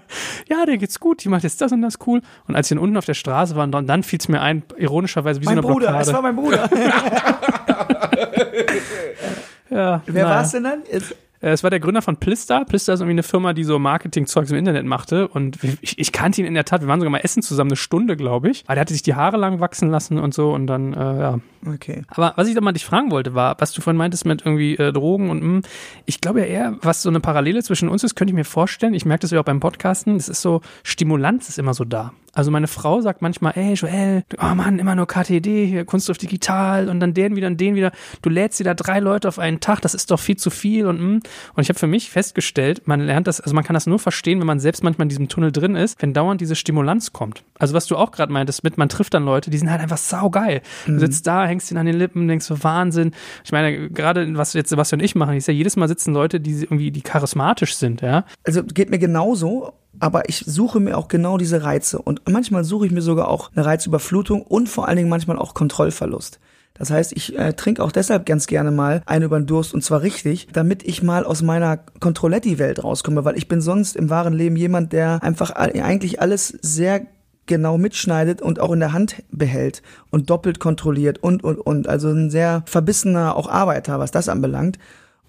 [0.49, 2.21] Ja, der geht's gut, die macht jetzt das und das cool.
[2.47, 5.41] Und als ich dann unten auf der Straße war, dann, dann fiel's mir ein, ironischerweise
[5.41, 6.09] wie mein so eine Bruder, Blockade.
[6.09, 6.69] es war mein Bruder.
[9.69, 10.35] ja, Wer naja.
[10.35, 10.79] war's denn dann?
[10.91, 11.11] Jetzt,
[11.41, 12.65] Äh, Es war der Gründer von Plistar.
[12.65, 15.27] Plistar ist irgendwie eine Firma, die so Marketing-Zeugs im Internet machte.
[15.29, 16.81] Und ich, ich kannte ihn in der Tat.
[16.81, 18.63] Wir waren sogar mal essen zusammen, eine Stunde, glaube ich.
[18.65, 20.51] Aber der hatte sich die Haare lang wachsen lassen und so.
[20.51, 21.39] Und dann, äh, ja.
[21.65, 22.01] okay.
[22.09, 24.75] Aber was ich doch mal dich fragen wollte, war, was du vorhin meintest mit irgendwie
[24.75, 25.61] äh, Drogen und mh,
[26.05, 28.93] ich glaube ja eher, was so eine Parallele zwischen uns ist, könnte ich mir vorstellen.
[28.93, 30.17] Ich merke das ja auch beim Podcasten.
[30.17, 32.11] Es ist so, Stimulanz ist immer so da.
[32.33, 36.89] Also meine Frau sagt manchmal, ey Joel, oh Mann, immer nur KTD, hier Kunststoff digital
[36.89, 37.91] und dann den wieder und den wieder.
[38.21, 40.85] Du lädst dir da drei Leute auf einen Tag, das ist doch viel zu viel
[40.85, 41.19] und mh.
[41.55, 44.39] Und ich habe für mich festgestellt, man lernt das, also man kann das nur verstehen,
[44.39, 47.43] wenn man selbst manchmal in diesem Tunnel drin ist, wenn dauernd diese Stimulanz kommt.
[47.57, 49.97] Also was du auch gerade meintest mit, man trifft dann Leute, die sind halt einfach
[49.97, 50.61] saugeil.
[50.85, 53.11] Du sitzt da, hängst ihn an den Lippen, denkst so Wahnsinn.
[53.43, 56.39] Ich meine, gerade was jetzt Sebastian und ich machen, ist ja jedes Mal sitzen Leute,
[56.39, 58.25] die irgendwie, die charismatisch sind, ja.
[58.43, 61.99] Also geht mir genauso, aber ich suche mir auch genau diese Reize.
[61.99, 65.53] Und manchmal suche ich mir sogar auch eine Reizüberflutung und vor allen Dingen manchmal auch
[65.53, 66.39] Kontrollverlust.
[66.73, 69.83] Das heißt, ich äh, trinke auch deshalb ganz gerne mal einen über den Durst und
[69.83, 74.33] zwar richtig, damit ich mal aus meiner Controletti-Welt rauskomme, weil ich bin sonst im wahren
[74.33, 77.05] Leben jemand, der einfach eigentlich alles sehr
[77.47, 81.89] genau mitschneidet und auch in der Hand behält und doppelt kontrolliert und, und, und.
[81.89, 84.77] Also ein sehr verbissener auch Arbeiter, was das anbelangt.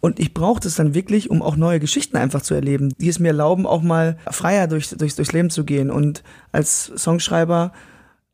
[0.00, 3.18] Und ich brauche das dann wirklich, um auch neue Geschichten einfach zu erleben, die es
[3.18, 5.90] mir erlauben, auch mal freier durch, durch, durchs Leben zu gehen.
[5.90, 6.22] Und
[6.52, 7.72] als Songschreiber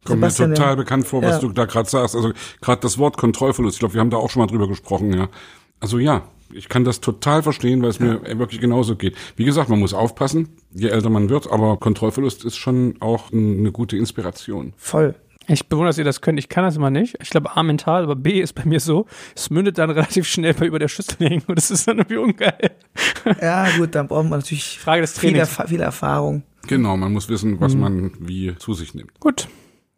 [0.05, 1.39] Kommt mir total bekannt vor, was Ja.
[1.41, 2.15] du da gerade sagst.
[2.15, 5.13] Also gerade das Wort Kontrollverlust, ich glaube, wir haben da auch schon mal drüber gesprochen,
[5.13, 5.29] ja.
[5.81, 9.17] Also ja, ich kann das total verstehen, weil es mir wirklich genauso geht.
[9.35, 13.73] Wie gesagt, man muss aufpassen, je älter man wird, aber Kontrollverlust ist schon auch eine
[13.73, 14.73] gute Inspiration.
[14.77, 15.17] voll.
[15.49, 16.39] Ich bewundere, dass ihr das könnt.
[16.39, 17.17] Ich kann das immer nicht.
[17.23, 20.55] Ich glaube A mental, aber B ist bei mir so, es mündet dann relativ schnell
[20.55, 22.71] bei über der Schüssel hängen und das ist dann irgendwie ungeil.
[23.41, 25.49] Ja, gut, dann braucht man natürlich Frage des viel, Trainings.
[25.51, 26.43] Erfa viel Erfahrung.
[26.67, 27.61] Genau, man muss wissen, Mhm.
[27.61, 29.19] was man wie zu sich nimmt.
[29.21, 29.47] Gut.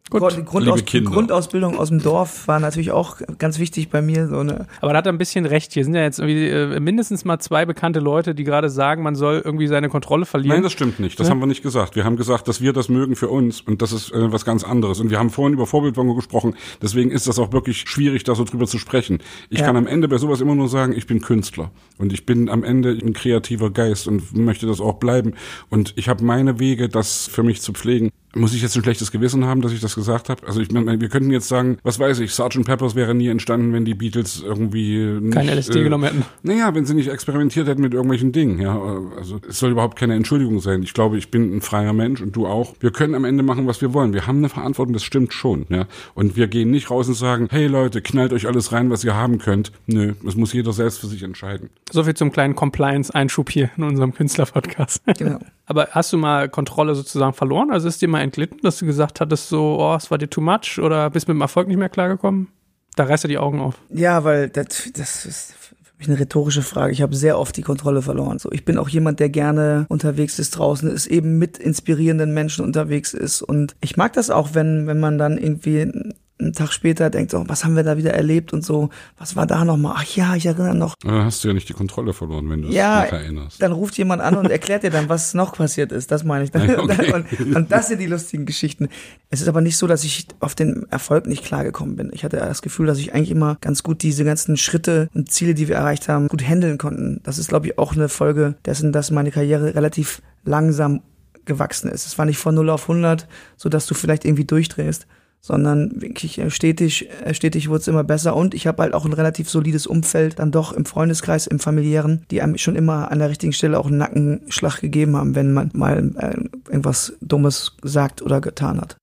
[0.09, 0.21] Gut.
[0.21, 1.11] Grund, Grundaus liebe Kinder.
[1.11, 4.27] Grundausbildung aus dem Dorf war natürlich auch ganz wichtig bei mir.
[4.27, 5.73] So eine Aber da hat er ein bisschen recht.
[5.73, 9.15] Hier sind ja jetzt irgendwie äh, mindestens mal zwei bekannte Leute, die gerade sagen, man
[9.15, 10.55] soll irgendwie seine Kontrolle verlieren.
[10.55, 11.19] Nein, das stimmt nicht.
[11.19, 11.31] Das Ja.
[11.31, 11.95] haben wir nicht gesagt.
[11.95, 14.63] Wir haben gesagt, dass wir das mögen für uns und das ist äh, was ganz
[14.63, 14.99] anderes.
[14.99, 16.55] Und wir haben vorhin über Vorbildwirkung gesprochen.
[16.81, 19.19] Deswegen ist das auch wirklich schwierig, da so drüber zu sprechen.
[19.49, 19.65] Ich Ja.
[19.67, 22.63] kann am Ende bei sowas immer nur sagen, ich bin Künstler und ich bin am
[22.63, 25.33] Ende ein kreativer Geist und möchte das auch bleiben.
[25.69, 28.09] Und ich habe meine Wege, das für mich zu pflegen.
[28.35, 30.45] Muss ich jetzt ein schlechtes Gewissen haben, dass ich das gesagt habe?
[30.45, 32.63] Also ich meine, wir könnten jetzt sagen, was weiß ich, Sgt.
[32.63, 36.25] Peppers wäre nie entstanden, wenn die Beatles irgendwie nicht, Kein LSD äh, genommen hätten.
[36.43, 38.79] naja, wenn sie nicht experimentiert hätten mit irgendwelchen Dingen, ja.
[39.17, 40.83] Also es soll überhaupt keine Entschuldigung sein.
[40.83, 42.75] Ich glaube, ich bin ein freier Mensch und du auch.
[42.79, 44.13] Wir können am Ende machen, was wir wollen.
[44.13, 45.87] Wir haben eine Verantwortung, das stimmt schon, ja.
[46.13, 49.15] Und wir gehen nicht raus und sagen, hey Leute, knallt euch alles rein, was ihr
[49.15, 49.71] haben könnt.
[49.87, 51.69] Nö, das muss jeder selbst für sich entscheiden.
[51.91, 55.01] So viel zum kleinen Compliance-Einschub hier in unserem Künstler-Podcast.
[55.17, 55.39] Genau.
[55.69, 57.69] Aber hast du mal Kontrolle sozusagen verloren?
[57.69, 60.41] Also ist dir mal entglitten, dass du gesagt hattest, so, oh, es war dir too
[60.41, 62.47] much oder bist mit dem Erfolg nicht mehr klargekommen?
[62.95, 63.75] Da reißt er die Augen auf.
[63.93, 66.91] Ja, weil das, das ist für mich eine rhetorische Frage.
[66.91, 68.39] Ich habe sehr oft die Kontrolle verloren.
[68.39, 72.65] So, ich bin auch jemand, der gerne unterwegs ist draußen, ist eben mit inspirierenden Menschen
[72.65, 73.43] unterwegs ist.
[73.43, 75.91] Und ich mag das auch, wenn, wenn man dann irgendwie
[76.39, 79.45] einen Tag später denkt, oh, was haben wir da wieder erlebt und so, was war
[79.45, 79.95] da nochmal?
[79.97, 80.95] Ach ja, ich erinnere noch.
[81.01, 83.61] Dann hast du ja nicht die Kontrolle verloren, wenn du es Ja, nicht erinnerst.
[83.61, 86.11] dann ruft jemand an und erklärt dir dann, was noch passiert ist.
[86.11, 86.51] Das meine ich.
[86.51, 86.79] Dann.
[86.79, 87.13] Okay.
[87.13, 88.87] Und, und das sind die lustigen Geschichten.
[89.29, 92.09] Es ist aber nicht so, dass ich auf den Erfolg nicht klargekommen bin.
[92.13, 95.53] Ich hatte das Gefühl, dass ich eigentlich immer ganz gut diese ganzen Schritte und Ziele,
[95.53, 97.19] die wir erreicht haben, gut handeln konnten.
[97.23, 101.01] Das ist, glaube ich, auch eine Folge dessen, dass meine Karriere relativ langsam
[101.45, 102.05] gewachsen ist.
[102.05, 103.27] Es war nicht von 0 auf 100,
[103.57, 105.07] so dass du vielleicht irgendwie durchdrehst,
[105.41, 109.05] sondern wirklich äh, stetig, äh, stetig wurde es immer besser und ich habe halt auch
[109.05, 113.19] ein relativ solides Umfeld, dann doch im Freundeskreis, im familiären, die einem schon immer an
[113.19, 118.21] der richtigen Stelle auch einen Nackenschlag gegeben haben, wenn man mal äh, irgendwas Dummes gesagt
[118.21, 118.97] oder getan hat.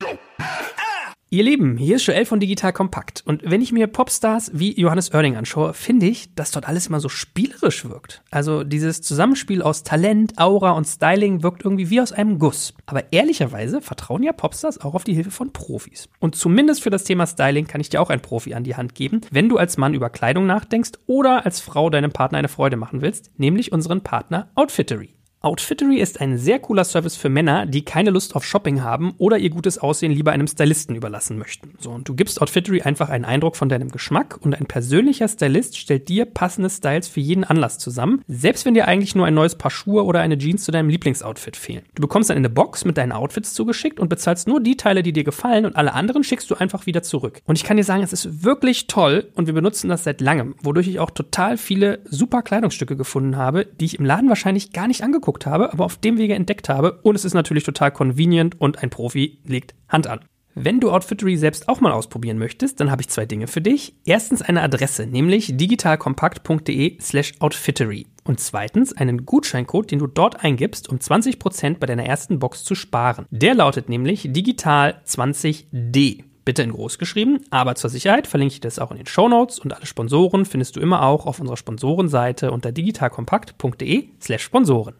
[1.37, 3.22] Ihr Lieben, hier ist Joel von Digital Kompakt.
[3.26, 6.99] Und wenn ich mir Popstars wie Johannes Oerding anschaue, finde ich, dass dort alles immer
[6.99, 8.22] so spielerisch wirkt.
[8.30, 12.72] Also dieses Zusammenspiel aus Talent, Aura und Styling wirkt irgendwie wie aus einem Guss.
[12.87, 16.09] Aber ehrlicherweise vertrauen ja Popstars auch auf die Hilfe von Profis.
[16.20, 18.95] Und zumindest für das Thema Styling kann ich dir auch einen Profi an die Hand
[18.95, 22.78] geben, wenn du als Mann über Kleidung nachdenkst oder als Frau deinem Partner eine Freude
[22.78, 25.11] machen willst, nämlich unseren Partner Outfittery.
[25.47, 29.38] Outfittery ist ein sehr cooler Service für Männer, die keine Lust auf Shopping haben oder
[29.38, 31.74] ihr gutes Aussehen lieber einem Stylisten überlassen möchten.
[31.78, 35.78] So, und du gibst Outfittery einfach einen Eindruck von deinem Geschmack und ein persönlicher Stylist
[35.78, 39.55] stellt dir passende Styles für jeden Anlass zusammen, selbst wenn dir eigentlich nur ein neues
[39.55, 41.84] Paar Schuhe oder eine Jeans zu deinem Lieblingsoutfit fehlen.
[41.94, 45.12] Du bekommst dann eine Box mit deinen Outfits zugeschickt und bezahlst nur die Teile, die
[45.12, 47.40] dir gefallen und alle anderen schickst du einfach wieder zurück.
[47.47, 50.57] Und ich kann dir sagen, es ist wirklich toll und wir benutzen das seit langem,
[50.61, 54.88] wodurch ich auch total viele super Kleidungsstücke gefunden habe, die ich im Laden wahrscheinlich gar
[54.88, 57.01] nicht angeguckt angeguckt habe, aber auf dem Wege entdeckt habe.
[57.03, 60.20] Und es ist natürlich total convenient und ein Profi legt Hand an.
[60.59, 63.95] Wenn du Outfittery selbst auch mal ausprobieren möchtest, dann habe ich zwei Dinge für dich.
[64.07, 68.07] Erstens eine Adresse, nämlich digitalkompakt.de slash outfittery.
[68.24, 72.74] Und zweitens einen Gutscheincode, den du dort eingibst, um 20% bei deiner ersten Box zu
[72.74, 73.26] sparen.
[73.30, 76.24] Der lautet nämlich digital20d.
[76.47, 79.59] Bitte in groß geschrieben, aber zur Sicherheit verlinke ich das auch in den Show Notes
[79.59, 84.94] und alle Sponsoren findest du immer auch auf unserer Sponsorenseite unter digitalkompakt.de slash Sponsoren.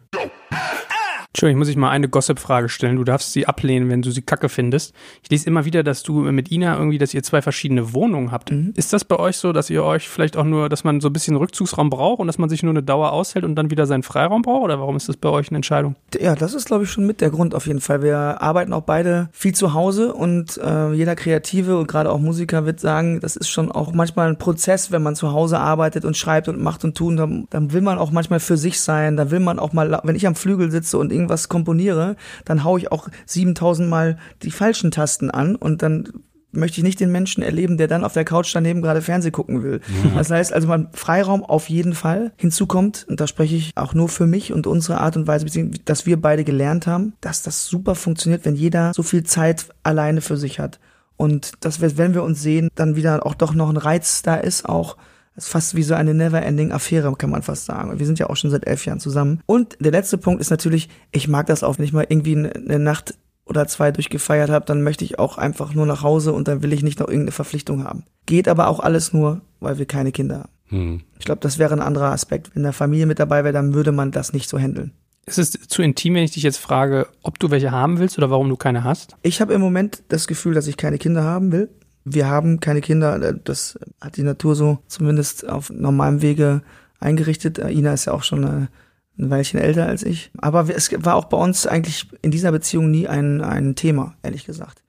[1.29, 2.95] Entschuldigung, ich muss ich mal eine Gossip-Frage stellen.
[2.95, 4.93] Du darfst sie ablehnen, wenn du sie kacke findest.
[5.23, 8.51] Ich lese immer wieder, dass du mit Ina irgendwie, dass ihr zwei verschiedene Wohnungen habt.
[8.51, 8.73] Mhm.
[8.75, 11.13] Ist das bei euch so, dass ihr euch vielleicht auch nur, dass man so ein
[11.13, 14.03] bisschen Rückzugsraum braucht und dass man sich nur eine Dauer aushält und dann wieder seinen
[14.03, 14.63] Freiraum braucht?
[14.63, 15.95] Oder warum ist das bei euch eine Entscheidung?
[16.19, 18.01] Ja, das ist, glaube ich, schon mit der Grund auf jeden Fall.
[18.01, 22.65] Wir arbeiten auch beide viel zu Hause und äh, jeder Kreative und gerade auch Musiker
[22.65, 26.17] wird sagen, das ist schon auch manchmal ein Prozess, wenn man zu Hause arbeitet und
[26.17, 27.17] schreibt und macht und tun.
[27.17, 29.17] Dann, dann will man auch manchmal für sich sein.
[29.17, 32.15] Da will man auch mal, wenn ich am Flügel sitze und irgendwas komponiere,
[32.45, 36.09] dann haue ich auch 7000 Mal die falschen Tasten an und dann
[36.51, 39.63] möchte ich nicht den Menschen erleben, der dann auf der Couch daneben gerade Fernseh gucken
[39.63, 39.81] will.
[40.03, 40.17] Ja.
[40.17, 44.09] Das heißt also, man Freiraum auf jeden Fall hinzukommt, und da spreche ich auch nur
[44.09, 45.45] für mich und unsere Art und Weise,
[45.85, 50.21] dass wir beide gelernt haben, dass das super funktioniert, wenn jeder so viel Zeit alleine
[50.21, 50.79] für sich hat.
[51.15, 54.35] Und dass wir, wenn wir uns sehen, dann wieder auch doch noch ein Reiz da
[54.35, 54.97] ist, auch
[55.37, 57.99] das ist fast wie so eine never-ending Affäre, kann man fast sagen.
[57.99, 59.41] Wir sind ja auch schon seit elf Jahren zusammen.
[59.45, 62.79] Und der letzte Punkt ist natürlich, ich mag das auch, wenn ich mal irgendwie eine
[62.79, 63.13] Nacht
[63.45, 66.73] oder zwei durchgefeiert habe, dann möchte ich auch einfach nur nach Hause und dann will
[66.73, 68.03] ich nicht noch irgendeine Verpflichtung haben.
[68.25, 70.49] Geht aber auch alles nur, weil wir keine Kinder haben.
[70.69, 71.01] Hm.
[71.19, 72.55] Ich glaube, das wäre ein anderer Aspekt.
[72.55, 74.93] Wenn eine Familie mit dabei wäre, dann würde man das nicht so handeln.
[75.27, 78.31] Ist es zu intim, wenn ich dich jetzt frage, ob du welche haben willst oder
[78.31, 79.15] warum du keine hast?
[79.21, 81.69] Ich habe im Moment das Gefühl, dass ich keine Kinder haben will
[82.13, 83.21] wir haben keine Kinder.
[83.21, 86.61] Äh, das hat die Natur so zumindest auf normalem Wege
[86.99, 87.59] eingerichtet.
[87.59, 88.69] Äh, Ina ist ja auch schon eine,
[89.17, 90.31] ein Weilchen älter als ich.
[90.37, 94.45] Aber es war auch bei uns eigentlich in dieser Beziehung nie ein, ein Thema, ehrlich
[94.45, 94.83] gesagt.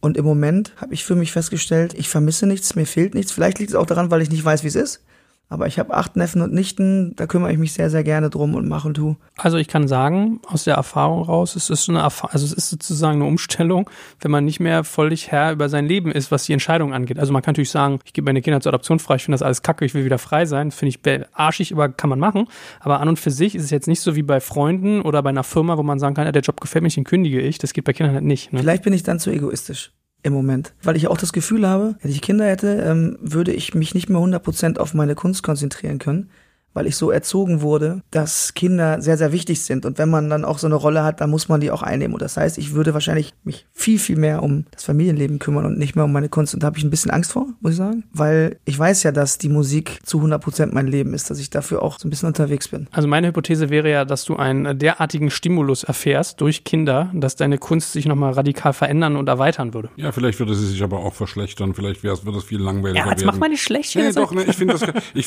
[0.00, 3.32] Und im Moment habe ich für mich festgestellt, ich vermisse nichts, mir fehlt nichts.
[3.32, 5.02] Vielleicht liegt es auch daran, weil ich nicht weiß, wie es ist.
[5.48, 8.54] Aber ich habe acht Neffen und Nichten, da kümmere ich mich sehr, sehr gerne drum
[8.54, 9.16] und mache und tu.
[9.36, 12.70] Also ich kann sagen, aus der Erfahrung raus, es ist eine Erfahrung, also es ist
[12.70, 13.88] sozusagen eine Umstellung,
[14.20, 17.18] wenn man nicht mehr völlig Herr über sein Leben ist, was die Entscheidung angeht.
[17.18, 19.42] Also man kann natürlich sagen, ich gebe meine Kinder zur Adoption frei, ich finde das
[19.42, 22.48] alles kacke, ich will wieder frei sein, finde ich arschig, aber kann man machen.
[22.80, 25.30] Aber an und für sich ist es jetzt nicht so wie bei Freunden oder bei
[25.30, 27.58] einer Firma, wo man sagen kann, ja, der Job gefällt mir, den kündige ich.
[27.58, 28.52] Das geht bei Kindern halt nicht.
[28.52, 28.60] Ne?
[28.60, 29.92] Vielleicht bin ich dann zu egoistisch
[30.24, 30.72] im Moment.
[30.82, 34.08] Weil ich auch das Gefühl habe, wenn ich Kinder hätte, ähm, würde ich mich nicht
[34.08, 36.30] mehr 100% auf meine Kunst konzentrieren können,
[36.74, 39.86] weil ich so erzogen wurde, dass Kinder sehr, sehr wichtig sind.
[39.86, 42.14] Und wenn man dann auch so eine Rolle hat, dann muss man die auch einnehmen.
[42.14, 45.78] Und das heißt, ich würde wahrscheinlich mich viel, viel mehr um das Familienleben kümmern und
[45.78, 46.52] nicht mehr um meine Kunst.
[46.52, 48.04] Und da habe ich ein bisschen Angst vor, muss ich sagen.
[48.12, 51.48] Weil ich weiß ja, dass die Musik zu 100 Prozent mein Leben ist, dass ich
[51.48, 52.88] dafür auch so ein bisschen unterwegs bin.
[52.90, 57.58] Also meine Hypothese wäre ja, dass du einen derartigen Stimulus erfährst durch Kinder, dass deine
[57.58, 59.90] Kunst sich nochmal radikal verändern und erweitern würde.
[59.96, 61.74] Ja, vielleicht würde sie sich aber auch verschlechtern.
[61.74, 63.26] Vielleicht wird es viel langweiliger ja, jetzt werden.
[63.26, 63.94] mach mal nicht schlecht.
[63.94, 64.56] Nee, doch, ne, ich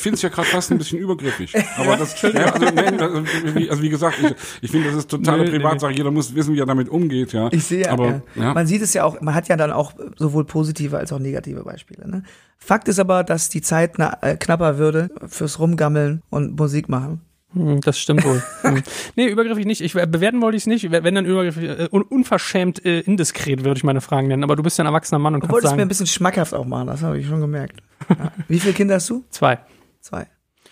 [0.00, 1.54] finde es ja gerade fast ein bisschen übergriffig häufig.
[1.76, 5.10] Aber das, ja, also, nee, also, wie, also wie gesagt, ich, ich finde, das ist
[5.10, 5.92] totale nee, Privatsache.
[5.92, 5.98] Nee.
[5.98, 7.32] Jeder muss wissen, wie er damit umgeht.
[7.32, 7.48] Ja.
[7.52, 8.42] Ich sehe, aber ja.
[8.42, 8.54] ja.
[8.54, 9.20] man sieht es ja auch.
[9.20, 12.08] Man hat ja dann auch sowohl positive als auch negative Beispiele.
[12.08, 12.22] Ne?
[12.58, 17.20] Fakt ist aber, dass die Zeit na, äh, knapper würde fürs Rumgammeln und Musik machen.
[17.54, 18.42] Hm, das stimmt wohl.
[18.60, 18.82] hm.
[19.16, 19.80] Nee, übergriffig nicht.
[19.80, 20.90] Ich, bewerten wollte ich es nicht.
[20.90, 24.44] Wenn dann übergriffig, äh, unverschämt äh, indiskret, würde ich meine Fragen nennen.
[24.44, 25.78] Aber du bist ja ein erwachsener Mann und du kannst wolltest sagen...
[25.78, 27.80] mir ein bisschen schmackhaft auch machen, das habe ich schon gemerkt.
[28.10, 28.32] Ja.
[28.48, 29.24] Wie viele Kinder hast du?
[29.30, 29.58] Zwei.
[30.00, 30.26] Zwei.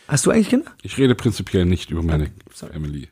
[0.09, 0.70] Hast du eigentlich Kinder?
[0.82, 2.72] Ich rede prinzipiell nicht über meine Sorry.
[2.72, 3.09] Family.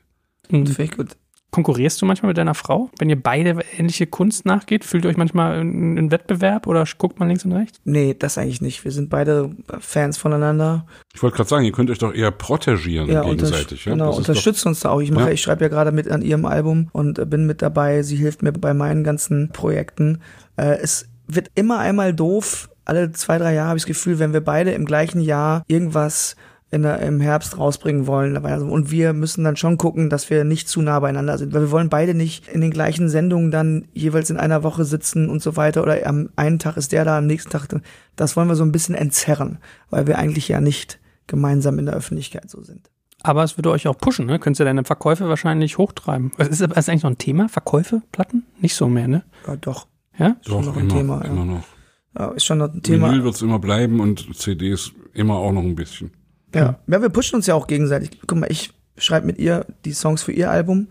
[0.51, 0.67] Mhm.
[0.67, 1.09] Finde ich gut.
[1.51, 2.91] Konkurrierst du manchmal mit deiner Frau?
[2.99, 7.21] Wenn ihr beide ähnliche Kunst nachgeht, fühlt ihr euch manchmal in, in Wettbewerb oder guckt
[7.21, 7.81] man links und rechts?
[7.85, 8.83] Nee, das eigentlich nicht.
[8.83, 10.85] Wir sind beide Fans voneinander.
[11.15, 13.85] Ich wollte gerade sagen, ihr könnt euch doch eher protegieren Ja, gegenseitig.
[13.85, 13.93] Ja?
[13.93, 15.01] genau, Das unterstützen uns da auch.
[15.01, 15.31] Ich mache, Ja.
[15.33, 18.03] ich schreibe ja gerade mit an ihrem Album und äh, bin mit dabei.
[18.03, 20.23] Sie hilft mir bei meinen ganzen Projekten.
[20.57, 22.69] Äh, es wird immer einmal doof.
[22.85, 26.35] Alle zwei, drei Jahre habe ich das Gefühl, wenn wir beide im gleichen Jahr irgendwas
[26.75, 28.37] in der, im Herbst rausbringen wollen.
[28.45, 31.63] Also, Und wir müssen dann schon gucken, dass wir nicht zu nah beieinander sind, weil
[31.63, 35.41] wir wollen beide nicht in den gleichen Sendungen dann jeweils in einer Woche sitzen und
[35.41, 35.83] so weiter.
[35.83, 37.69] Oder am einen Tag ist der da, am nächsten Tag.
[38.17, 39.59] Das wollen wir so ein bisschen entzerren,
[39.91, 42.91] weil wir eigentlich ja nicht gemeinsam in der Öffentlichkeit so sind.
[43.23, 44.39] Aber es würde euch auch pushen, ne?
[44.39, 46.31] Könntest du deine Verkäufe wahrscheinlich hochtreiben.
[46.37, 47.49] Ist das ist eigentlich noch ein Thema?
[47.49, 48.45] Verkäufe, Platten?
[48.61, 49.25] Nicht so mehr, ne?
[49.47, 49.87] Ja, doch.
[50.19, 50.37] Ja?
[50.45, 51.31] doch noch ein immer, Thema, ja.
[51.31, 51.65] immer noch.
[52.19, 53.09] Ja, ist schon noch ein Thema.
[53.09, 56.11] Vinyl wird es immer bleiben und CDs immer auch noch ein bisschen.
[56.55, 56.79] Ja.
[56.87, 58.21] ja, wir pushen uns ja auch gegenseitig.
[58.27, 60.89] Guck mal, ich schreibe mit ihr die Songs für ihr Album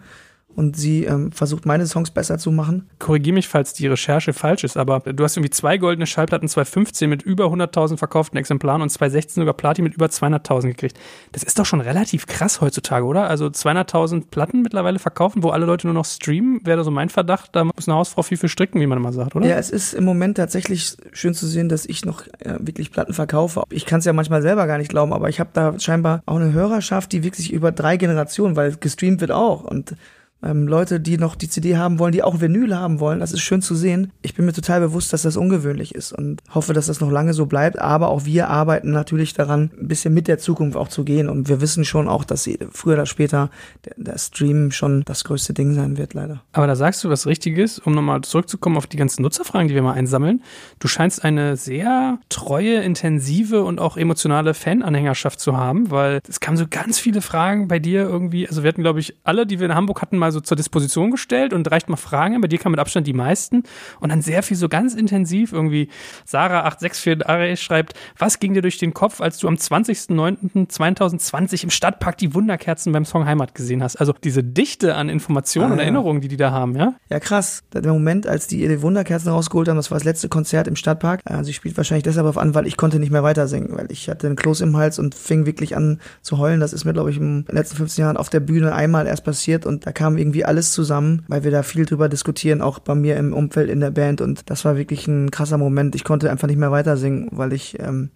[0.56, 2.90] und sie ähm, versucht meine Songs besser zu machen.
[3.00, 7.10] Korrigier mich, falls die Recherche falsch ist, aber du hast irgendwie zwei goldene Schallplatten, 2015
[7.10, 11.00] mit über 100.000 verkauften Exemplaren und 2016 sogar Platin mit über 200.000 gekriegt.
[11.32, 13.28] Das ist doch schon relativ krass heutzutage, oder?
[13.30, 17.56] Also 200.000 Platten mittlerweile verkaufen, wo alle Leute nur noch streamen, wäre so mein Verdacht.
[17.56, 19.48] Da muss eine Hausfrau viel für stricken, wie man immer sagt, oder?
[19.48, 23.14] Ja, es ist im Moment tatsächlich schön zu sehen, dass ich noch äh, wirklich Platten
[23.14, 23.64] verkaufe.
[23.70, 26.38] Ich kann es ja manchmal selber gar nicht glauben, aber ich habe da scheinbar auch
[26.38, 29.96] eine Hörerschaft, die wirklich über drei Generationen, weil gestreamt wird auch und
[30.44, 33.20] ähm, Leute, die noch die CD haben wollen, die auch Vinyl haben wollen.
[33.20, 34.12] Das ist schön zu sehen.
[34.22, 37.34] Ich bin mir total bewusst, dass das ungewöhnlich ist und hoffe, dass das noch lange
[37.34, 37.80] so bleibt.
[37.80, 41.30] Aber auch wir arbeiten natürlich daran, ein bisschen mit der Zukunft auch zu gehen.
[41.30, 43.50] Und wir wissen schon auch, dass früher oder später
[43.86, 46.44] der, der Stream schon das größte Ding sein wird, leider.
[46.52, 49.82] Aber da sagst du was Richtiges, um nochmal zurückzukommen auf die ganzen Nutzerfragen, die wir
[49.82, 50.44] mal einsammeln.
[50.80, 56.58] Du scheinst eine sehr treue, intensive und auch emotionale Fananhängerschaft zu haben, weil es kamen
[56.58, 58.48] so ganz viele Fragen bei dir irgendwie.
[58.48, 61.12] Also wir hatten, glaube ich, alle, die wir in Hamburg hatten, mal so zur Disposition
[61.12, 62.40] gestellt und reicht mal Fragen.
[62.42, 63.64] Bei dir kamen mit Abstand die meisten
[64.00, 65.90] und dann sehr viel so ganz intensiv irgendwie.
[66.28, 72.34] Sarah864 schreibt, was ging dir durch den Kopf, als du am 20.09.2020 im Stadtpark die
[72.34, 73.98] Wunderkerzen beim Song Heimat gesehen hast?
[73.98, 75.80] Also diese Dichte an Informationen Ah, und.
[75.80, 76.94] Erinnerungen, die die da haben, ja?
[77.10, 77.64] Ja, krass.
[77.74, 81.22] Der Moment, als die ihre Wunderkerzen rausgeholt haben, das war das letzte Konzert im Stadtpark.
[81.26, 83.92] Äh, Sie spielt wahrscheinlich deshalb auf an, weil ich konnte nicht mehr weiter singen, weil
[83.92, 86.60] ich hatte einen Kloß im Hals und fing wirklich an zu heulen.
[86.60, 89.24] Das ist mir, glaube ich, in den letzten 15 Jahren auf der Bühne einmal erst
[89.24, 92.96] passiert und da kam irgendwie alles zusammen, weil wir da viel drüber diskutieren, auch bei
[92.96, 95.96] mir im Umfeld in der Band und das war wirklich ein krasser Moment.
[95.96, 98.10] Ich konnte einfach nicht mehr weiter singen, weil ich ähm,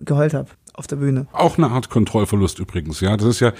[0.00, 1.28] geheult habe auf der Bühne.
[1.32, 3.16] Auch eine Art Kontrollverlust übrigens, ja.
[3.16, 3.52] Das ist ja,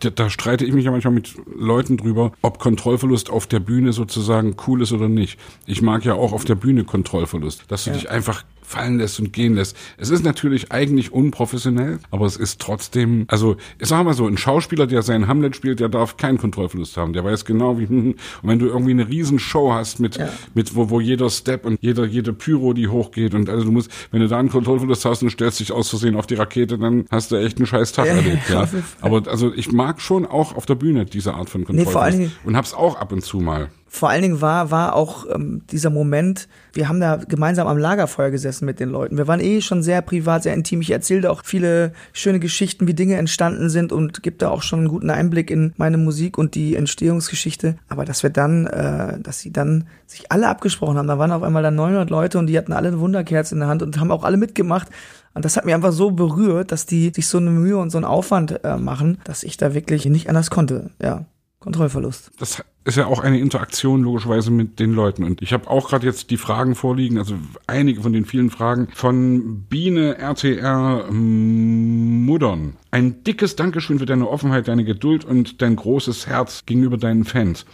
[0.00, 3.92] da, da streite ich mich ja manchmal mit Leuten drüber, ob Kontrollverlust auf der Bühne
[3.92, 5.38] sozusagen cool ist oder nicht.
[5.66, 9.32] Ich mag ja auch auf der Bühne Kontrollverlust, dass du dich einfach fallen lässt und
[9.32, 9.76] gehen lässt.
[9.98, 14.36] Es ist natürlich eigentlich unprofessionell, aber es ist trotzdem, also ich sag mal so, ein
[14.38, 17.12] Schauspieler, der seinen Hamlet spielt, der darf keinen Kontrollverlust haben.
[17.12, 20.28] Der weiß genau wie, und wenn du irgendwie eine Riesenshow hast mit, Ja.
[20.54, 23.90] mit wo, wo jeder Step und jeder, jede Pyro, die hochgeht und also du musst,
[24.10, 27.04] wenn du da einen Kontrollverlust hast und stellst dich aus Versehen auf die Rakete, dann
[27.10, 28.68] hast du echt einen scheiß Tag Ja, erlebt, ja.
[29.00, 32.56] Aber also ich mag schon auch auf der Bühne diese Art von Kontrollverlust Dingen- und
[32.56, 33.68] hab's auch ab und zu mal.
[33.94, 38.30] Vor allen Dingen war, war auch ähm, dieser Moment, wir haben da gemeinsam am Lagerfeuer
[38.30, 39.16] gesessen mit den Leuten.
[39.16, 40.80] Wir waren eh schon sehr privat, sehr intim.
[40.80, 44.80] Ich erzählte auch viele schöne Geschichten, wie Dinge entstanden sind und gebe da auch schon
[44.80, 47.76] einen guten Einblick in meine Musik und die Entstehungsgeschichte.
[47.88, 51.44] Aber dass wir dann, äh, dass sie dann sich alle abgesprochen haben, da waren auf
[51.44, 54.10] einmal dann 900 Leute und die hatten alle eine Wunderkerze in der Hand und haben
[54.10, 54.88] auch alle mitgemacht.
[55.34, 57.98] Und das hat mich einfach so berührt, dass die sich so eine Mühe und so
[57.98, 60.90] einen Aufwand äh, machen, dass ich da wirklich nicht anders konnte.
[61.00, 61.26] Ja,
[61.64, 62.30] Kontrollverlust.
[62.38, 65.24] das ist ja auch eine Interaktion logischerweise mit den Leuten.
[65.24, 67.36] Und ich habe auch gerade jetzt die Fragen vorliegen, also
[67.66, 72.76] einige von den vielen Fragen von Biene RTR Muddern.
[72.90, 77.64] Ein dickes Dankeschön für deine Offenheit, deine Geduld und dein großes Herz gegenüber deinen Fans.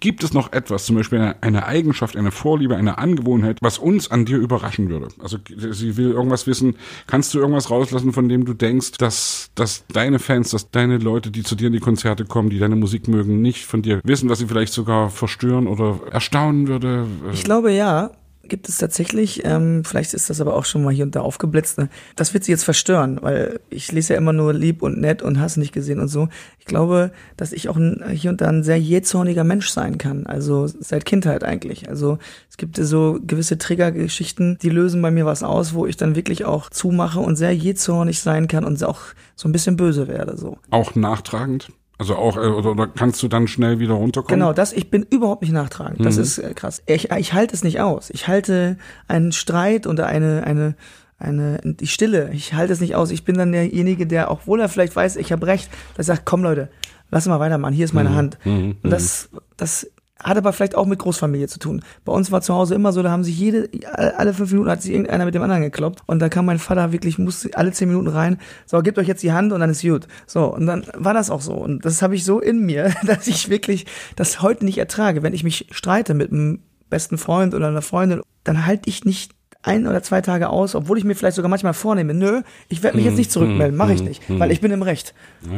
[0.00, 4.10] Gibt es noch etwas, zum Beispiel eine, eine Eigenschaft, eine Vorliebe, eine Angewohnheit, was uns
[4.10, 5.08] an dir überraschen würde?
[5.18, 6.76] Also sie will irgendwas wissen.
[7.06, 11.30] Kannst du irgendwas rauslassen, von dem du denkst, dass, dass deine Fans, dass deine Leute,
[11.30, 14.30] die zu dir in die Konzerte kommen, die deine Musik mögen, nicht von dir wissen,
[14.30, 17.06] was sie vielleicht sogar verstören oder erstaunen würde?
[17.32, 18.10] Ich glaube ja,
[18.50, 19.44] gibt es tatsächlich.
[19.44, 21.78] Ähm, vielleicht ist das aber auch schon mal hier und da aufgeblitzt.
[21.78, 21.88] Ne?
[22.16, 25.40] Das wird sie jetzt verstören, weil ich lese ja immer nur lieb und nett und
[25.40, 26.28] hast nicht gesehen und so.
[26.58, 27.78] Ich glaube, dass ich auch
[28.12, 30.26] hier und da ein sehr jähzorniger Mensch sein kann.
[30.26, 31.88] Also seit Kindheit eigentlich.
[31.88, 32.18] Also
[32.50, 36.44] es gibt so gewisse Triggergeschichten, die lösen bei mir was aus, wo ich dann wirklich
[36.44, 39.00] auch zumache und sehr jähzornig sein kann und auch
[39.34, 40.36] so ein bisschen böse werde.
[40.36, 40.58] So.
[40.70, 41.70] Auch nachtragend?
[42.00, 44.40] Also auch, äh, oder, oder kannst du dann schnell wieder runterkommen?
[44.40, 46.04] Genau, das, ich bin überhaupt nicht nachtragend.
[46.04, 46.82] Das ist äh, krass.
[46.86, 48.08] Ich, ich halte es nicht aus.
[48.08, 50.74] Ich halte einen Streit oder eine, eine,
[51.18, 52.30] eine, die Stille.
[52.32, 53.10] Ich halte es nicht aus.
[53.10, 56.42] Ich bin dann derjenige, der, obwohl er vielleicht weiß, ich habe recht, der sagt, komm
[56.42, 56.70] Leute,
[57.10, 58.14] lass mal weitermachen, hier ist meine Mhm.
[58.14, 58.38] Hand.
[58.46, 58.76] Mhm.
[58.82, 59.28] Und das,
[59.58, 59.86] das
[60.22, 61.82] hat aber vielleicht auch mit Großfamilie zu tun.
[62.04, 64.82] Bei uns war zu Hause immer so, da haben sich jede, alle fünf Minuten hat
[64.82, 66.02] sich irgendeiner mit dem anderen gekloppt.
[66.06, 69.22] Und da kam mein Vater wirklich, musste alle zehn Minuten rein, so, gebt euch jetzt
[69.22, 70.06] die Hand und dann ist gut.
[70.26, 71.54] So, und dann war das auch so.
[71.54, 75.22] Und das habe ich so in mir, dass ich wirklich das heute nicht ertrage.
[75.22, 79.32] Wenn ich mich streite mit einem besten Freund oder einer Freundin, dann halte ich nicht
[79.62, 82.96] ein oder zwei Tage aus, obwohl ich mir vielleicht sogar manchmal vornehme, nö, ich werde
[82.96, 85.14] mich jetzt nicht zurückmelden, mache ich nicht, weil ich bin im Recht.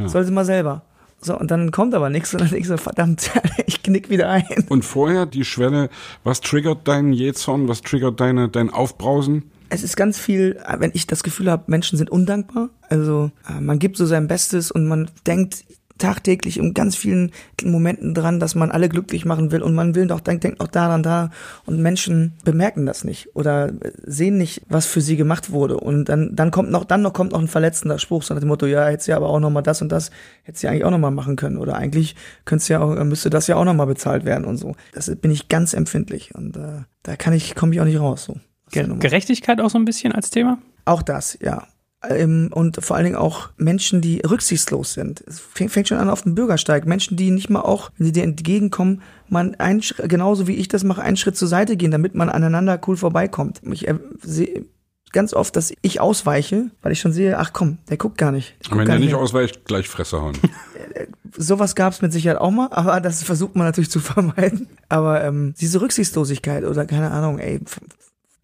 [0.09, 0.83] Soll sie mal selber.
[1.25, 3.31] So, und dann kommt aber nichts und dann denk ich so, verdammt,
[3.67, 4.67] ich knick wieder ein.
[4.69, 5.89] Und vorher die Schwelle,
[6.25, 9.45] was triggert deinen Jähzorn, was triggert deine, dein Aufbrausen?
[9.69, 12.69] Es ist ganz viel, wenn ich das Gefühl habe, Menschen sind undankbar.
[12.91, 15.65] Also äh, man gibt so sein Bestes und man denkt
[15.99, 17.33] tagtäglich in ganz vielen
[17.63, 20.69] Momenten dran, dass man alle glücklich machen will und man will doch, denkt, denkt auch
[20.69, 21.31] daran da
[21.67, 23.73] und Menschen bemerken das nicht oder
[24.05, 27.33] sehen nicht, was für sie gemacht wurde und dann, dann kommt noch, dann noch kommt
[27.33, 29.63] noch ein verletzender Spruch, so nach dem Motto, ja, hättest ja aber auch noch mal
[29.63, 30.11] das und das,
[30.43, 33.47] hättest ja eigentlich auch noch mal machen können oder eigentlich könntest ja auch, müsste das
[33.47, 34.75] ja auch noch mal bezahlt werden und so.
[34.93, 38.25] Das bin ich ganz empfindlich und äh, da kann ich, komme ich auch nicht raus,
[38.25, 38.37] so.
[38.71, 40.59] Ge Gerechtigkeit auch so ein bisschen als Thema?
[40.87, 41.67] Auch das, ja.
[42.09, 45.23] Ähm, und vor allen Dingen auch Menschen, die rücksichtslos sind.
[45.27, 46.87] Es fängt, schon an auf dem Bürgersteig.
[46.87, 50.85] Menschen, die nicht mal auch, wenn sie dir entgegenkommen, man ein, genauso wie ich das
[50.85, 53.61] mache, einen Schritt zur Seite gehen, damit man aneinander cool vorbeikommt.
[53.65, 54.67] Ich äh, sehe
[55.13, 58.55] ganz oft, dass ich ausweiche, weil ich schon sehe, ach komm, der guckt gar nicht.
[58.71, 59.17] Und wenn der nicht hin.
[59.17, 60.37] ausweicht, gleich Fresse hauen.
[61.37, 64.69] Sowas gab es mit Sicherheit auch mal, aber das versucht man natürlich zu vermeiden.
[64.89, 67.61] Aber ähm, diese Rücksichtslosigkeit oder keine Ahnung, ey,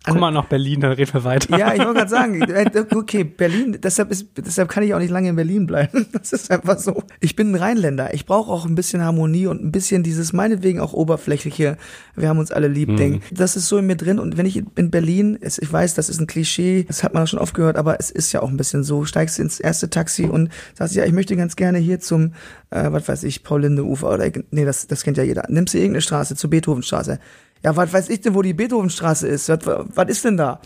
[0.09, 1.59] Guck mal nach Berlin, dann reden wir weiter.
[1.59, 5.11] Ja, ich wollte gerade sagen, äh, okay, Berlin, deshalb, ist, deshalb kann ich auch nicht
[5.11, 6.07] lange in Berlin bleiben.
[6.19, 7.05] Das ist einfach so.
[7.21, 8.13] Ich bin ein Rheinländer.
[8.13, 11.77] Ich brauche auch ein bisschen Harmonie und ein bisschen dieses, meinetwegen auch oberflächliche,
[12.17, 13.23] wir haben uns alle lieb, Ding.
[13.31, 14.19] Das ist so in mir drin.
[14.19, 17.39] Und wenn ich in Berlin, ich weiß, das ist ein Klischee, das hat man schon
[17.39, 19.05] oft gehört, aber es ist ja auch ein bisschen so.
[19.05, 22.33] Steigst ins erste Taxi und sagst, ja, ich möchte ganz gerne hier zum,
[22.71, 25.45] äh, was weiß ich, Paul-Linde-Ufer oder, nee, das, das kennt ja jeder.
[25.49, 27.19] Nimmst du irgendeine Straße, zur Beethovenstraße.
[27.65, 29.49] Ja, was weiß ich denn, wo die Beethovenstraße ist?
[29.49, 30.61] Was, ist denn da?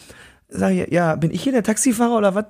[0.48, 2.46] Sag ich, ja, bin ich hier der Taxifahrer oder was?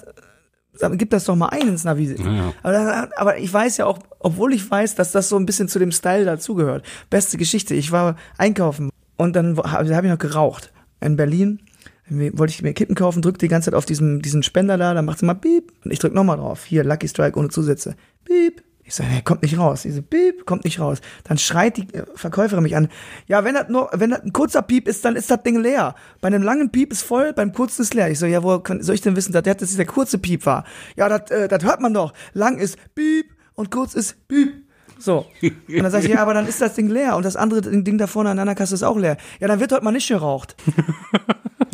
[0.92, 2.16] Gib das doch mal ein ins Navi.
[2.18, 2.52] Ja.
[2.62, 5.78] Aber, aber ich weiß ja auch, obwohl ich weiß, dass das so ein bisschen zu
[5.78, 6.84] dem Style dazugehört.
[7.10, 7.74] Beste Geschichte.
[7.74, 10.72] Ich war einkaufen und dann habe hab ich noch geraucht.
[11.00, 11.60] In Berlin
[12.08, 15.04] wollte ich mir Kippen kaufen, drück die ganze Zeit auf diesen, diesen Spender da, dann
[15.04, 15.72] macht sie mal Piep.
[15.84, 16.64] Und ich drück nochmal drauf.
[16.64, 17.96] Hier, Lucky Strike ohne Zusätze.
[18.24, 18.62] Piep.
[18.92, 19.80] Ich sage, nee, kommt nicht raus.
[19.84, 21.00] Diese Piep, kommt nicht raus.
[21.24, 22.88] Dann schreit die äh, Verkäuferin mich an.
[23.26, 25.94] Ja, wenn das nur, wenn das ein kurzer Piep ist, dann ist das Ding leer.
[26.20, 28.10] Bei einem langen Piep ist voll, beim kurzen ist leer.
[28.10, 30.66] Ich so, ja, wo soll ich denn wissen, dass das jetzt der kurze Piep war?
[30.94, 32.12] Ja, das, äh, das hört man doch.
[32.34, 34.61] Lang ist Piep und kurz ist Piep.
[35.02, 35.26] So.
[35.42, 37.98] Und dann sag ich, ja, aber dann ist das Ding leer und das andere Ding
[37.98, 39.16] da vorne an der Kasse ist auch leer.
[39.40, 40.54] Ja, dann wird heute mal nicht geraucht.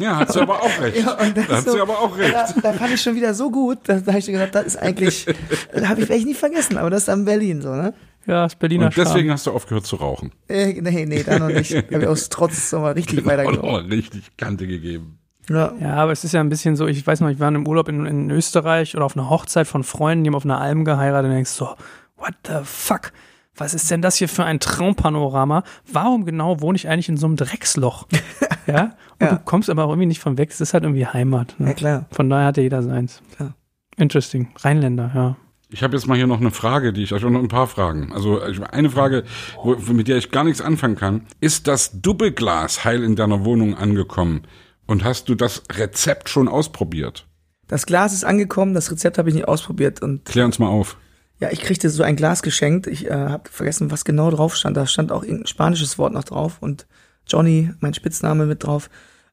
[0.01, 0.97] Ja, hat sie aber auch recht.
[0.99, 2.33] Ja, da hat so- sie aber auch recht.
[2.33, 4.77] Da, da fand ich schon wieder so gut, da, da habe ich gesagt, das ist
[4.77, 5.27] eigentlich,
[5.85, 7.95] habe ich vielleicht nie vergessen, aber das ist am Berlin so, ne?
[8.25, 9.33] Ja, das Berliner Und deswegen Charme.
[9.33, 10.31] hast du aufgehört zu rauchen.
[10.49, 11.75] Äh, nee, nee, da noch nicht.
[11.75, 13.91] Habe ich aus Trotz so mal richtig Genau, weitergeraucht.
[13.91, 15.19] richtig Kante gegeben.
[15.51, 15.73] Ja.
[15.81, 17.89] Ja, aber es ist ja ein bisschen so, ich weiß noch, ich war im Urlaub
[17.89, 21.29] in, in Österreich oder auf einer Hochzeit von Freunden, die haben auf einer Alm geheiratet
[21.31, 21.71] und denkst so,
[22.19, 23.13] what the fuck?
[23.57, 25.65] Was ist denn das hier für ein Traumpanorama?
[25.93, 28.07] Warum genau wohne ich eigentlich in so einem Drecksloch?
[28.67, 28.95] ja?
[29.19, 29.35] Und Ja.
[29.35, 30.51] du kommst aber auch irgendwie nicht von weg.
[30.51, 31.57] Es ist halt irgendwie Heimat.
[31.59, 31.69] Ne?
[31.69, 32.07] ja, klar.
[32.13, 33.21] Von daher hat ja jeder seins.
[33.37, 33.55] Klar.
[33.97, 34.49] Interesting.
[34.61, 35.37] Rheinländer, ja.
[35.71, 38.13] Ich habe jetzt mal hier noch eine Frage, die ich, also noch ein paar Fragen.
[38.13, 39.25] Also eine Frage,
[39.63, 41.27] wo, mit der ich gar nichts anfangen kann.
[41.41, 44.43] Ist das Doppelglas heil in deiner Wohnung angekommen?
[44.87, 47.27] Und hast du das Rezept schon ausprobiert?
[47.67, 50.97] Das Glas ist angekommen, das Rezept habe ich nicht ausprobiert und Klär uns mal auf.
[51.41, 52.87] Ja, ich kriegte so ein Glas geschenkt.
[52.87, 54.77] Ich äh, habe vergessen, was genau drauf stand.
[54.77, 56.87] Da stand auch irgendein spanisches Wort noch drauf und
[57.27, 58.91] Johnny, mein Spitzname mit drauf.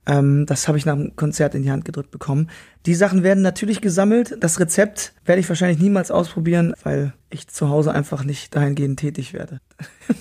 [0.07, 2.49] Ähm, das habe ich nach dem Konzert in die Hand gedrückt bekommen.
[2.85, 4.37] Die Sachen werden natürlich gesammelt.
[4.39, 9.33] Das Rezept werde ich wahrscheinlich niemals ausprobieren, weil ich zu Hause einfach nicht dahingehend tätig
[9.33, 9.59] werde.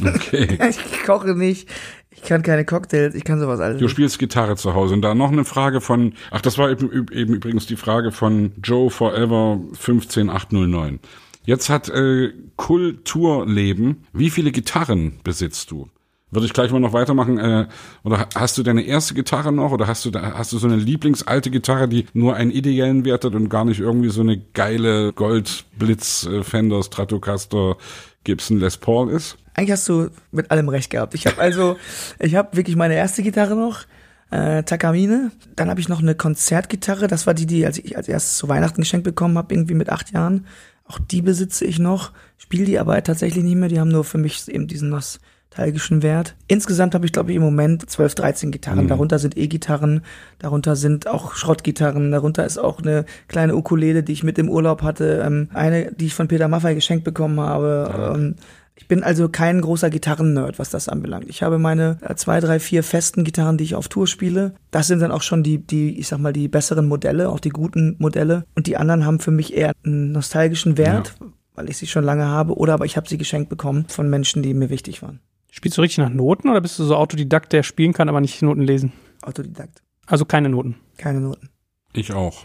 [0.02, 0.58] Okay.
[0.70, 1.68] Ich koche nicht,
[2.10, 3.78] ich kann keine Cocktails, ich kann sowas alles.
[3.78, 4.94] Du spielst Gitarre zu Hause.
[4.94, 8.52] Und da noch eine Frage von, ach, das war eben, eben übrigens die Frage von
[8.62, 11.00] Joe Forever 15809.
[11.44, 15.88] Jetzt hat äh, Kulturleben, wie viele Gitarren besitzt du?
[16.30, 17.38] Würde ich gleich mal noch weitermachen.
[17.38, 17.68] Äh,
[18.02, 19.70] oder hast du deine erste Gitarre noch?
[19.70, 23.24] Oder hast du da, hast du so eine Lieblingsalte Gitarre, die nur einen ideellen Wert
[23.24, 27.76] hat und gar nicht irgendwie so eine geile Goldblitz äh, Fender Stratocaster
[28.24, 29.36] Gibson Les Paul ist?
[29.54, 31.14] Eigentlich hast du mit allem recht gehabt.
[31.14, 31.76] Ich habe also,
[32.18, 33.82] ich habe wirklich meine erste Gitarre noch,
[34.30, 35.30] äh, Takamine.
[35.54, 37.06] Dann habe ich noch eine Konzertgitarre.
[37.06, 39.90] Das war die, die als ich als erstes zu Weihnachten geschenkt bekommen habe, irgendwie mit
[39.90, 40.46] acht Jahren.
[40.84, 43.68] Auch die besitze ich noch, spiele die aber tatsächlich nicht mehr.
[43.68, 45.20] Die haben nur für mich eben diesen Nos
[45.54, 46.34] nostalgischen Wert.
[46.48, 48.84] Insgesamt habe ich, glaube ich, im Moment 12, 13 Gitarren.
[48.84, 48.88] Mhm.
[48.88, 50.02] Darunter sind E-Gitarren,
[50.38, 54.82] darunter sind auch Schrottgitarren, darunter ist auch eine kleine Ukulele, die ich mit im Urlaub
[54.82, 58.14] hatte, ähm, eine, die ich von Peter Maffay geschenkt bekommen habe.
[58.16, 58.34] Ähm,
[58.76, 61.28] ich bin also kein großer Gitarren-Nerd, was das anbelangt.
[61.28, 64.54] Ich habe meine äh, zwei, drei, vier festen Gitarren, die ich auf Tour spiele.
[64.70, 67.50] Das sind dann auch schon die, die, ich sag mal, die besseren Modelle, auch die
[67.50, 68.44] guten Modelle.
[68.54, 71.14] Und die anderen haben für mich eher einen nostalgischen Wert,
[71.54, 74.42] weil ich sie schon lange habe, oder aber ich habe sie geschenkt bekommen von Menschen,
[74.42, 75.20] die mir wichtig waren.
[75.50, 78.42] Spielst du richtig nach Noten oder bist du so Autodidakt, der spielen kann, aber nicht
[78.42, 78.92] Noten lesen?
[79.22, 79.82] Autodidakt.
[80.06, 80.74] Also keine Noten.
[80.96, 81.48] Keine Noten.
[81.92, 82.44] Ich auch.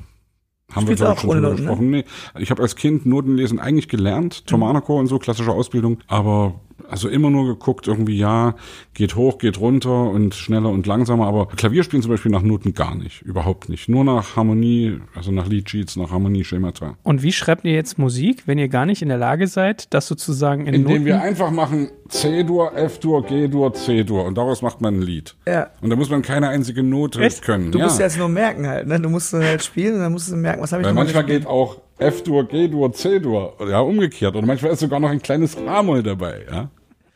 [0.74, 1.56] Haben Spielst wir auch schon drüber ne?
[1.56, 1.90] gesprochen.
[1.90, 2.06] Nee,
[2.38, 6.60] ich habe als Kind Notenlesen eigentlich gelernt, Thomanerchor und so, klassische Ausbildung, aber
[6.90, 8.56] also immer nur geguckt, irgendwie ja,
[8.94, 12.74] geht hoch, geht runter und schneller und langsamer, aber Klavier spielen zum Beispiel nach Noten
[12.74, 13.90] gar nicht, überhaupt nicht.
[13.90, 16.98] Nur nach Harmonie, also nach Leadsheets, nach Harmonieschemata.
[17.04, 20.08] Und wie schreibt ihr jetzt Musik, wenn ihr gar nicht in der Lage seid, das
[20.08, 21.06] sozusagen in Indem Noten...
[21.06, 25.36] wir einfach machen C-Dur, F-Dur, G-Dur, C-Dur und daraus macht man ein Lied.
[25.48, 25.70] Ja.
[25.82, 27.42] Und da muss man keine einzige Note Echt?
[27.44, 27.72] können.
[27.72, 27.86] Du ja.
[27.86, 29.00] musst jetzt nur merken halt, ne?
[29.00, 31.44] Du musst halt spielen und dann musst du merken, was habe ich Weil manchmal gespielt?
[31.44, 34.36] geht auch F-Dur, G-Dur, C-Dur, ja, umgekehrt.
[34.36, 36.70] Oder manchmal ist sogar noch ein kleines A-Moll dabei, ja.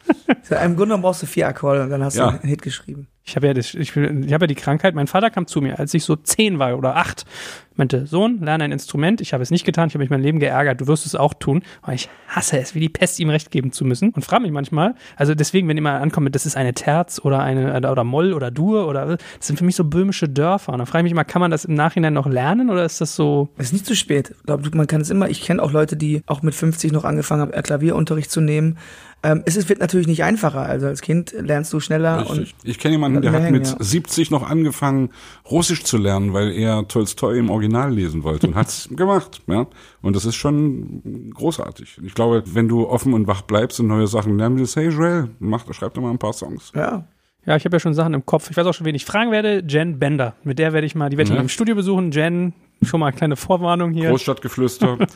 [0.44, 2.32] So, Im Grunde brauchst du vier Akkorde und dann hast Ja.
[2.32, 3.08] du einen Hit geschrieben.
[3.24, 5.94] Ich habe ja, das, ich, habe ja die Krankheit, mein Vater kam zu mir, als
[5.94, 7.24] ich so zehn war oder acht,
[7.78, 9.22] meinte, Sohn, lerne ein Instrument.
[9.22, 11.34] Ich habe es nicht getan, ich habe mich mein Leben geärgert, du wirst es auch
[11.34, 11.64] tun.
[11.82, 14.12] Aber ich hasse es, wie die Pest ihm recht geben zu müssen.
[14.12, 17.42] Und frage mich manchmal, also deswegen, wenn immer ankommt, mit, das ist eine Terz oder
[17.42, 20.74] eine oder Moll oder Dur oder das sind für mich so böhmische Dörfer.
[20.74, 23.02] Und dann frage ich mich mal, kann man das im Nachhinein noch lernen oder ist
[23.02, 23.50] das so.
[23.58, 24.34] Es ist nicht zu spät.
[24.38, 25.30] Ich glaube, man kann es immer.
[25.30, 28.78] Ich kenne auch Leute, die auch mit 50 noch angefangen haben, äh, Klavierunterricht zu nehmen.
[29.26, 30.64] Ähm, es ist, wird natürlich nicht einfacher.
[30.64, 32.56] Also als Kind lernst du schneller Richtig.
[32.64, 33.76] Ich kenne jemanden, der hat hängen, mit ja.
[33.80, 35.12] 70 noch angefangen,
[35.50, 39.68] Russisch zu lernen, weil er Tolstoi im Original lesen wollte und hat's gemacht, ja.
[40.02, 42.00] Und das ist schon großartig.
[42.04, 45.30] Ich glaube, wenn du offen und wach bleibst und neue Sachen lernen willst, hey Joel,
[45.40, 46.72] mach, schreib doch mal ein paar Songs.
[46.76, 47.06] ja.
[47.46, 48.50] Ja, ich habe ja schon Sachen im Kopf.
[48.50, 49.62] Ich weiß auch schon, wen ich fragen werde.
[49.68, 50.34] Jen Bender.
[50.46, 51.36] Mit der werde ich mal, die werde ich Ja.
[51.36, 52.10] mal im Studio besuchen.
[52.12, 52.54] Jen,
[52.84, 54.08] schon mal eine kleine Vorwarnung hier.
[54.12, 54.98] Großstadtgeflüster.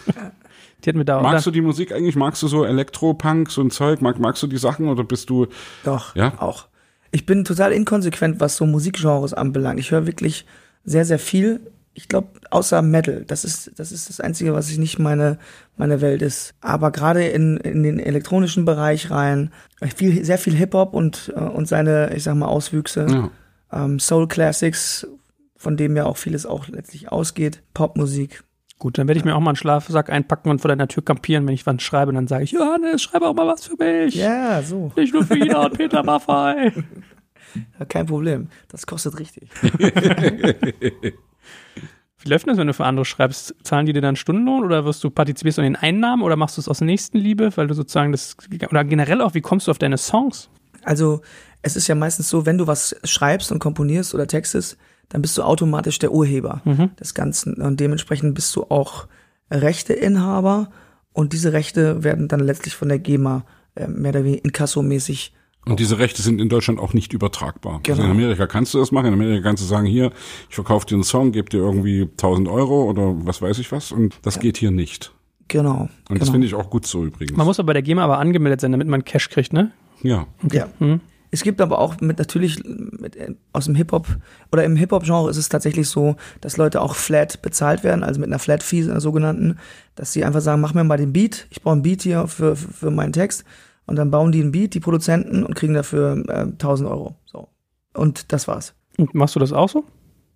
[0.83, 2.17] Die hat mir da Magst du die Musik eigentlich?
[2.17, 4.01] Magst du so Elektropunk, so ein Zeug?
[4.01, 5.47] Mag, magst du die Sachen oder bist du,
[5.85, 6.33] Doch, Ja?
[6.39, 6.67] auch.
[7.11, 9.79] Ich bin total inkonsequent, was so Musikgenres anbelangt.
[9.79, 10.45] Ich höre wirklich
[10.83, 11.61] sehr, sehr viel.
[11.97, 13.25] Ich glaube, außer Metal.
[13.25, 15.39] Das ist, das ist das Einzige, was ich nicht meine,
[15.77, 16.53] meine Welt ist.
[16.61, 19.51] Aber gerade in, in den elektronischen Bereich rein,
[19.95, 23.07] viel, sehr viel Hip-Hop und, äh, und seine, ich sag mal, Auswüchse.
[23.09, 23.31] ja.
[23.73, 25.07] Ähm, Soul Classics,
[25.55, 27.63] von dem ja auch vieles auch letztlich ausgeht.
[27.73, 28.43] Popmusik.
[28.77, 31.47] Gut, dann werde ich mir auch mal einen Schlafsack einpacken und vor deiner Tür kampieren,
[31.47, 32.09] wenn ich was schreibe.
[32.09, 34.13] Und dann sage ich, Johannes, schreibe auch mal was für mich.
[34.13, 34.91] Ja, so.
[34.95, 36.71] Nicht nur für Ina und Peter Maffei.
[37.79, 38.49] Ja, kein Problem.
[38.67, 39.49] Das kostet richtig.
[42.19, 43.55] Wie läuft das, wenn du für andere schreibst?
[43.63, 46.57] Zahlen die dir dann Stundenlohn oder wirst du partizipierst du an den Einnahmen oder machst
[46.57, 48.35] du es aus Nächstenliebe, weil du sozusagen das
[48.69, 50.49] oder generell auch, wie kommst du auf deine Songs?
[50.83, 51.21] Also
[51.61, 54.77] es ist ja meistens so, wenn du was schreibst und komponierst oder textest,
[55.09, 56.61] dann bist du automatisch der Urheber
[56.99, 57.55] des Ganzen.
[57.55, 59.07] Und dementsprechend bist du auch
[59.51, 60.69] Rechteinhaber
[61.13, 63.45] und diese Rechte werden dann letztlich von der GEMA
[63.75, 65.33] äh, mehr oder weniger inkassomäßig.
[65.69, 67.81] Und diese Rechte sind in Deutschland auch nicht übertragbar.
[67.87, 68.05] Also Genau.
[68.05, 69.07] in Amerika kannst du das machen.
[69.07, 70.11] In Amerika kannst du sagen, hier,
[70.49, 73.91] ich verkaufe dir einen Song, gebe dir irgendwie 1000 Euro oder was weiß ich was.
[73.91, 75.11] Und das geht hier nicht.
[75.47, 75.81] Genau.
[75.81, 76.19] Und genau.
[76.19, 77.37] das finde ich auch gut so übrigens.
[77.37, 79.71] Man muss aber bei der GEMA aber angemeldet sein, damit man Cash kriegt, ne?
[80.03, 80.27] ja.
[80.51, 80.67] Ja.
[80.79, 81.01] Mhm.
[81.29, 84.07] Es gibt aber auch mit natürlich mit, äh, aus dem Hip-Hop
[84.53, 88.29] oder im Hip-Hop-Genre ist es tatsächlich so, dass Leute auch flat bezahlt werden, also mit
[88.29, 89.57] einer Flat-Fee, einer sogenannten,
[89.95, 92.55] dass sie einfach sagen, mach mir mal den Beat, ich brauche einen Beat hier für,
[92.55, 93.43] für, für meinen Text
[93.87, 97.15] und dann bauen die einen Beat, die Produzenten, und kriegen dafür äh, 1000 Euro.
[97.25, 97.47] So.
[97.93, 98.75] Und das war's.
[98.97, 99.83] Und machst du das auch so?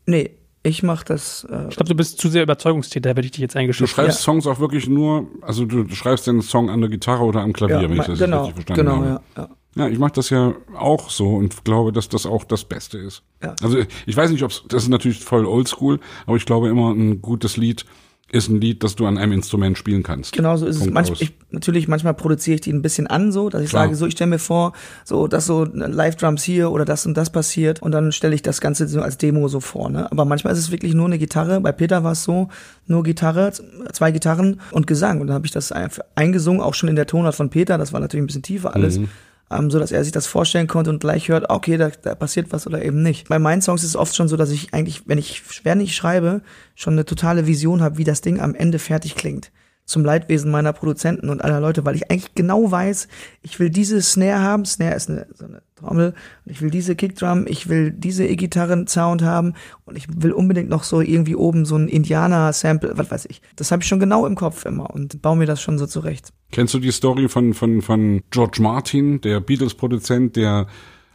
[0.05, 0.31] Nee,
[0.63, 3.55] ich mach das, äh, Ich glaube, du bist zu sehr Überzeugungstäter, werde ich dich jetzt
[3.55, 3.91] Du eingeschätzt.
[3.91, 7.41] schreibst Songs auch wirklich nur, also du, du schreibst den Song an der Gitarre oder
[7.41, 9.21] am Klavier, ja, wenn ich das genau, richtig verstanden genau, habe.
[9.35, 9.49] ja, ja.
[9.73, 13.23] Ja, ich mache das ja auch so und glaube, dass das auch das Beste ist.
[13.41, 13.55] Ja.
[13.61, 17.21] Also ich weiß nicht, ob das ist natürlich voll oldschool, aber ich glaube immer, ein
[17.21, 17.85] gutes Lied
[18.31, 20.31] ist ein Lied, das du an einem Instrument spielen kannst.
[20.33, 20.79] Genau so ist es.
[20.81, 21.21] Punkt Manch, aus.
[21.21, 23.83] ich, natürlich, manchmal produziere ich die ein bisschen an, so, dass ich Klar.
[23.85, 24.73] sage, so, ich stelle mir vor,
[25.03, 28.61] so, dass so Live-Drums hier oder das und das passiert und dann stelle ich das
[28.61, 30.09] Ganze so als Demo so vor, ne?
[30.11, 31.59] Aber manchmal ist es wirklich nur eine Gitarre.
[31.61, 32.47] Bei Peter war es so,
[32.87, 33.51] nur Gitarre,
[33.91, 35.19] zwei Gitarren und Gesang.
[35.21, 37.77] Und dann habe ich das ein- eingesungen, auch schon in der Tonart von Peter.
[37.77, 38.99] Das war natürlich ein bisschen tiefer alles.
[39.51, 42.51] Ähm, so dass er sich das vorstellen konnte und gleich hört, okay, da, da passiert
[42.51, 43.27] was oder eben nicht.
[43.27, 45.95] Bei meinen Songs ist es oft schon so, dass ich eigentlich, wenn ich schwer nicht
[45.95, 46.41] schreibe,
[46.75, 49.51] schon eine totale Vision habe, wie das Ding am Ende fertig klingt.
[49.91, 53.07] Zum Leidwesen meiner Produzenten und aller Leute, weil ich eigentlich genau weiß,
[53.41, 54.65] ich will diese Snare haben.
[54.65, 56.13] Snare ist eine, so eine Trommel.
[56.45, 59.53] Und ich will diese Kickdrum, ich will diese E-Gitarren-Sound haben
[59.85, 63.41] und ich will unbedingt noch so irgendwie oben so ein Indianer-Sample, was weiß ich.
[63.55, 66.31] Das habe ich schon genau im Kopf immer und baue mir das schon so zurecht.
[66.51, 70.67] Kennst du die Story von, von, von George Martin, der Beatles-Produzent, der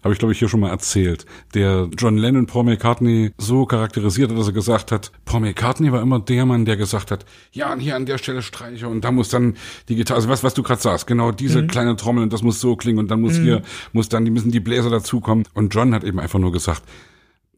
[0.03, 4.31] habe ich glaube ich hier schon mal erzählt, der John Lennon Paul McCartney so charakterisiert
[4.31, 7.73] hat, dass er gesagt hat, Paul McCartney war immer der Mann, der gesagt hat, ja,
[7.73, 9.57] und hier an der Stelle Streicher und da muss dann
[9.89, 11.69] die Gitarre, also was, was du gerade sagst, genau diese mhm.
[11.69, 13.45] kleine Trommel und das muss so klingen und dann muss mhm.
[13.45, 15.45] hier, muss dann, die müssen die Bläser dazukommen.
[15.55, 16.83] Und John hat eben einfach nur gesagt,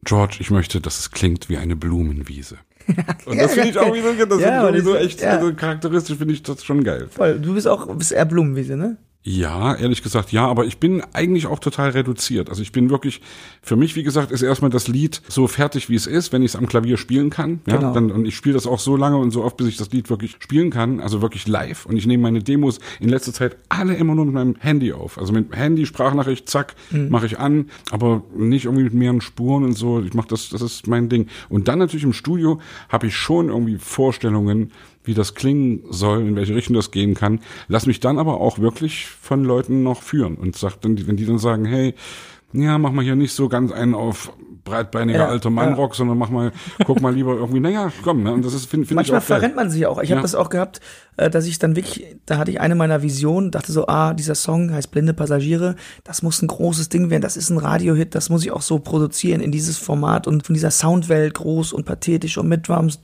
[0.03, 2.57] George, ich möchte, dass es klingt wie eine Blumenwiese.
[3.25, 5.31] Und das finde ich auch wieder, das ja, ich so echt ja.
[5.31, 7.07] also charakteristisch, finde ich das schon geil.
[7.09, 7.39] Voll.
[7.39, 8.97] Du bist auch, bist eher Blumenwiese, ne?
[9.21, 12.49] Ja, ehrlich gesagt, ja, aber ich bin eigentlich auch total reduziert.
[12.49, 13.21] Also ich bin wirklich,
[13.61, 16.51] für mich, wie gesagt, ist erstmal das Lied so fertig, wie es ist, wenn ich
[16.51, 17.59] es am Klavier spielen kann.
[17.67, 17.93] Ja, genau.
[17.93, 20.09] dann, und ich spiele das auch so lange und so oft, bis ich das Lied
[20.09, 21.85] wirklich spielen kann, also wirklich live.
[21.85, 25.17] Und ich nehme meine Demos in letzter Zeit alle immer nur mit meinem Handy auf.
[25.17, 27.09] Also mit Handy, Sprachnachricht, zack, mhm.
[27.09, 30.01] mache ich an, aber nicht irgendwie mit mehreren Spuren und so.
[30.01, 31.27] Ich mache das, das ist mein Ding.
[31.49, 34.71] Und dann natürlich im Studio habe ich schon irgendwie Vorstellungen,
[35.09, 37.41] wie das klingen soll, in welche Richtung das gehen kann.
[37.67, 41.25] Lass mich dann aber auch wirklich von Leuten noch führen und sag dann, wenn die
[41.25, 41.95] dann sagen, hey,
[42.53, 44.33] ja, mach mal hier nicht so ganz einen auf
[44.63, 45.97] breitbeiniger ja, alter Mannrock, ja.
[45.97, 46.51] sondern mach mal,
[46.85, 48.33] guck mal lieber irgendwie, naja, komm, ne?
[48.33, 50.01] Und das ist, finde find Manchmal ich auch verrennt man sich auch.
[50.01, 50.15] Ich ja.
[50.15, 50.79] habe das auch gehabt,
[51.17, 54.35] äh, dass ich dann wirklich, da hatte ich eine meiner Visionen, dachte so, ah, dieser
[54.35, 58.29] Song heißt Blinde Passagiere, das muss ein großes Ding werden, das ist ein Radiohit, das
[58.29, 62.37] muss ich auch so produzieren in dieses Format und von dieser Soundwelt groß und pathetisch
[62.37, 62.99] und mit Drums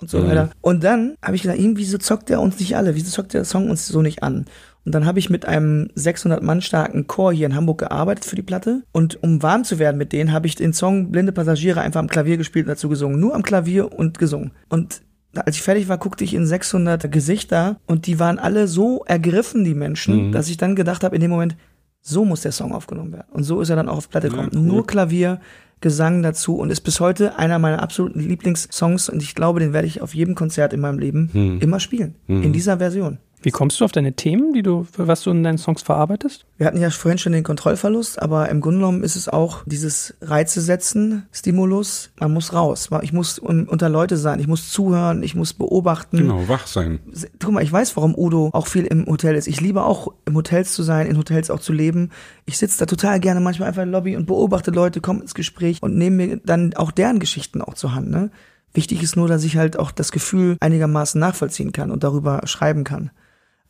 [0.00, 0.28] und so mhm.
[0.28, 0.50] weiter.
[0.60, 3.44] Und dann habe ich gedacht, irgendwie so zockt er uns nicht alle, wieso zockt der
[3.44, 4.46] Song uns so nicht an?
[4.84, 8.36] Und dann habe ich mit einem 600 Mann starken Chor hier in Hamburg gearbeitet für
[8.36, 8.82] die Platte.
[8.92, 12.08] Und um warm zu werden mit denen, habe ich den Song Blinde Passagiere einfach am
[12.08, 13.18] Klavier gespielt und dazu gesungen.
[13.18, 14.52] Nur am Klavier und gesungen.
[14.68, 15.02] Und
[15.34, 19.64] als ich fertig war, guckte ich in 600 Gesichter und die waren alle so ergriffen,
[19.64, 20.32] die Menschen, mhm.
[20.32, 21.56] dass ich dann gedacht habe, in dem Moment,
[22.00, 23.28] so muss der Song aufgenommen werden.
[23.32, 24.50] Und so ist er dann auch auf Platte gekommen.
[24.52, 24.66] Ja, cool.
[24.66, 25.40] Nur Klavier,
[25.80, 29.86] Gesang dazu und ist bis heute einer meiner absoluten Lieblingssongs und ich glaube, den werde
[29.86, 31.60] ich auf jedem Konzert in meinem Leben hm.
[31.60, 32.14] immer spielen.
[32.26, 32.42] Hm.
[32.42, 33.18] In dieser Version.
[33.44, 36.46] Wie kommst du auf deine Themen, die du, was du in deinen Songs verarbeitest?
[36.56, 40.14] Wir hatten ja vorhin schon den Kontrollverlust, aber im Grunde genommen ist es auch dieses
[40.22, 42.10] Reize setzen, Stimulus.
[42.18, 42.88] Man muss raus.
[43.02, 44.40] Ich muss unter Leute sein.
[44.40, 45.22] Ich muss zuhören.
[45.22, 46.16] Ich muss beobachten.
[46.16, 47.00] Genau, wach sein.
[47.38, 49.46] Guck mal, ich weiß, warum Udo auch viel im Hotel ist.
[49.46, 52.12] Ich liebe auch, im Hotels zu sein, in Hotels auch zu leben.
[52.46, 55.34] Ich sitze da total gerne manchmal einfach in der Lobby und beobachte Leute, komme ins
[55.34, 58.10] Gespräch und nehme mir dann auch deren Geschichten auch zur Hand.
[58.10, 58.30] Ne?
[58.72, 62.84] Wichtig ist nur, dass ich halt auch das Gefühl einigermaßen nachvollziehen kann und darüber schreiben
[62.84, 63.10] kann.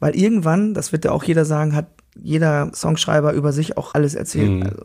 [0.05, 4.15] Weil irgendwann, das wird ja auch jeder sagen, hat jeder Songschreiber über sich auch alles
[4.15, 4.51] erzählt.
[4.51, 4.63] Mhm.
[4.65, 4.83] Also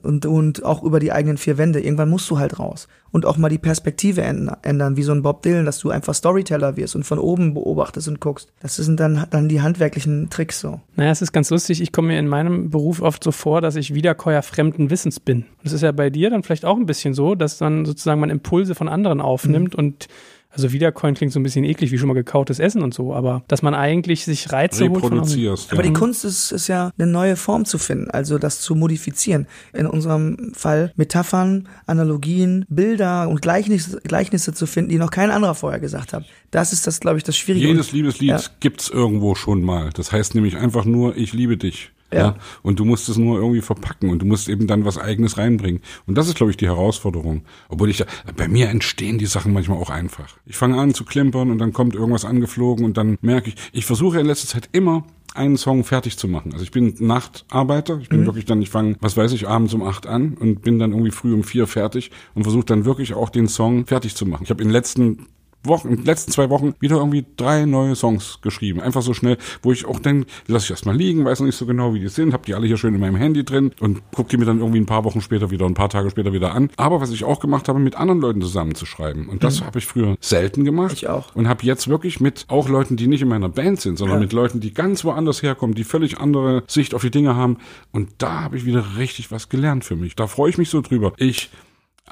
[0.00, 1.80] und, und auch über die eigenen vier Wände.
[1.80, 2.86] Irgendwann musst du halt raus.
[3.10, 6.76] Und auch mal die Perspektive ändern, wie so ein Bob Dylan, dass du einfach Storyteller
[6.76, 8.52] wirst und von oben beobachtest und guckst.
[8.60, 10.80] Das sind dann, dann die handwerklichen Tricks so.
[10.94, 11.82] Naja, es ist ganz lustig.
[11.82, 15.44] Ich komme mir in meinem Beruf oft so vor, dass ich Wiederkäuer fremden Wissens bin.
[15.64, 18.30] Das ist ja bei dir dann vielleicht auch ein bisschen so, dass dann sozusagen man
[18.30, 19.84] Impulse von anderen aufnimmt mhm.
[19.84, 20.08] und
[20.52, 23.42] also Wiedercoin klingt so ein bisschen eklig, wie schon mal gekautes Essen und so, aber
[23.48, 25.00] dass man eigentlich sich Reize holt.
[25.00, 25.54] Von ja.
[25.70, 29.46] Aber die Kunst ist, ist ja eine neue Form zu finden, also das zu modifizieren.
[29.72, 35.54] In unserem Fall Metaphern, Analogien, Bilder und Gleichnisse, Gleichnisse zu finden, die noch kein anderer
[35.54, 36.24] vorher gesagt hat.
[36.50, 37.68] Das ist das, glaube ich, das Schwierige.
[37.68, 38.40] Jedes Liebeslied ja.
[38.60, 39.90] gibt's irgendwo schon mal.
[39.94, 41.92] Das heißt nämlich einfach nur, ich liebe dich.
[42.12, 42.18] Ja.
[42.18, 42.36] ja.
[42.62, 45.80] Und du musst es nur irgendwie verpacken und du musst eben dann was eigenes reinbringen.
[46.06, 47.42] Und das ist, glaube ich, die Herausforderung.
[47.68, 48.04] Obwohl ich,
[48.36, 50.36] bei mir entstehen die Sachen manchmal auch einfach.
[50.46, 53.86] Ich fange an zu klimpern und dann kommt irgendwas angeflogen und dann merke ich, ich
[53.86, 55.04] versuche in letzter Zeit immer
[55.34, 56.52] einen Song fertig zu machen.
[56.52, 58.26] Also ich bin Nachtarbeiter, ich bin mhm.
[58.26, 61.10] wirklich dann, ich fange, was weiß ich, abends um acht an und bin dann irgendwie
[61.10, 64.44] früh um vier fertig und versuche dann wirklich auch den Song fertig zu machen.
[64.44, 65.26] Ich habe in den letzten
[65.64, 68.80] Wochen, in den letzten zwei Wochen wieder irgendwie drei neue Songs geschrieben.
[68.80, 71.66] Einfach so schnell, wo ich auch denke, lass ich erstmal liegen, weiß noch nicht so
[71.66, 74.28] genau, wie die sind, hab die alle hier schön in meinem Handy drin und guck
[74.28, 76.70] die mir dann irgendwie ein paar Wochen später wieder, ein paar Tage später wieder an.
[76.76, 79.28] Aber was ich auch gemacht habe, mit anderen Leuten zusammenzuschreiben.
[79.28, 79.66] Und das mhm.
[79.66, 80.92] habe ich früher selten gemacht.
[80.94, 81.34] Ich auch.
[81.34, 84.22] Und habe jetzt wirklich mit auch Leuten, die nicht in meiner Band sind, sondern ja.
[84.22, 87.58] mit Leuten, die ganz woanders herkommen, die völlig andere Sicht auf die Dinge haben.
[87.92, 90.16] Und da habe ich wieder richtig was gelernt für mich.
[90.16, 91.12] Da freue ich mich so drüber.
[91.16, 91.50] Ich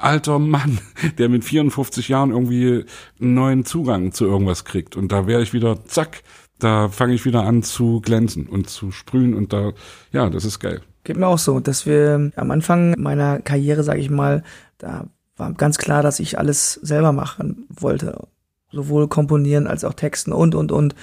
[0.03, 0.79] alter Mann,
[1.17, 2.85] der mit 54 Jahren irgendwie
[3.19, 4.95] einen neuen Zugang zu irgendwas kriegt.
[4.95, 6.23] Und da wäre ich wieder, zack,
[6.59, 9.71] da fange ich wieder an zu glänzen und zu sprühen und da,
[10.11, 10.81] ja, das ist geil.
[11.03, 14.43] Geht mir auch so, dass wir am Anfang meiner Karriere, sage ich mal,
[14.77, 18.27] da war ganz klar, dass ich alles selber machen wollte.
[18.71, 20.95] Sowohl komponieren als auch texten und, und, und.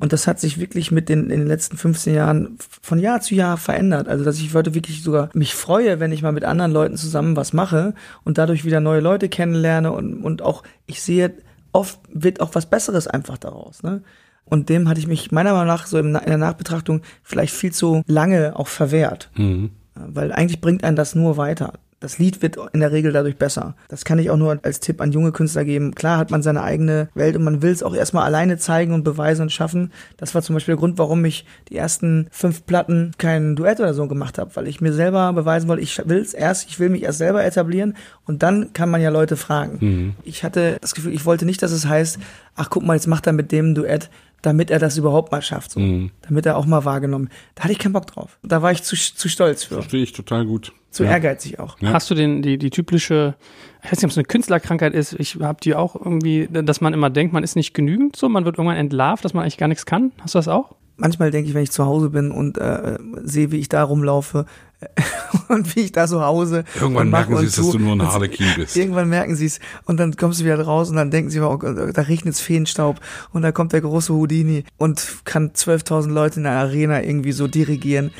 [0.00, 3.34] Und das hat sich wirklich mit den, in den letzten 15 Jahren von Jahr zu
[3.34, 4.08] Jahr verändert.
[4.08, 7.36] Also, dass ich heute wirklich sogar mich freue, wenn ich mal mit anderen Leuten zusammen
[7.36, 7.94] was mache
[8.24, 11.34] und dadurch wieder neue Leute kennenlerne und, und auch ich sehe,
[11.72, 13.82] oft wird auch was Besseres einfach daraus.
[13.82, 14.02] Ne?
[14.44, 18.02] Und dem hatte ich mich meiner Meinung nach so in der Nachbetrachtung vielleicht viel zu
[18.06, 19.30] lange auch verwehrt.
[19.36, 19.70] Mhm.
[19.94, 21.74] Weil eigentlich bringt einen das nur weiter.
[22.00, 23.74] Das Lied wird in der Regel dadurch besser.
[23.88, 25.96] Das kann ich auch nur als Tipp an junge Künstler geben.
[25.96, 29.02] Klar hat man seine eigene Welt und man will es auch erstmal alleine zeigen und
[29.02, 29.92] beweisen und schaffen.
[30.16, 33.94] Das war zum Beispiel der Grund, warum ich die ersten fünf Platten kein Duett oder
[33.94, 36.88] so gemacht habe, weil ich mir selber beweisen wollte, ich will es erst, ich will
[36.88, 37.96] mich erst selber etablieren
[38.26, 39.78] und dann kann man ja Leute fragen.
[39.80, 40.14] Mhm.
[40.22, 42.18] Ich hatte das Gefühl, ich wollte nicht, dass es heißt,
[42.54, 44.08] ach guck mal, jetzt macht er mit dem Duett
[44.42, 45.80] damit er das überhaupt mal schafft, so.
[45.80, 46.10] Mhm.
[46.22, 47.28] damit er auch mal wahrgenommen.
[47.54, 48.38] Da hatte ich keinen Bock drauf.
[48.42, 49.74] Da war ich zu, zu stolz für.
[49.74, 50.72] Verstehe ich total gut.
[50.90, 51.10] Zu ja.
[51.10, 51.78] ehrgeizig auch.
[51.80, 51.92] Ja.
[51.92, 53.34] Hast du den, die, die typische,
[53.82, 56.94] ich weiß nicht, ob es eine Künstlerkrankheit ist, ich habe die auch irgendwie, dass man
[56.94, 59.68] immer denkt, man ist nicht genügend so, man wird irgendwann entlarvt, dass man eigentlich gar
[59.68, 60.12] nichts kann.
[60.20, 60.76] Hast du das auch?
[60.96, 64.46] Manchmal denke ich, wenn ich zu Hause bin und äh, sehe, wie ich da rumlaufe
[65.48, 66.64] und wie ich da so hause.
[66.80, 68.76] Irgendwann merken sie es, dass du nur ein Harlequin bist.
[68.76, 71.56] Irgendwann merken sie es und dann kommst du wieder raus und dann denken sie, oh,
[71.56, 73.00] da regnet es Feenstaub
[73.32, 77.48] und da kommt der große Houdini und kann 12.000 Leute in der Arena irgendwie so
[77.48, 78.12] dirigieren.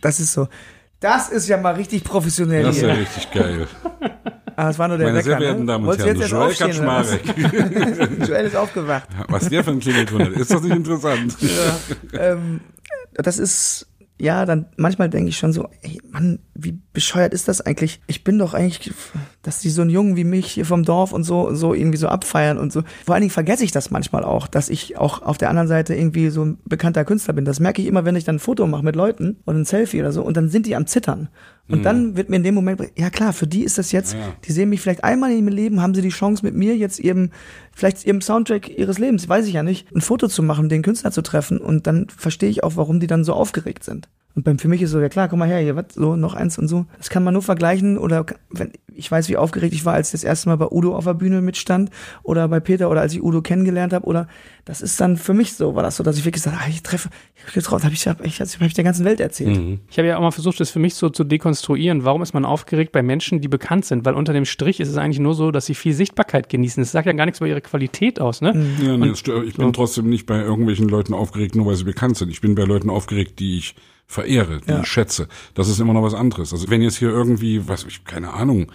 [0.00, 0.48] Das ist so.
[1.00, 2.64] Das ist ja mal richtig professionell.
[2.64, 3.66] Das ist ja richtig geil.
[4.56, 5.72] Ah, das war nur der Meine Wecker, sehr verehrten ne?
[5.72, 7.22] Damen und Herren, Joel Kaczmarek.
[8.28, 9.08] Joel ist aufgewacht.
[9.28, 11.36] Was der für ein Klingelton hat, ist das nicht interessant?
[11.40, 12.32] Ja.
[12.32, 12.60] ähm,
[13.14, 13.86] das ist
[14.20, 18.00] ja, dann manchmal denke ich schon so, ey, Mann, wie bescheuert ist das eigentlich?
[18.06, 18.92] Ich bin doch eigentlich,
[19.42, 22.08] dass die so einen Jungen wie mich hier vom Dorf und so, so irgendwie so
[22.08, 22.82] abfeiern und so.
[23.04, 25.94] Vor allen Dingen vergesse ich das manchmal auch, dass ich auch auf der anderen Seite
[25.94, 27.44] irgendwie so ein bekannter Künstler bin.
[27.44, 30.00] Das merke ich immer, wenn ich dann ein Foto mache mit Leuten oder ein Selfie
[30.00, 31.28] oder so und dann sind die am Zittern.
[31.68, 31.82] Und mhm.
[31.84, 34.18] dann wird mir in dem Moment, ja klar, für die ist das jetzt, ja.
[34.44, 36.98] die sehen mich vielleicht einmal in ihrem Leben, haben sie die Chance mit mir jetzt
[36.98, 37.30] ihrem,
[37.72, 41.12] vielleicht ihrem Soundtrack ihres Lebens, weiß ich ja nicht, ein Foto zu machen, den Künstler
[41.12, 44.08] zu treffen und dann verstehe ich auch, warum die dann so aufgeregt sind.
[44.40, 46.32] Und beim, für mich ist so, ja klar, komm mal her, hier, was, so, noch
[46.32, 46.86] eins und so.
[46.96, 50.12] Das kann man nur vergleichen oder wenn, ich weiß, wie aufgeregt ich war, als ich
[50.12, 51.90] das erste Mal bei Udo auf der Bühne mitstand
[52.22, 54.28] oder bei Peter oder als ich Udo kennengelernt habe oder
[54.64, 56.70] das ist dann für mich so, war das so, dass ich wirklich gesagt habe, ah,
[56.70, 57.10] ich treffe,
[57.46, 59.58] ich getraut, habe ich, hab ich, hab ich der ganzen Welt erzählt.
[59.58, 59.80] Mhm.
[59.90, 62.04] Ich habe ja auch mal versucht, das für mich so zu dekonstruieren.
[62.04, 64.06] Warum ist man aufgeregt bei Menschen, die bekannt sind?
[64.06, 66.82] Weil unter dem Strich ist es eigentlich nur so, dass sie viel Sichtbarkeit genießen.
[66.82, 68.54] Das sagt ja gar nichts über ihre Qualität aus, ne?
[68.54, 68.86] Mhm.
[68.86, 69.72] Ja, nee, und, ich bin so.
[69.72, 72.30] trotzdem nicht bei irgendwelchen Leuten aufgeregt, nur weil sie bekannt sind.
[72.30, 73.74] Ich bin bei Leuten aufgeregt, die ich
[74.10, 74.80] verehre, die ja.
[74.80, 75.28] ich schätze.
[75.54, 76.52] Das ist immer noch was anderes.
[76.52, 78.72] Also wenn jetzt hier irgendwie, was ich, keine Ahnung,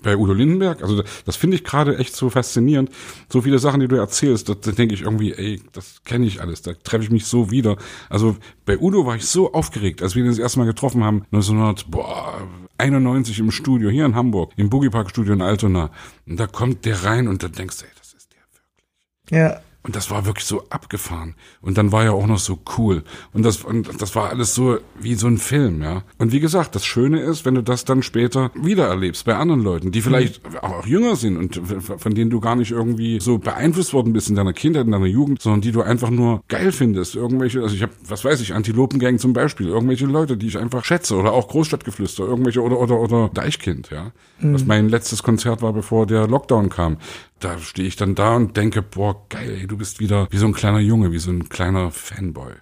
[0.00, 2.92] bei Udo Lindenberg, also das finde ich gerade echt so faszinierend.
[3.28, 6.62] So viele Sachen, die du erzählst, da, denke ich irgendwie, ey, das kenne ich alles,
[6.62, 7.78] da treffe ich mich so wieder.
[8.08, 11.24] Also bei Udo war ich so aufgeregt, als wir ihn das erste Mal getroffen haben,
[11.32, 15.90] 1991 im Studio, hier in Hamburg, im Boogie Park Studio in Altona.
[16.28, 18.84] Und da kommt der rein und da denkst du, ey, das ist der wirklich.
[19.36, 19.60] Ja.
[19.86, 21.36] Und das war wirklich so abgefahren.
[21.60, 23.04] Und dann war er auch noch so cool.
[23.32, 26.02] Und das, und das war alles so wie so ein Film, ja.
[26.18, 29.62] Und wie gesagt, das Schöne ist, wenn du das dann später wieder erlebst bei anderen
[29.62, 30.58] Leuten, die vielleicht mhm.
[30.58, 31.60] auch jünger sind und
[32.00, 35.06] von denen du gar nicht irgendwie so beeinflusst worden bist in deiner Kindheit, in deiner
[35.06, 37.14] Jugend, sondern die du einfach nur geil findest.
[37.14, 40.84] Irgendwelche, also ich habe, was weiß ich, Antilopengang zum Beispiel, irgendwelche Leute, die ich einfach
[40.84, 44.10] schätze oder auch Großstadtgeflüster, irgendwelche oder oder oder Deichkind, ja.
[44.40, 44.54] Mhm.
[44.54, 46.96] Was mein letztes Konzert war, bevor der Lockdown kam
[47.40, 50.46] da stehe ich dann da und denke, boah, geil, ey, du bist wieder wie so
[50.46, 52.52] ein kleiner Junge, wie so ein kleiner Fanboy.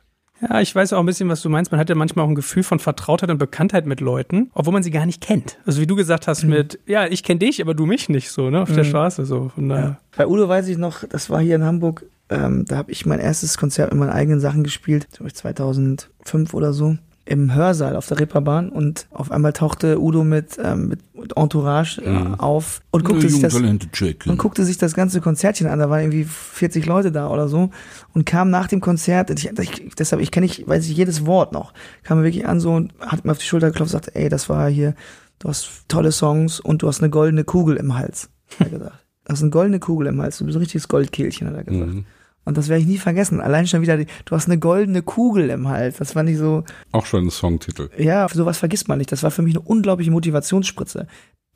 [0.40, 1.70] Ja, ich weiß auch ein bisschen, was du meinst.
[1.70, 4.82] Man hat ja manchmal auch ein Gefühl von Vertrautheit und Bekanntheit mit Leuten, obwohl man
[4.82, 5.58] sie gar nicht kennt.
[5.64, 6.50] Also wie du gesagt hast mhm.
[6.50, 8.74] mit, ja, ich kenne dich, aber du mich nicht so, ne, auf mhm.
[8.74, 9.50] der Straße so.
[9.54, 9.84] Von daher.
[9.84, 10.00] Ja.
[10.16, 13.20] Bei Udo weiß ich noch, das war hier in Hamburg, ähm, da habe ich mein
[13.20, 18.68] erstes Konzert mit meinen eigenen Sachen gespielt, 2005 oder so im Hörsaal auf der Reeperbahn
[18.68, 21.00] und auf einmal tauchte Udo mit, ähm, mit
[21.36, 22.34] Entourage äh, mhm.
[22.34, 25.78] auf und guckte, sich das, und guckte sich das ganze Konzertchen an.
[25.78, 27.70] Da waren irgendwie 40 Leute da oder so
[28.12, 31.52] und kam nach dem Konzert, ich, ich, deshalb, ich kenne ich, weiß ich jedes Wort
[31.52, 31.72] noch,
[32.02, 34.28] kam mir wirklich an so und hat mir auf die Schulter geklopft und sagte, ey,
[34.28, 34.94] das war hier,
[35.38, 38.28] du hast tolle Songs und du hast eine goldene Kugel im Hals,
[38.58, 38.98] hat er gesagt.
[39.26, 41.94] Du hast eine goldene Kugel im Hals, du bist ein richtiges Goldkehlchen, hat er gesagt.
[41.94, 42.04] Mhm.
[42.44, 43.40] Und das werde ich nie vergessen.
[43.40, 45.96] Allein schon wieder, du hast eine goldene Kugel im Hals.
[45.96, 46.64] Das fand ich so.
[46.92, 47.88] Auch schon ein Songtitel.
[47.96, 49.10] Ja, sowas vergisst man nicht.
[49.12, 51.06] Das war für mich eine unglaubliche Motivationsspritze.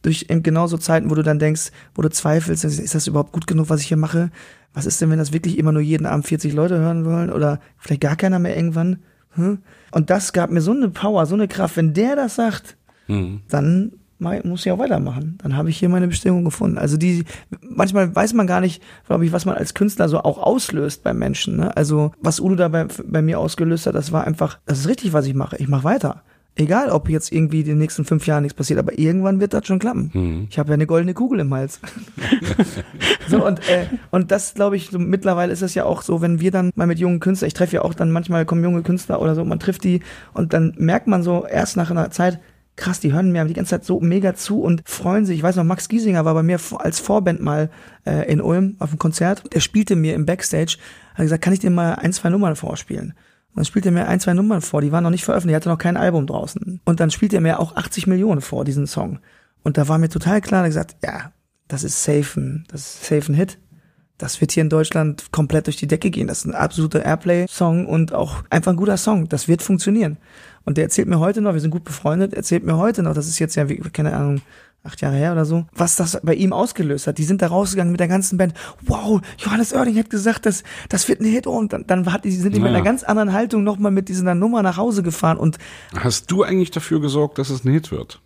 [0.03, 3.33] Durch eben genau so Zeiten, wo du dann denkst, wo du zweifelst, ist das überhaupt
[3.33, 4.31] gut genug, was ich hier mache?
[4.73, 7.31] Was ist denn, wenn das wirklich immer nur jeden Abend 40 Leute hören wollen?
[7.31, 9.03] Oder vielleicht gar keiner mehr irgendwann?
[9.33, 9.59] Hm?
[9.91, 11.77] Und das gab mir so eine Power, so eine Kraft.
[11.77, 13.43] Wenn der das sagt, hm.
[13.49, 15.39] dann muss ich auch weitermachen.
[15.43, 16.79] Dann habe ich hier meine Bestimmung gefunden.
[16.79, 17.25] Also die,
[17.61, 21.19] manchmal weiß man gar nicht, glaube ich, was man als Künstler so auch auslöst beim
[21.19, 21.57] Menschen.
[21.57, 21.77] Ne?
[21.77, 25.13] Also was Udo da bei, bei mir ausgelöst hat, das war einfach, das ist richtig,
[25.13, 25.57] was ich mache.
[25.57, 26.23] Ich mache weiter.
[26.61, 29.65] Egal, ob jetzt irgendwie in den nächsten fünf Jahren nichts passiert, aber irgendwann wird das
[29.65, 30.11] schon klappen.
[30.13, 30.47] Mhm.
[30.51, 31.79] Ich habe ja eine goldene Kugel im Hals.
[33.29, 36.41] so und äh, und das glaube ich so, mittlerweile ist es ja auch so, wenn
[36.41, 39.23] wir dann mal mit jungen Künstlern, ich treffe ja auch dann manchmal kommen junge Künstler
[39.23, 40.01] oder so, man trifft die
[40.35, 42.41] und dann merkt man so erst nach einer Zeit,
[42.79, 45.37] krass, die hören mir die ganze Zeit so mega zu und freuen sich.
[45.37, 47.71] Ich weiß noch, Max Giesinger war bei mir als Vorband mal
[48.07, 49.43] äh, in Ulm auf dem Konzert.
[49.53, 50.79] Der spielte mir im Backstage,
[51.15, 53.15] hat gesagt, kann ich dir mal ein, zwei Nummern vorspielen?
[53.51, 55.57] Und dann spielte er mir ein, zwei Nummern vor, die waren noch nicht veröffentlicht, er
[55.57, 56.81] hatte noch kein Album draußen.
[56.85, 59.19] Und dann spielte er mir auch 80 Millionen vor, diesen Song.
[59.63, 61.33] Und da war mir total klar, er gesagt, ja,
[61.67, 63.59] das ist safe das ist safe ein Hit
[64.19, 66.27] das wird hier in Deutschland komplett durch die Decke gehen.
[66.27, 69.29] Das ist ein absoluter Airplay-Song und auch einfach ein guter Song.
[69.29, 70.19] Das wird funktionieren.
[70.69, 73.27] Und der erzählt mir heute noch, wir sind gut befreundet, erzählt mir heute noch, das
[73.27, 74.43] ist jetzt ja, wie, keine Ahnung,
[74.85, 77.17] acht Jahre her oder so, was das bei ihm ausgelöst hat.
[77.17, 78.53] Die sind da rausgegangen mit der ganzen Band.
[78.83, 81.47] Wow, Johannes Oerding hat gesagt, das, das wird ein Hit.
[81.47, 82.71] Und dann, dann hat die, sind die naja.
[82.71, 85.39] mit einer ganz anderen Haltung nochmal mit dieser Nummer nach Hause gefahren.
[85.39, 85.57] Und
[85.97, 88.21] Hast du eigentlich dafür gesorgt, dass es ein Hit wird?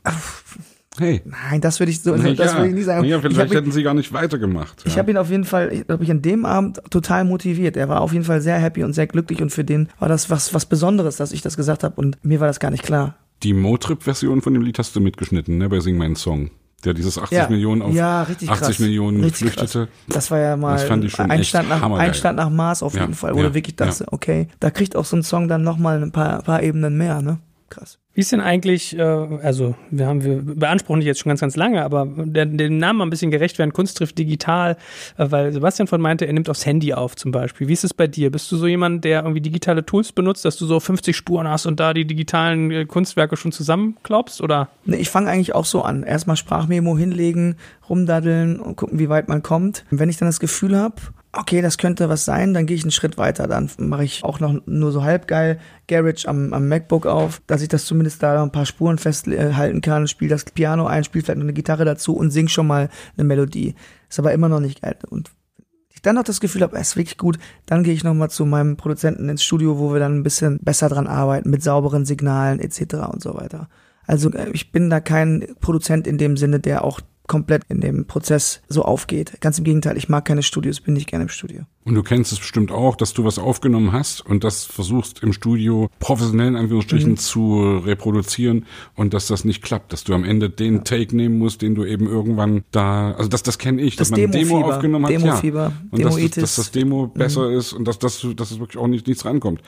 [0.98, 1.22] Hey.
[1.24, 3.04] Nein, das würde ich so, ja, das würde ich nie sagen.
[3.04, 4.82] Ja, vielleicht hätten ihn, sie gar nicht weitergemacht.
[4.84, 7.76] Ich habe ihn auf jeden Fall, glaube ich, an dem Abend total motiviert.
[7.76, 10.28] Er war auf jeden Fall sehr happy und sehr glücklich und für den war das
[10.28, 13.16] was was Besonderes, dass ich das gesagt habe und mir war das gar nicht klar.
[13.42, 16.50] Die Motrip-Version von dem Lied hast du mitgeschnitten, ne, bei Sing meinen Song.
[16.84, 18.78] Der dieses 80 ja, Millionen auf ja, 80 krass.
[18.80, 19.86] Millionen richtig flüchtete.
[19.86, 19.88] Krass.
[20.08, 22.34] Das war ja mal schon Einstand, nach, hammergeil.
[22.34, 25.22] Nach Mars auf jeden Fall, wo du wirklich dachte, okay, da kriegt auch so ein
[25.22, 27.38] Song dann nochmal ein paar, paar Ebenen mehr, ne?
[27.72, 27.98] Krass.
[28.12, 31.56] Wie ist denn eigentlich, äh, also wir haben, wir beanspruchen dich jetzt schon ganz, ganz
[31.56, 34.76] lange, aber der, dem Namen mal ein bisschen gerecht werden, Kunst trifft digital,
[35.16, 37.68] äh, weil Sebastian von meinte, er nimmt aufs Handy auf zum Beispiel.
[37.68, 38.30] Wie ist es bei dir?
[38.30, 41.64] Bist du so jemand, der irgendwie digitale Tools benutzt, dass du so 50 Spuren hast
[41.64, 44.68] und da die digitalen äh, Kunstwerke schon zusammenklopfst, oder?
[44.84, 46.02] Nee, ich fange eigentlich auch so an.
[46.02, 47.56] Erstmal Sprachmemo hinlegen,
[47.88, 49.86] rumdaddeln und gucken, wie weit man kommt.
[49.90, 50.96] Wenn ich dann das Gefühl habe,
[51.32, 53.46] okay, das könnte was sein, dann gehe ich einen Schritt weiter.
[53.46, 57.62] Dann mache ich auch noch nur so halb geil Garage am, am MacBook auf, dass
[57.62, 61.38] ich das zumindest da ein paar Spuren festhalten kann, spiele das Piano ein, spiele vielleicht
[61.38, 63.74] noch eine Gitarre dazu und sing schon mal eine Melodie.
[64.08, 64.96] Ist aber immer noch nicht geil.
[65.08, 65.30] Und
[65.88, 68.44] ich dann noch das Gefühl habe, es ist wirklich gut, dann gehe ich nochmal zu
[68.44, 72.60] meinem Produzenten ins Studio, wo wir dann ein bisschen besser dran arbeiten, mit sauberen Signalen
[72.60, 72.94] etc.
[73.10, 73.68] und so weiter.
[74.06, 78.06] Also äh, ich bin da kein Produzent in dem Sinne, der auch komplett in dem
[78.06, 79.40] Prozess so aufgeht.
[79.40, 81.62] Ganz im Gegenteil, ich mag keine Studios, bin nicht gerne im Studio.
[81.84, 85.32] Und du kennst es bestimmt auch, dass du was aufgenommen hast und das versuchst im
[85.32, 87.16] Studio professionell in Anführungsstrichen mhm.
[87.16, 90.80] zu reproduzieren und dass das nicht klappt, dass du am Ende den ja.
[90.82, 94.18] Take nehmen musst, den du eben irgendwann da, also das, das kenne ich, das dass
[94.18, 95.72] man ein Demo aufgenommen hat, Demo-Fieber, ja.
[95.90, 97.18] Und dass, dass, dass, das Demo mhm.
[97.18, 99.60] besser ist und dass, dass, dass es wirklich auch nicht, nichts rankommt.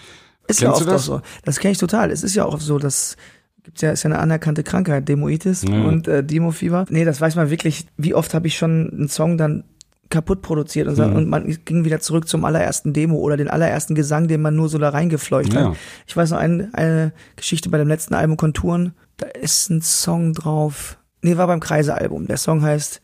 [0.47, 1.05] Ist Kennst ja oft das?
[1.07, 1.21] so.
[1.45, 2.11] Das kenne ich total.
[2.11, 3.17] Es ist ja auch so, dass
[3.65, 5.83] gibt's ja, ist ja eine anerkannte Krankheit, Demoitis ja.
[5.83, 6.85] und äh, Demofieber.
[6.91, 9.65] Nee, das weiß man wirklich, wie oft habe ich schon einen Song dann
[10.11, 11.17] kaputt produziert und, mhm.
[11.17, 14.69] und man ging wieder zurück zum allerersten Demo oder den allerersten Gesang, den man nur
[14.69, 15.71] so da reingefleucht ja.
[15.71, 15.77] hat.
[16.07, 20.33] Ich weiß noch ein, eine Geschichte bei dem letzten Album Konturen, da ist ein Song
[20.33, 20.99] drauf.
[21.23, 22.27] Nee, war beim Kreise-Album.
[22.27, 23.01] Der Song heißt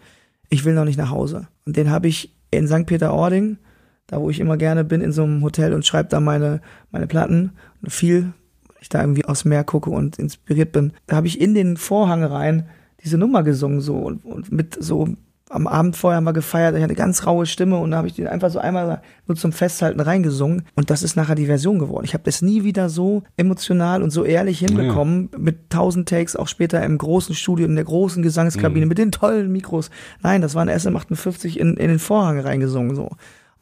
[0.51, 1.49] Ich will noch nicht nach Hause.
[1.65, 2.87] Und den habe ich in St.
[2.87, 3.59] Peter-Ording,
[4.07, 6.61] da wo ich immer gerne bin, in so einem Hotel und schreibe da meine,
[6.91, 7.53] meine Platten.
[7.89, 8.35] Viel
[8.81, 12.24] ich da irgendwie aufs Meer gucke und inspiriert bin, da habe ich in den Vorhang
[12.24, 12.69] rein
[13.02, 15.09] diese Nummer gesungen so und, und mit so
[15.51, 18.07] am Abend vorher haben wir gefeiert, ich hatte eine ganz raue Stimme und da habe
[18.07, 21.81] ich den einfach so einmal nur zum Festhalten reingesungen und das ist nachher die Version
[21.81, 22.05] geworden.
[22.05, 25.39] Ich habe das nie wieder so emotional und so ehrlich hinbekommen ja.
[25.39, 28.89] mit tausend Takes, auch später im großen Studio, in der großen Gesangskabine mhm.
[28.90, 29.90] mit den tollen Mikros.
[30.23, 33.11] Nein, das war eine SM58 in, in den Vorhang reingesungen so.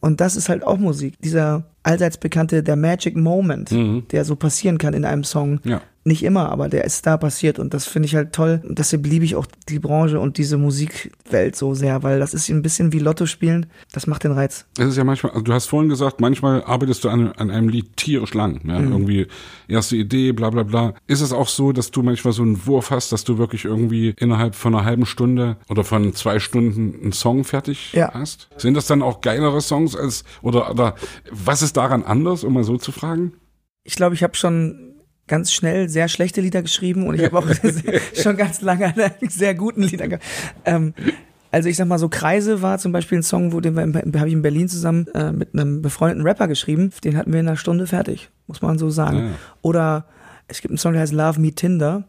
[0.00, 1.14] Und das ist halt auch Musik.
[1.22, 4.06] Dieser allseits bekannte, der Magic Moment, mhm.
[4.10, 5.60] der so passieren kann in einem Song.
[5.64, 5.80] Ja.
[6.04, 8.62] Nicht immer, aber der ist da passiert und das finde ich halt toll.
[8.66, 12.48] Und deshalb liebe ich auch die Branche und diese Musikwelt so sehr, weil das ist
[12.48, 13.66] ein bisschen wie Lotto spielen.
[13.92, 14.64] Das macht den Reiz.
[14.78, 17.68] Es ist ja manchmal, also du hast vorhin gesagt, manchmal arbeitest du an, an einem
[17.68, 18.60] Lied tierisch lang.
[18.66, 18.78] Ja?
[18.78, 18.92] Mhm.
[18.92, 19.26] Irgendwie
[19.66, 20.94] erste Idee, bla bla bla.
[21.08, 24.14] Ist es auch so, dass du manchmal so einen Wurf hast, dass du wirklich irgendwie
[24.18, 28.14] innerhalb von einer halben Stunde oder von zwei Stunden einen Song fertig ja.
[28.14, 28.48] hast?
[28.56, 30.94] Sind das dann auch geilere Songs als, oder, oder
[31.30, 33.32] was ist daran anders, um mal so zu fragen?
[33.84, 34.96] Ich glaube, ich habe schon
[35.28, 37.46] ganz schnell sehr schlechte Lieder geschrieben und ich habe auch
[38.14, 40.24] schon ganz lange an sehr guten Liedern gehabt.
[40.64, 40.94] Ähm,
[41.50, 44.32] also ich sag mal so, Kreise war zum Beispiel ein Song, wo den habe ich
[44.32, 46.90] in Berlin zusammen äh, mit einem befreundeten Rapper geschrieben.
[47.04, 49.18] Den hatten wir in einer Stunde fertig, muss man so sagen.
[49.18, 49.30] Ja.
[49.62, 50.06] Oder
[50.48, 52.04] es gibt einen Song, der heißt Love Me Tinder.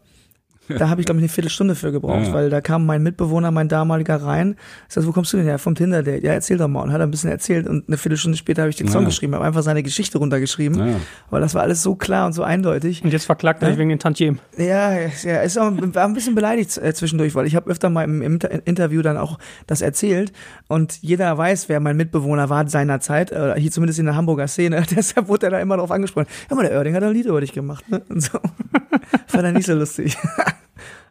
[0.78, 2.32] Da habe ich, glaube ich, eine Viertelstunde für gebraucht, ja.
[2.32, 4.56] weil da kam mein Mitbewohner, mein damaliger rein.
[4.88, 5.58] Ich sag, wo kommst du denn her?
[5.58, 6.22] Vom Tinder-Date.
[6.22, 6.82] Ja, erzähl doch mal.
[6.82, 9.08] Und hat ein bisschen erzählt und eine Viertelstunde später habe ich den Song ja.
[9.08, 10.78] geschrieben, habe einfach seine Geschichte runtergeschrieben.
[10.78, 10.96] Ja.
[11.30, 13.04] Weil das war alles so klar und so eindeutig.
[13.04, 13.78] Und jetzt verklagt er ja?
[13.78, 14.38] wegen den Tantiem.
[14.56, 18.04] Ja, ja, ist auch, war ein bisschen beleidigt äh, zwischendurch, weil ich habe öfter mal
[18.04, 20.32] im, im, Interview dann auch das erzählt
[20.68, 24.84] und jeder weiß, wer mein Mitbewohner war seinerzeit, äh, hier zumindest in der Hamburger Szene.
[24.96, 26.26] Deshalb wurde er da immer drauf angesprochen.
[26.48, 27.88] Ja, mal der Oerding hat ein Lied über dich gemacht.
[27.88, 28.02] Ne?
[28.08, 28.38] Und so.
[29.26, 30.16] Fand er nicht so lustig.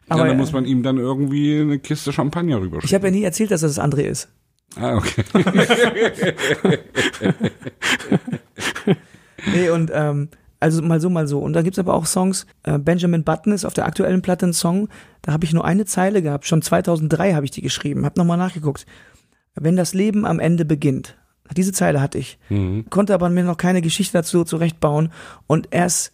[0.08, 2.86] Aber ja, dann muss man ihm dann irgendwie eine Kiste Champagner rüberschicken.
[2.86, 4.28] Ich habe ja nie erzählt, dass das André ist.
[4.76, 5.24] Ah, okay.
[9.52, 10.28] nee, und ähm,
[10.60, 11.38] Also mal so, mal so.
[11.38, 12.46] Und da gibt's aber auch Songs.
[12.64, 14.88] Äh, Benjamin Button ist auf der aktuellen Platte ein Song.
[15.22, 16.46] Da habe ich nur eine Zeile gehabt.
[16.46, 18.04] Schon 2003 habe ich die geschrieben.
[18.04, 18.86] Hab nochmal nachgeguckt.
[19.54, 21.16] Wenn das Leben am Ende beginnt.
[21.56, 22.38] Diese Zeile hatte ich.
[22.48, 22.84] Mhm.
[22.90, 25.10] Konnte aber mir noch keine Geschichte dazu zurechtbauen.
[25.46, 26.12] Und erst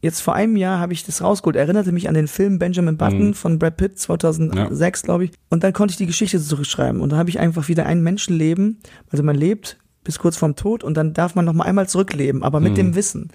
[0.00, 1.56] jetzt vor einem Jahr habe ich das rausgeholt.
[1.56, 3.34] Erinnerte mich an den Film Benjamin Button Mhm.
[3.34, 5.30] von Brad Pitt 2006, glaube ich.
[5.48, 7.00] Und dann konnte ich die Geschichte zurückschreiben.
[7.00, 8.78] Und dann habe ich einfach wieder ein Menschenleben.
[9.10, 12.42] Also man lebt bis kurz vorm Tod und dann darf man noch mal einmal zurückleben,
[12.42, 13.28] aber mit dem Wissen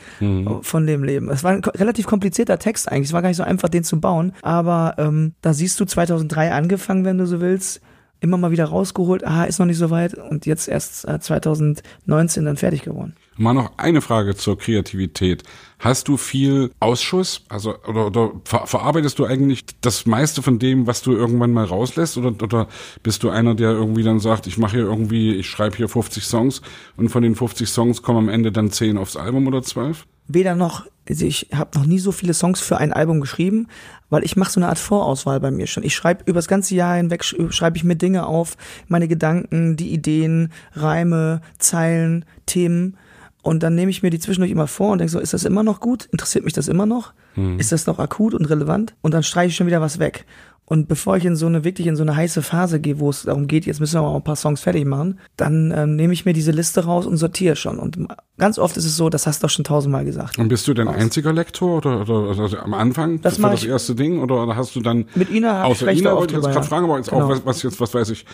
[0.64, 1.30] von dem Leben.
[1.30, 3.10] Es war ein relativ komplizierter Text eigentlich.
[3.10, 4.34] Es war gar nicht so einfach, den zu bauen.
[4.42, 7.82] Aber ähm, da siehst du 2003 angefangen, wenn du so willst.
[8.20, 9.24] Immer mal wieder rausgeholt.
[9.28, 10.16] Ah, ist noch nicht so weit.
[10.16, 13.14] Und jetzt erst äh, 2019 dann fertig geworden.
[13.38, 15.44] Mal noch eine Frage zur Kreativität.
[15.80, 17.42] Hast du viel Ausschuss?
[17.50, 21.66] Also, oder, oder ver verarbeitest du eigentlich das meiste von dem, was du irgendwann mal
[21.66, 22.18] rauslässt?
[22.18, 22.68] Oder, oder
[23.04, 26.24] bist du einer, der irgendwie dann sagt, ich mache hier irgendwie, ich schreibe hier 50
[26.24, 26.62] Songs
[26.96, 30.06] und von den 50 Songs kommen am Ende dann 10 aufs Album oder 12?
[30.28, 33.68] weder noch, also ich habe noch nie so viele Songs für ein Album geschrieben,
[34.10, 35.84] weil ich mache so eine Art Vorauswahl bei mir schon.
[35.84, 38.58] Ich schreibe über das ganze Jahr hinweg sch- schreibe ich mir Dinge auf,
[38.88, 42.98] meine Gedanken, die Ideen, Reime, Zeilen, Themen
[43.46, 45.62] und dann nehme ich mir die zwischendurch immer vor und denke so, ist das immer
[45.62, 46.10] noch gut?
[46.12, 47.14] Interessiert mich das immer noch?
[47.60, 48.96] Ist das noch akut und relevant?
[49.04, 50.26] Und dann streiche ich schon wieder was weg.
[50.68, 53.22] Und bevor ich in so eine wirklich in so eine heiße Phase gehe, wo es
[53.22, 56.26] darum geht, jetzt müssen wir mal ein paar Songs fertig machen, dann ähm, nehme ich
[56.26, 57.78] mir diese Liste raus und sortiere schon.
[57.78, 58.00] Und
[58.40, 60.40] ganz oft ist es so, das hast du doch schon tausendmal gesagt.
[60.40, 63.64] Und bist du denn einziger Lektor oder, oder, oder am Anfang Das für mach das
[63.64, 66.66] erste Ding oder, oder hast du dann Mit Ina außer Ina wollte ich jetzt gerade
[66.66, 67.26] fragen, aber jetzt Genau.
[67.26, 68.26] auch was, was jetzt was weiß ich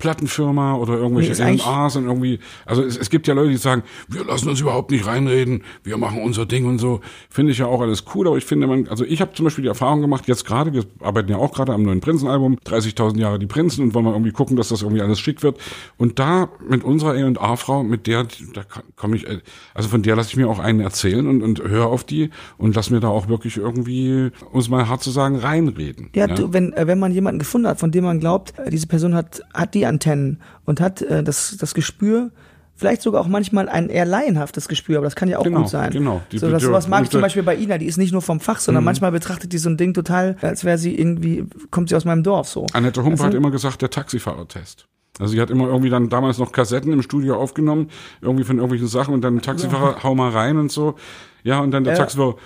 [0.00, 3.84] Plattenfirma oder irgendwelche Nee, A&Rs und irgendwie also es, es gibt ja Leute, die sagen,
[4.08, 7.00] wir lassen uns überhaupt nicht reinreden, wir machen unser Ding und so.
[7.28, 9.62] Finde ich ja auch alles cool, aber ich finde man also ich habe zum Beispiel
[9.62, 13.38] die Erfahrung gemacht jetzt gerade, wir arbeiten ja auch gerade am neuen Prinzenalbum, 30.000 Jahre
[13.38, 15.58] die Prinzen und wollen mal irgendwie gucken, dass das irgendwie alles schick wird
[15.96, 18.62] und da mit unserer A&A Frau, mit der da
[18.96, 19.38] komme ich äh,
[19.74, 22.74] also von der lasse ich mir auch einen erzählen und und höre auf die und
[22.74, 26.10] lass mir da auch wirklich irgendwie um es mal hart zu sagen reinreden.
[26.14, 28.86] Ja, Du, wenn, äh, wenn man jemanden gefunden hat, von dem man glaubt, äh, diese
[28.86, 32.30] Person hat, hat die Antennen und hat äh, das, das Gespür,
[32.76, 35.68] vielleicht sogar auch manchmal ein eher laienhaftes Gespür, aber das kann ja auch Genau, gut
[35.68, 35.90] sein.
[35.90, 36.22] genau.
[36.32, 38.40] Die- so, das, sowas mag ich zum Beispiel bei Ina, die ist nicht nur vom
[38.40, 38.60] Fach, Mhm.
[38.64, 42.06] sondern manchmal betrachtet die so ein Ding total, als wäre sie irgendwie, kommt sie aus
[42.06, 42.64] meinem Dorf so.
[42.72, 44.86] Annette Humpe Weißt hat immer gesagt, der Taxifahrertest.
[45.18, 47.88] Also sie hat immer irgendwie dann damals noch Kassetten im Studio aufgenommen,
[48.22, 50.94] irgendwie von irgendwelchen Sachen und dann Taxifahrer, hau mal rein und so.
[51.42, 51.98] Ja, und dann der Ja.
[51.98, 52.36] Taxifahrer,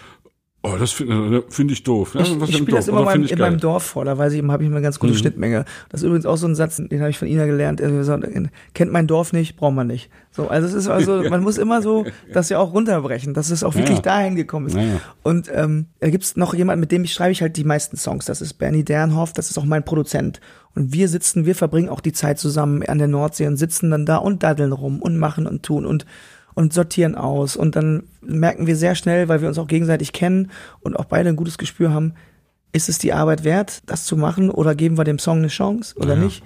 [0.65, 2.15] oh, das finde find ich doof.
[2.15, 4.33] Ja, Ich, was ich denn spiele das immer ich in meinem Dorf vor, da weiß
[4.33, 5.19] ich, habe ich immer eine ganz gute Mhm.
[5.19, 5.65] Schnittmenge.
[5.91, 7.81] Das ist übrigens auch so ein Satz, den habe ich von Ina gelernt.
[7.81, 8.27] Er hat gesagt,
[8.75, 10.11] Kennt mein Dorf nicht, braucht man nicht.
[10.33, 13.63] So, also es ist also, man muss immer so das ja auch runterbrechen, dass es
[13.63, 14.03] auch wirklich Ja.
[14.03, 14.77] dahin gekommen ist.
[14.77, 15.01] Ja.
[15.23, 18.25] Und ähm, da gibt's noch jemanden, mit dem ich schreibe ich halt die meisten Songs.
[18.25, 20.41] Das ist Bernie Dernhoff, das ist auch mein Produzent.
[20.75, 24.07] Und wir sitzen, wir verbringen auch die Zeit zusammen an der Nordsee und sitzen dann
[24.07, 26.05] da und daddeln rum und machen und tun und
[26.55, 27.57] und sortieren aus.
[27.57, 30.51] Und dann merken wir sehr schnell, weil wir uns auch gegenseitig kennen
[30.81, 32.15] und auch beide ein gutes Gespür haben,
[32.73, 35.95] ist es die Arbeit wert, das zu machen oder geben wir dem Song eine Chance
[35.99, 36.21] oder Ja.
[36.25, 36.43] nicht?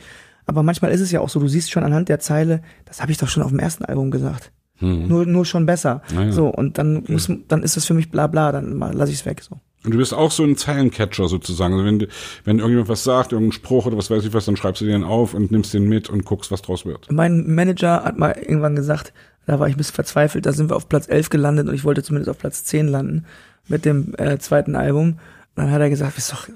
[0.47, 3.13] Aber manchmal ist es ja auch so, du siehst schon anhand der Zeile, das habe
[3.13, 4.51] ich doch schon auf dem ersten Album gesagt.
[4.81, 6.03] Nur, nur schon besser.
[6.15, 6.31] Ja.
[6.31, 9.27] So, und dann muss, dann ist das für mich bla bla, dann lasse ich es
[9.27, 9.43] weg.
[9.43, 9.59] So.
[9.85, 11.75] Und du bist auch so ein Zeilencatcher sozusagen.
[11.75, 12.07] Also wenn,
[12.45, 15.03] wenn irgendjemand was sagt, irgendein Spruch oder was weiß ich was, dann schreibst du den
[15.03, 17.11] auf und nimmst den mit und guckst, was draus wird.
[17.11, 19.13] Mein Manager hat mal irgendwann gesagt,
[19.49, 21.85] da war ich ein bisschen verzweifelt, da sind wir auf Platz 11 gelandet und ich
[21.85, 23.25] wollte zumindest auf Platz 10 landen
[23.67, 25.19] mit dem äh, zweiten Album.
[25.57, 26.47] Und dann hat er gesagt, ist doch,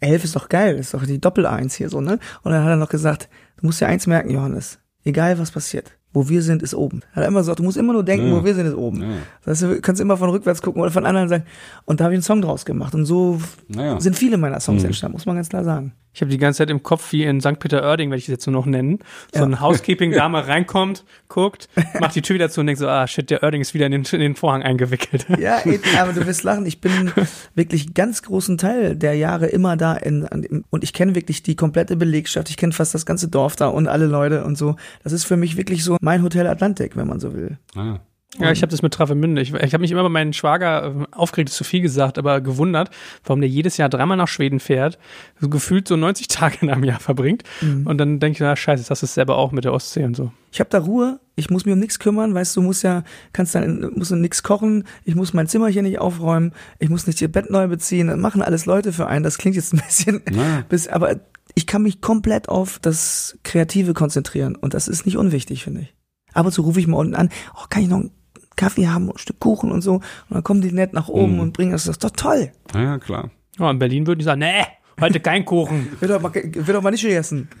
[0.00, 2.18] 11 ist doch geil, ist doch die Doppel-Eins hier so, ne?
[2.42, 3.28] Und dann hat er noch gesagt,
[3.58, 7.00] du musst dir eins merken, Johannes, egal was passiert, wo wir sind, ist oben.
[7.12, 8.34] Hat er immer gesagt, du musst immer nur denken, Ja.
[8.36, 9.02] wo wir sind, ist oben.
[9.02, 9.08] Ja.
[9.44, 11.44] Das heißt, du kannst immer von rückwärts gucken oder von anderen sagen.
[11.84, 12.94] Und da habe ich einen Song draus gemacht.
[12.94, 14.00] Und so Naja.
[14.00, 14.86] sind viele meiner Songs Mhm.
[14.88, 15.92] entstanden, muss man ganz klar sagen.
[16.14, 17.58] Ich habe die ganze Zeit im Kopf, wie in St.
[17.58, 19.00] Peter-Ording, werde ich es jetzt nur noch nennen,
[19.34, 21.68] so ein Housekeeping-Dame reinkommt, guckt,
[21.98, 23.92] macht die Tür wieder zu und denkt so, ah shit, der Erding ist wieder in
[23.92, 25.26] den, in den Vorhang eingewickelt.
[25.38, 25.60] Ja,
[25.98, 26.64] aber du wirst lachen.
[26.66, 27.12] Ich bin
[27.54, 31.56] wirklich ganz großen Teil der Jahre immer da in, an, und ich kenne wirklich die
[31.56, 32.48] komplette Belegschaft.
[32.48, 34.76] Ich kenne fast das ganze Dorf da und alle Leute und so.
[35.02, 37.58] Das ist für mich wirklich so mein Hotel Atlantik, wenn man so will.
[37.74, 37.98] Ah.
[38.38, 39.40] Ja, ich habe das mit Travemünde.
[39.40, 42.40] Ich, ich habe mich immer bei meinem Schwager äh, aufgeregt, ist zu viel gesagt, aber
[42.40, 42.90] gewundert,
[43.24, 44.98] warum der jedes Jahr dreimal nach Schweden fährt,
[45.40, 47.44] so gefühlt so 90 Tage in einem Jahr verbringt.
[47.84, 50.32] Und dann denke ich, na scheiße, das ist selber auch mit der Ostsee und so.
[50.52, 53.02] Ich habe da Ruhe, ich muss mir um nichts kümmern, weißt du, musst ja,
[53.32, 57.06] kannst dann, musst du nichts kochen, ich muss mein Zimmer hier nicht aufräumen, ich muss
[57.06, 59.24] nicht ihr Bett neu beziehen, das machen alles Leute für einen.
[59.24, 60.62] Das klingt jetzt ein bisschen, Ja.
[60.68, 61.16] bis, aber
[61.54, 65.94] ich kann mich komplett auf das Kreative konzentrieren und das ist nicht unwichtig, finde ich.
[66.32, 68.10] Ab und zu rufe ich mal unten an, oh, kann ich noch einen
[68.56, 71.40] Kaffee haben, ein Stück Kuchen und so, und dann kommen die nett nach oben Mhm.
[71.40, 72.50] und bringen das, das ist doch toll.
[72.74, 73.30] Ja, klar.
[73.58, 74.64] Ja, in Berlin würden die sagen, nee,
[75.00, 75.88] heute kein Kuchen.
[76.00, 77.48] Wird doch mal, wird doch mal nicht gegessen.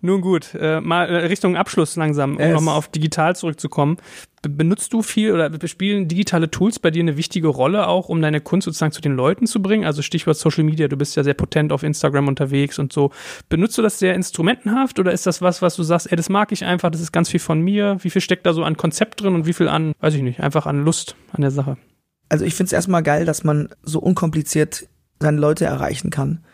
[0.00, 3.96] Nun gut, äh, mal äh, Richtung Abschluss langsam, um nochmal auf digital zurückzukommen.
[4.42, 8.22] Be- Benutzt du viel oder spielen digitale Tools bei dir eine wichtige Rolle auch, um
[8.22, 9.84] deine Kunst sozusagen zu den Leuten zu bringen?
[9.84, 13.10] Also Stichwort Social Media, du bist ja sehr potent auf Instagram unterwegs und so.
[13.48, 16.52] Benutzt du das sehr instrumentenhaft oder ist das was, was du sagst, ey, das mag
[16.52, 17.96] ich einfach, das ist ganz viel von mir?
[18.00, 20.38] Wie viel steckt da so an Konzept drin und wie viel an, weiß ich nicht,
[20.38, 21.76] einfach an Lust an der Sache?
[22.28, 24.86] Also ich finde es erstmal geil, dass man so unkompliziert
[25.18, 26.44] seine Leute erreichen kann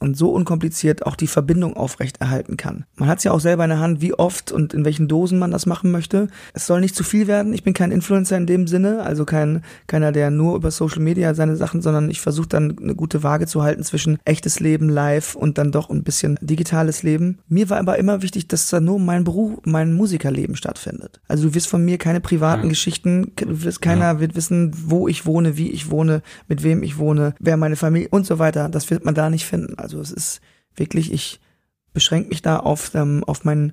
[0.00, 2.84] und so unkompliziert auch die Verbindung aufrechterhalten kann.
[2.96, 5.38] Man hat es ja auch selber in der Hand, wie oft und in welchen Dosen
[5.38, 6.28] man das machen möchte.
[6.52, 7.52] Es soll nicht zu viel werden.
[7.52, 11.34] Ich bin kein Influencer in dem Sinne, also kein keiner, der nur über Social Media
[11.34, 15.34] seine Sachen, sondern ich versuche dann eine gute Waage zu halten zwischen echtes Leben live
[15.34, 17.38] und dann doch ein bisschen digitales Leben.
[17.48, 21.20] Mir war aber immer wichtig, dass da nur mein Beruf, mein Musikerleben stattfindet.
[21.28, 22.68] Also du wirst von mir keine privaten Ja.
[22.68, 26.98] Geschichten, du wirst keiner wird wissen, wo ich wohne, wie ich wohne, mit wem ich
[26.98, 28.68] wohne, wer meine Familie und so weiter.
[28.68, 29.74] Das wird man da nicht finden.
[29.84, 30.40] Also es ist
[30.74, 31.40] wirklich, ich
[31.92, 33.72] beschränke mich da auf, ähm, auf mein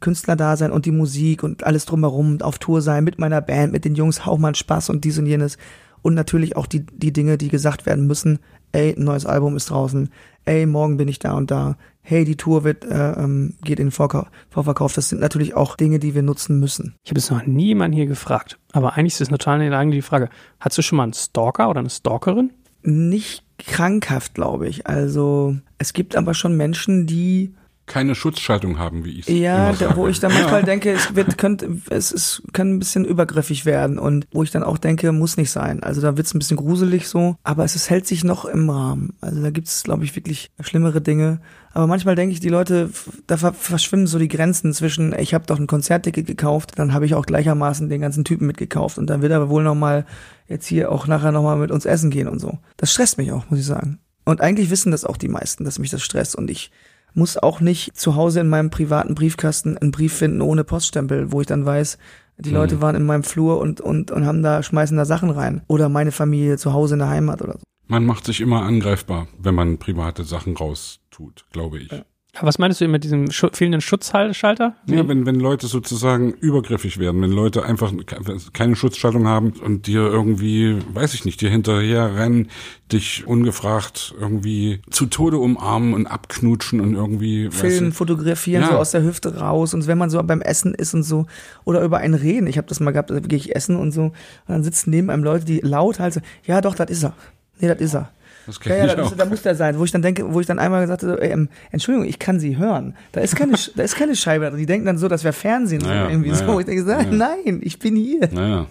[0.00, 3.94] Künstlerdasein und die Musik und alles drumherum, auf Tour sein mit meiner Band, mit den
[3.94, 5.56] Jungs, hau mal Spaß und dies und jenes.
[6.02, 8.40] Und natürlich auch die, die Dinge, die gesagt werden müssen.
[8.72, 10.10] Ey, ein neues Album ist draußen.
[10.44, 11.76] Ey, morgen bin ich da und da.
[12.00, 14.92] Hey, die Tour wird, äh, ähm, geht in den Vorka Vorverkauf.
[14.94, 16.96] Das sind natürlich auch Dinge, die wir nutzen müssen.
[17.04, 20.08] Ich habe es noch nie jemanden hier gefragt, aber eigentlich ist es total eigentlich die
[20.08, 20.28] Frage,
[20.58, 22.52] hast du schon mal einen Stalker oder eine Stalkerin?
[22.82, 24.86] Nicht krankhaft, glaube ich.
[24.86, 27.54] Also, es gibt aber schon Menschen, die
[27.92, 31.76] Keine Schutzschaltung haben, wie ich Ja, da, wo ich dann manchmal denke, es wird, könnte,
[31.90, 35.50] es ist, kann ein bisschen übergriffig werden und wo ich dann auch denke, muss nicht
[35.50, 35.82] sein.
[35.82, 39.12] Also da wird's ein bisschen gruselig so, aber es, es hält sich noch im Rahmen.
[39.20, 41.42] Also da gibt's, glaube ich, wirklich schlimmere Dinge.
[41.74, 42.88] Aber manchmal denke ich, die Leute,
[43.26, 47.04] da ver verschwimmen so die Grenzen zwischen, ich habe doch ein Konzertticket gekauft, dann habe
[47.04, 50.06] ich auch gleichermaßen den ganzen Typen mitgekauft und dann wird er wohl noch mal
[50.48, 52.58] jetzt hier auch nachher noch mal mit uns essen gehen und so.
[52.78, 53.98] Das stresst mich auch, muss ich sagen.
[54.24, 56.70] Und eigentlich wissen das auch die meisten, dass mich das stresst und ich
[57.14, 61.40] muss auch nicht zu Hause in meinem privaten Briefkasten einen Brief finden ohne Poststempel, wo
[61.40, 61.98] ich dann weiß,
[62.38, 62.56] die Mhm.
[62.56, 65.62] Leute waren in meinem Flur und, und, und haben da, schmeißen da Sachen rein.
[65.68, 67.64] Oder meine Familie zu Hause in der Heimat oder so.
[67.88, 71.92] Man macht sich immer angreifbar, wenn man private Sachen raustut, glaube ich.
[71.92, 72.04] Ja.
[72.40, 74.74] Was meinst du mit diesem Schu fehlenden Schutzschalter?
[74.86, 78.16] wenn, wenn Leute sozusagen übergriffig werden, wenn Leute einfach ke-
[78.54, 82.48] keine Schutzschaltung haben und dir irgendwie, weiß ich nicht, dir hinterher rennen,
[82.90, 88.68] dich ungefragt irgendwie zu Tode umarmen und abknutschen und irgendwie, weißt Filmen, du, fotografieren, Ja.
[88.70, 91.26] so aus der Hüfte raus und wenn man so beim Essen ist und so
[91.64, 92.46] oder über einen reden.
[92.46, 94.12] Ich habe das mal gehabt, da gehe ich essen und so und
[94.48, 97.14] dann sitzen neben einem Leute, die laut halt so, ja doch, das ist er.
[97.60, 98.10] Nee, das ist er.
[98.46, 99.10] Das Ja, kenne ja, auch.
[99.12, 101.18] ist, da muss der sein, wo ich dann denke, wo ich dann einmal gesagt habe,
[101.20, 102.94] ähm, Entschuldigung, ich kann sie hören.
[103.12, 104.58] Da ist keine, da ist keine Scheibe drin.
[104.58, 106.44] Die denken dann so, das wäre Fernsehen, so Naja, irgendwie so.
[106.44, 107.02] naja, Ich denke so, ja.
[107.04, 108.28] nein, ich bin hier.
[108.32, 108.66] Naja.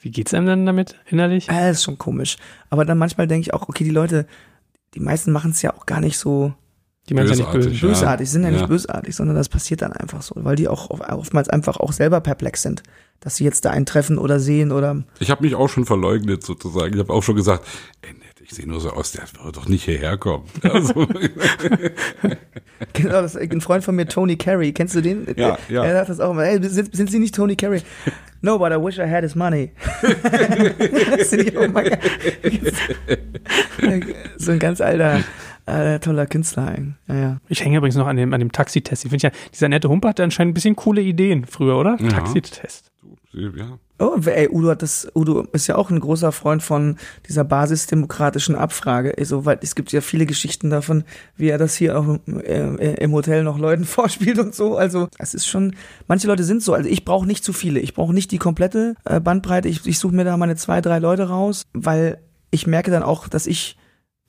[0.00, 1.48] Wie geht's einem denn damit innerlich?
[1.50, 2.36] Ah, das ist schon komisch.
[2.70, 4.26] Aber dann manchmal denke ich auch, okay, die Leute,
[4.94, 6.52] die meisten machen es ja auch gar nicht so
[7.08, 7.86] Die meinst ja nicht Bösartig, böse.
[7.86, 7.92] Ja.
[7.92, 8.66] bösartig, sind ja nicht Ja.
[8.66, 12.20] bösartig, sondern das passiert dann einfach so, weil die auch oft- oftmals einfach auch selber
[12.20, 12.82] perplex sind,
[13.20, 16.44] dass sie jetzt da einen treffen oder sehen oder Ich habe mich auch schon verleugnet
[16.44, 16.94] sozusagen.
[16.94, 17.64] Ich habe auch schon gesagt,
[18.02, 18.10] ey,
[18.52, 20.44] ich sehe nur so aus, der würde doch nicht hierher kommen.
[20.62, 21.06] Also,
[22.92, 25.26] Genau, das, ein Freund von mir, Tony Carey, kennst du den?
[25.36, 25.84] Ja, ja.
[25.84, 27.82] Er sagt das auch immer, hey, sind, sind Sie nicht Tony Carey?
[28.42, 29.70] No, but I wish I had his money.
[34.36, 35.20] So ein ganz alter,
[35.66, 36.76] äh, toller Künstler.
[37.08, 37.40] Ja, ja.
[37.48, 39.04] Ich hänge übrigens noch an dem, an dem Taxitest.
[39.04, 41.96] Ich finde ja, dieser nette Humper hatte anscheinend ein bisschen coole Ideen früher, oder?
[42.00, 42.08] Ja.
[42.08, 42.90] Taxitest.
[43.32, 43.78] ja.
[44.02, 46.96] Oh, ey, Udo hat das, Udo ist ja auch ein großer Freund von
[47.28, 49.14] dieser basisdemokratischen Abfrage.
[49.16, 51.04] Also, weil es gibt ja viele Geschichten davon,
[51.36, 54.76] wie er das hier auch äh, im Hotel noch Leuten vorspielt und so.
[54.76, 55.76] Also, es ist schon,
[56.08, 56.74] manche Leute sind so.
[56.74, 57.78] Also, ich brauche nicht zu viele.
[57.78, 59.68] Ich brauche nicht die komplette äh, Bandbreite.
[59.68, 62.18] Ich, ich suche mir da meine zwei, drei Leute raus, weil
[62.50, 63.76] ich merke dann auch, dass ich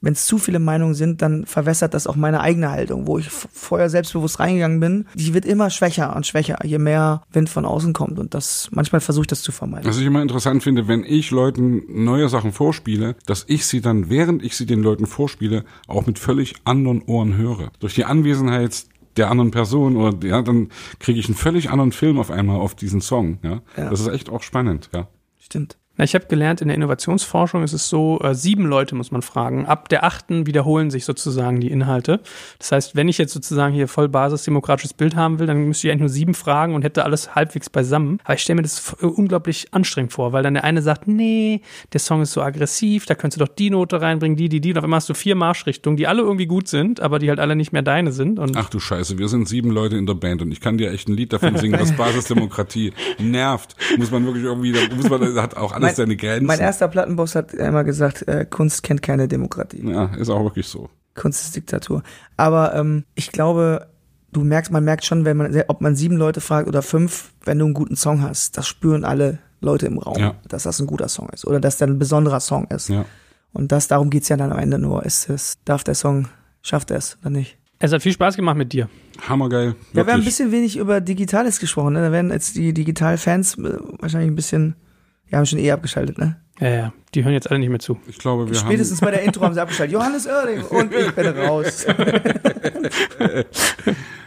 [0.03, 3.29] wenn es zu viele Meinungen sind, dann verwässert das auch meine eigene Haltung, wo ich
[3.29, 5.05] vorher selbstbewusst reingegangen bin.
[5.15, 8.19] Die wird immer schwächer und schwächer, je mehr Wind von außen kommt.
[8.19, 9.87] Und das manchmal versuche ich das zu vermeiden.
[9.87, 14.09] Was ich immer interessant finde, wenn ich Leuten neue Sachen vorspiele, dass ich sie dann,
[14.09, 17.71] während ich sie den Leuten vorspiele, auch mit völlig anderen Ohren höre.
[17.79, 18.83] Durch die Anwesenheit
[19.15, 20.69] der anderen Person oder ja, dann
[20.99, 23.37] kriege ich einen völlig anderen Film auf einmal auf diesen Song.
[23.41, 23.89] Ja, Ja.
[23.89, 24.89] das ist echt auch spannend.
[24.93, 25.07] Ja.
[25.39, 25.77] Stimmt.
[25.95, 29.21] Na, ich habe gelernt, in der Innovationsforschung ist es so, äh, sieben Leute muss man
[29.21, 29.67] fragen.
[29.67, 32.19] Ab der achten wiederholen sich sozusagen die Inhalte.
[32.57, 35.91] Das heißt, wenn ich jetzt sozusagen hier voll basisdemokratisches Bild haben will, dann müsste ich
[35.91, 38.19] eigentlich nur sieben fragen und hätte alles halbwegs beisammen.
[38.23, 41.61] Aber ich stelle mir das äh, unglaublich anstrengend vor, weil dann der eine sagt, nee,
[41.93, 44.71] der Song ist so aggressiv, da könntest du doch die Note reinbringen, die, die, die.
[44.71, 47.39] Und auf einmal hast du vier Marschrichtungen, die alle irgendwie gut sind, aber die halt
[47.39, 48.39] alle nicht mehr deine sind.
[48.39, 50.91] Und Ach du Scheiße, wir sind sieben Leute in der Band und ich kann dir
[50.91, 53.75] echt ein Lied davon singen, dass Basisdemokratie nervt.
[53.99, 56.45] Muss man wirklich irgendwie, da muss man, hat auch alles Mein- seine Grenzen.
[56.47, 59.81] Mein erster Plattenboss hat immer gesagt, äh, Kunst kennt keine Demokratie.
[59.87, 60.89] ja, ist auch wirklich so.
[61.15, 62.01] Kunst ist Diktatur.
[62.37, 63.87] Aber ähm, ich glaube,
[64.31, 67.59] du merkst, man merkt schon, wenn man, ob man sieben Leute fragt oder fünf, wenn
[67.59, 70.35] du einen guten Song hast, das spüren alle Leute im Raum, Ja.
[70.47, 72.89] dass das ein guter Song ist oder dass der ein besonderer Song ist.
[72.89, 73.05] Ja.
[73.53, 75.05] Und das, darum geht's ja dann am Ende nur.
[75.05, 76.27] Ist es, darf der Song,
[76.63, 77.57] schafft er es oder nicht?
[77.79, 78.89] Es hat viel Spaß gemacht mit dir.
[79.27, 79.75] Hammergeil.
[79.93, 82.01] Ja, wir haben ein bisschen wenig über Digitales gesprochen, ne?
[82.01, 84.75] Da werden jetzt die Digital-Fans äh, wahrscheinlich ein bisschen,
[85.33, 86.37] ja, haben schon eh abgeschaltet, ne?
[86.59, 87.97] Ja, ja, die hören jetzt alle nicht mehr zu.
[88.07, 89.93] Ich glaube, wir Spätestens bei der Intro haben sie abgeschaltet.
[89.93, 91.87] Johannes Oerding und ich bin raus.
[91.87, 92.21] haben.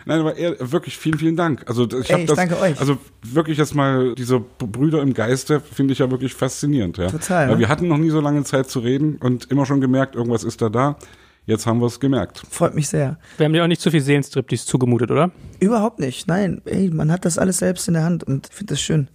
[0.05, 1.63] Nein, aber eher, wirklich vielen, vielen Dank.
[1.69, 2.37] Also ich Ey, habe ich das.
[2.37, 2.79] danke euch.
[2.81, 6.99] Also wirklich jetzt mal diese Brüder im Geiste finde ich ja wirklich faszinierend.
[6.99, 7.09] Ja.
[7.09, 7.61] Total, Weil ne?
[7.61, 10.61] wir hatten noch nie so lange Zeit zu reden und immer schon gemerkt, irgendwas ist
[10.61, 10.97] da da.
[11.45, 12.43] Jetzt haben wir es gemerkt.
[12.51, 13.19] Freut mich sehr.
[13.37, 15.31] Wir haben dir auch nicht zu viel Seelenstriptease zugemutet, oder?
[15.61, 16.27] Überhaupt nicht.
[16.27, 19.09] Nein, ey, man hat das alles selbst in der Hand und ich finde das schön.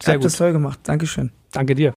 [0.00, 0.80] Sehr Ihr habt das toll gemacht.
[0.84, 1.30] Dankeschön.
[1.52, 1.92] Danke dir.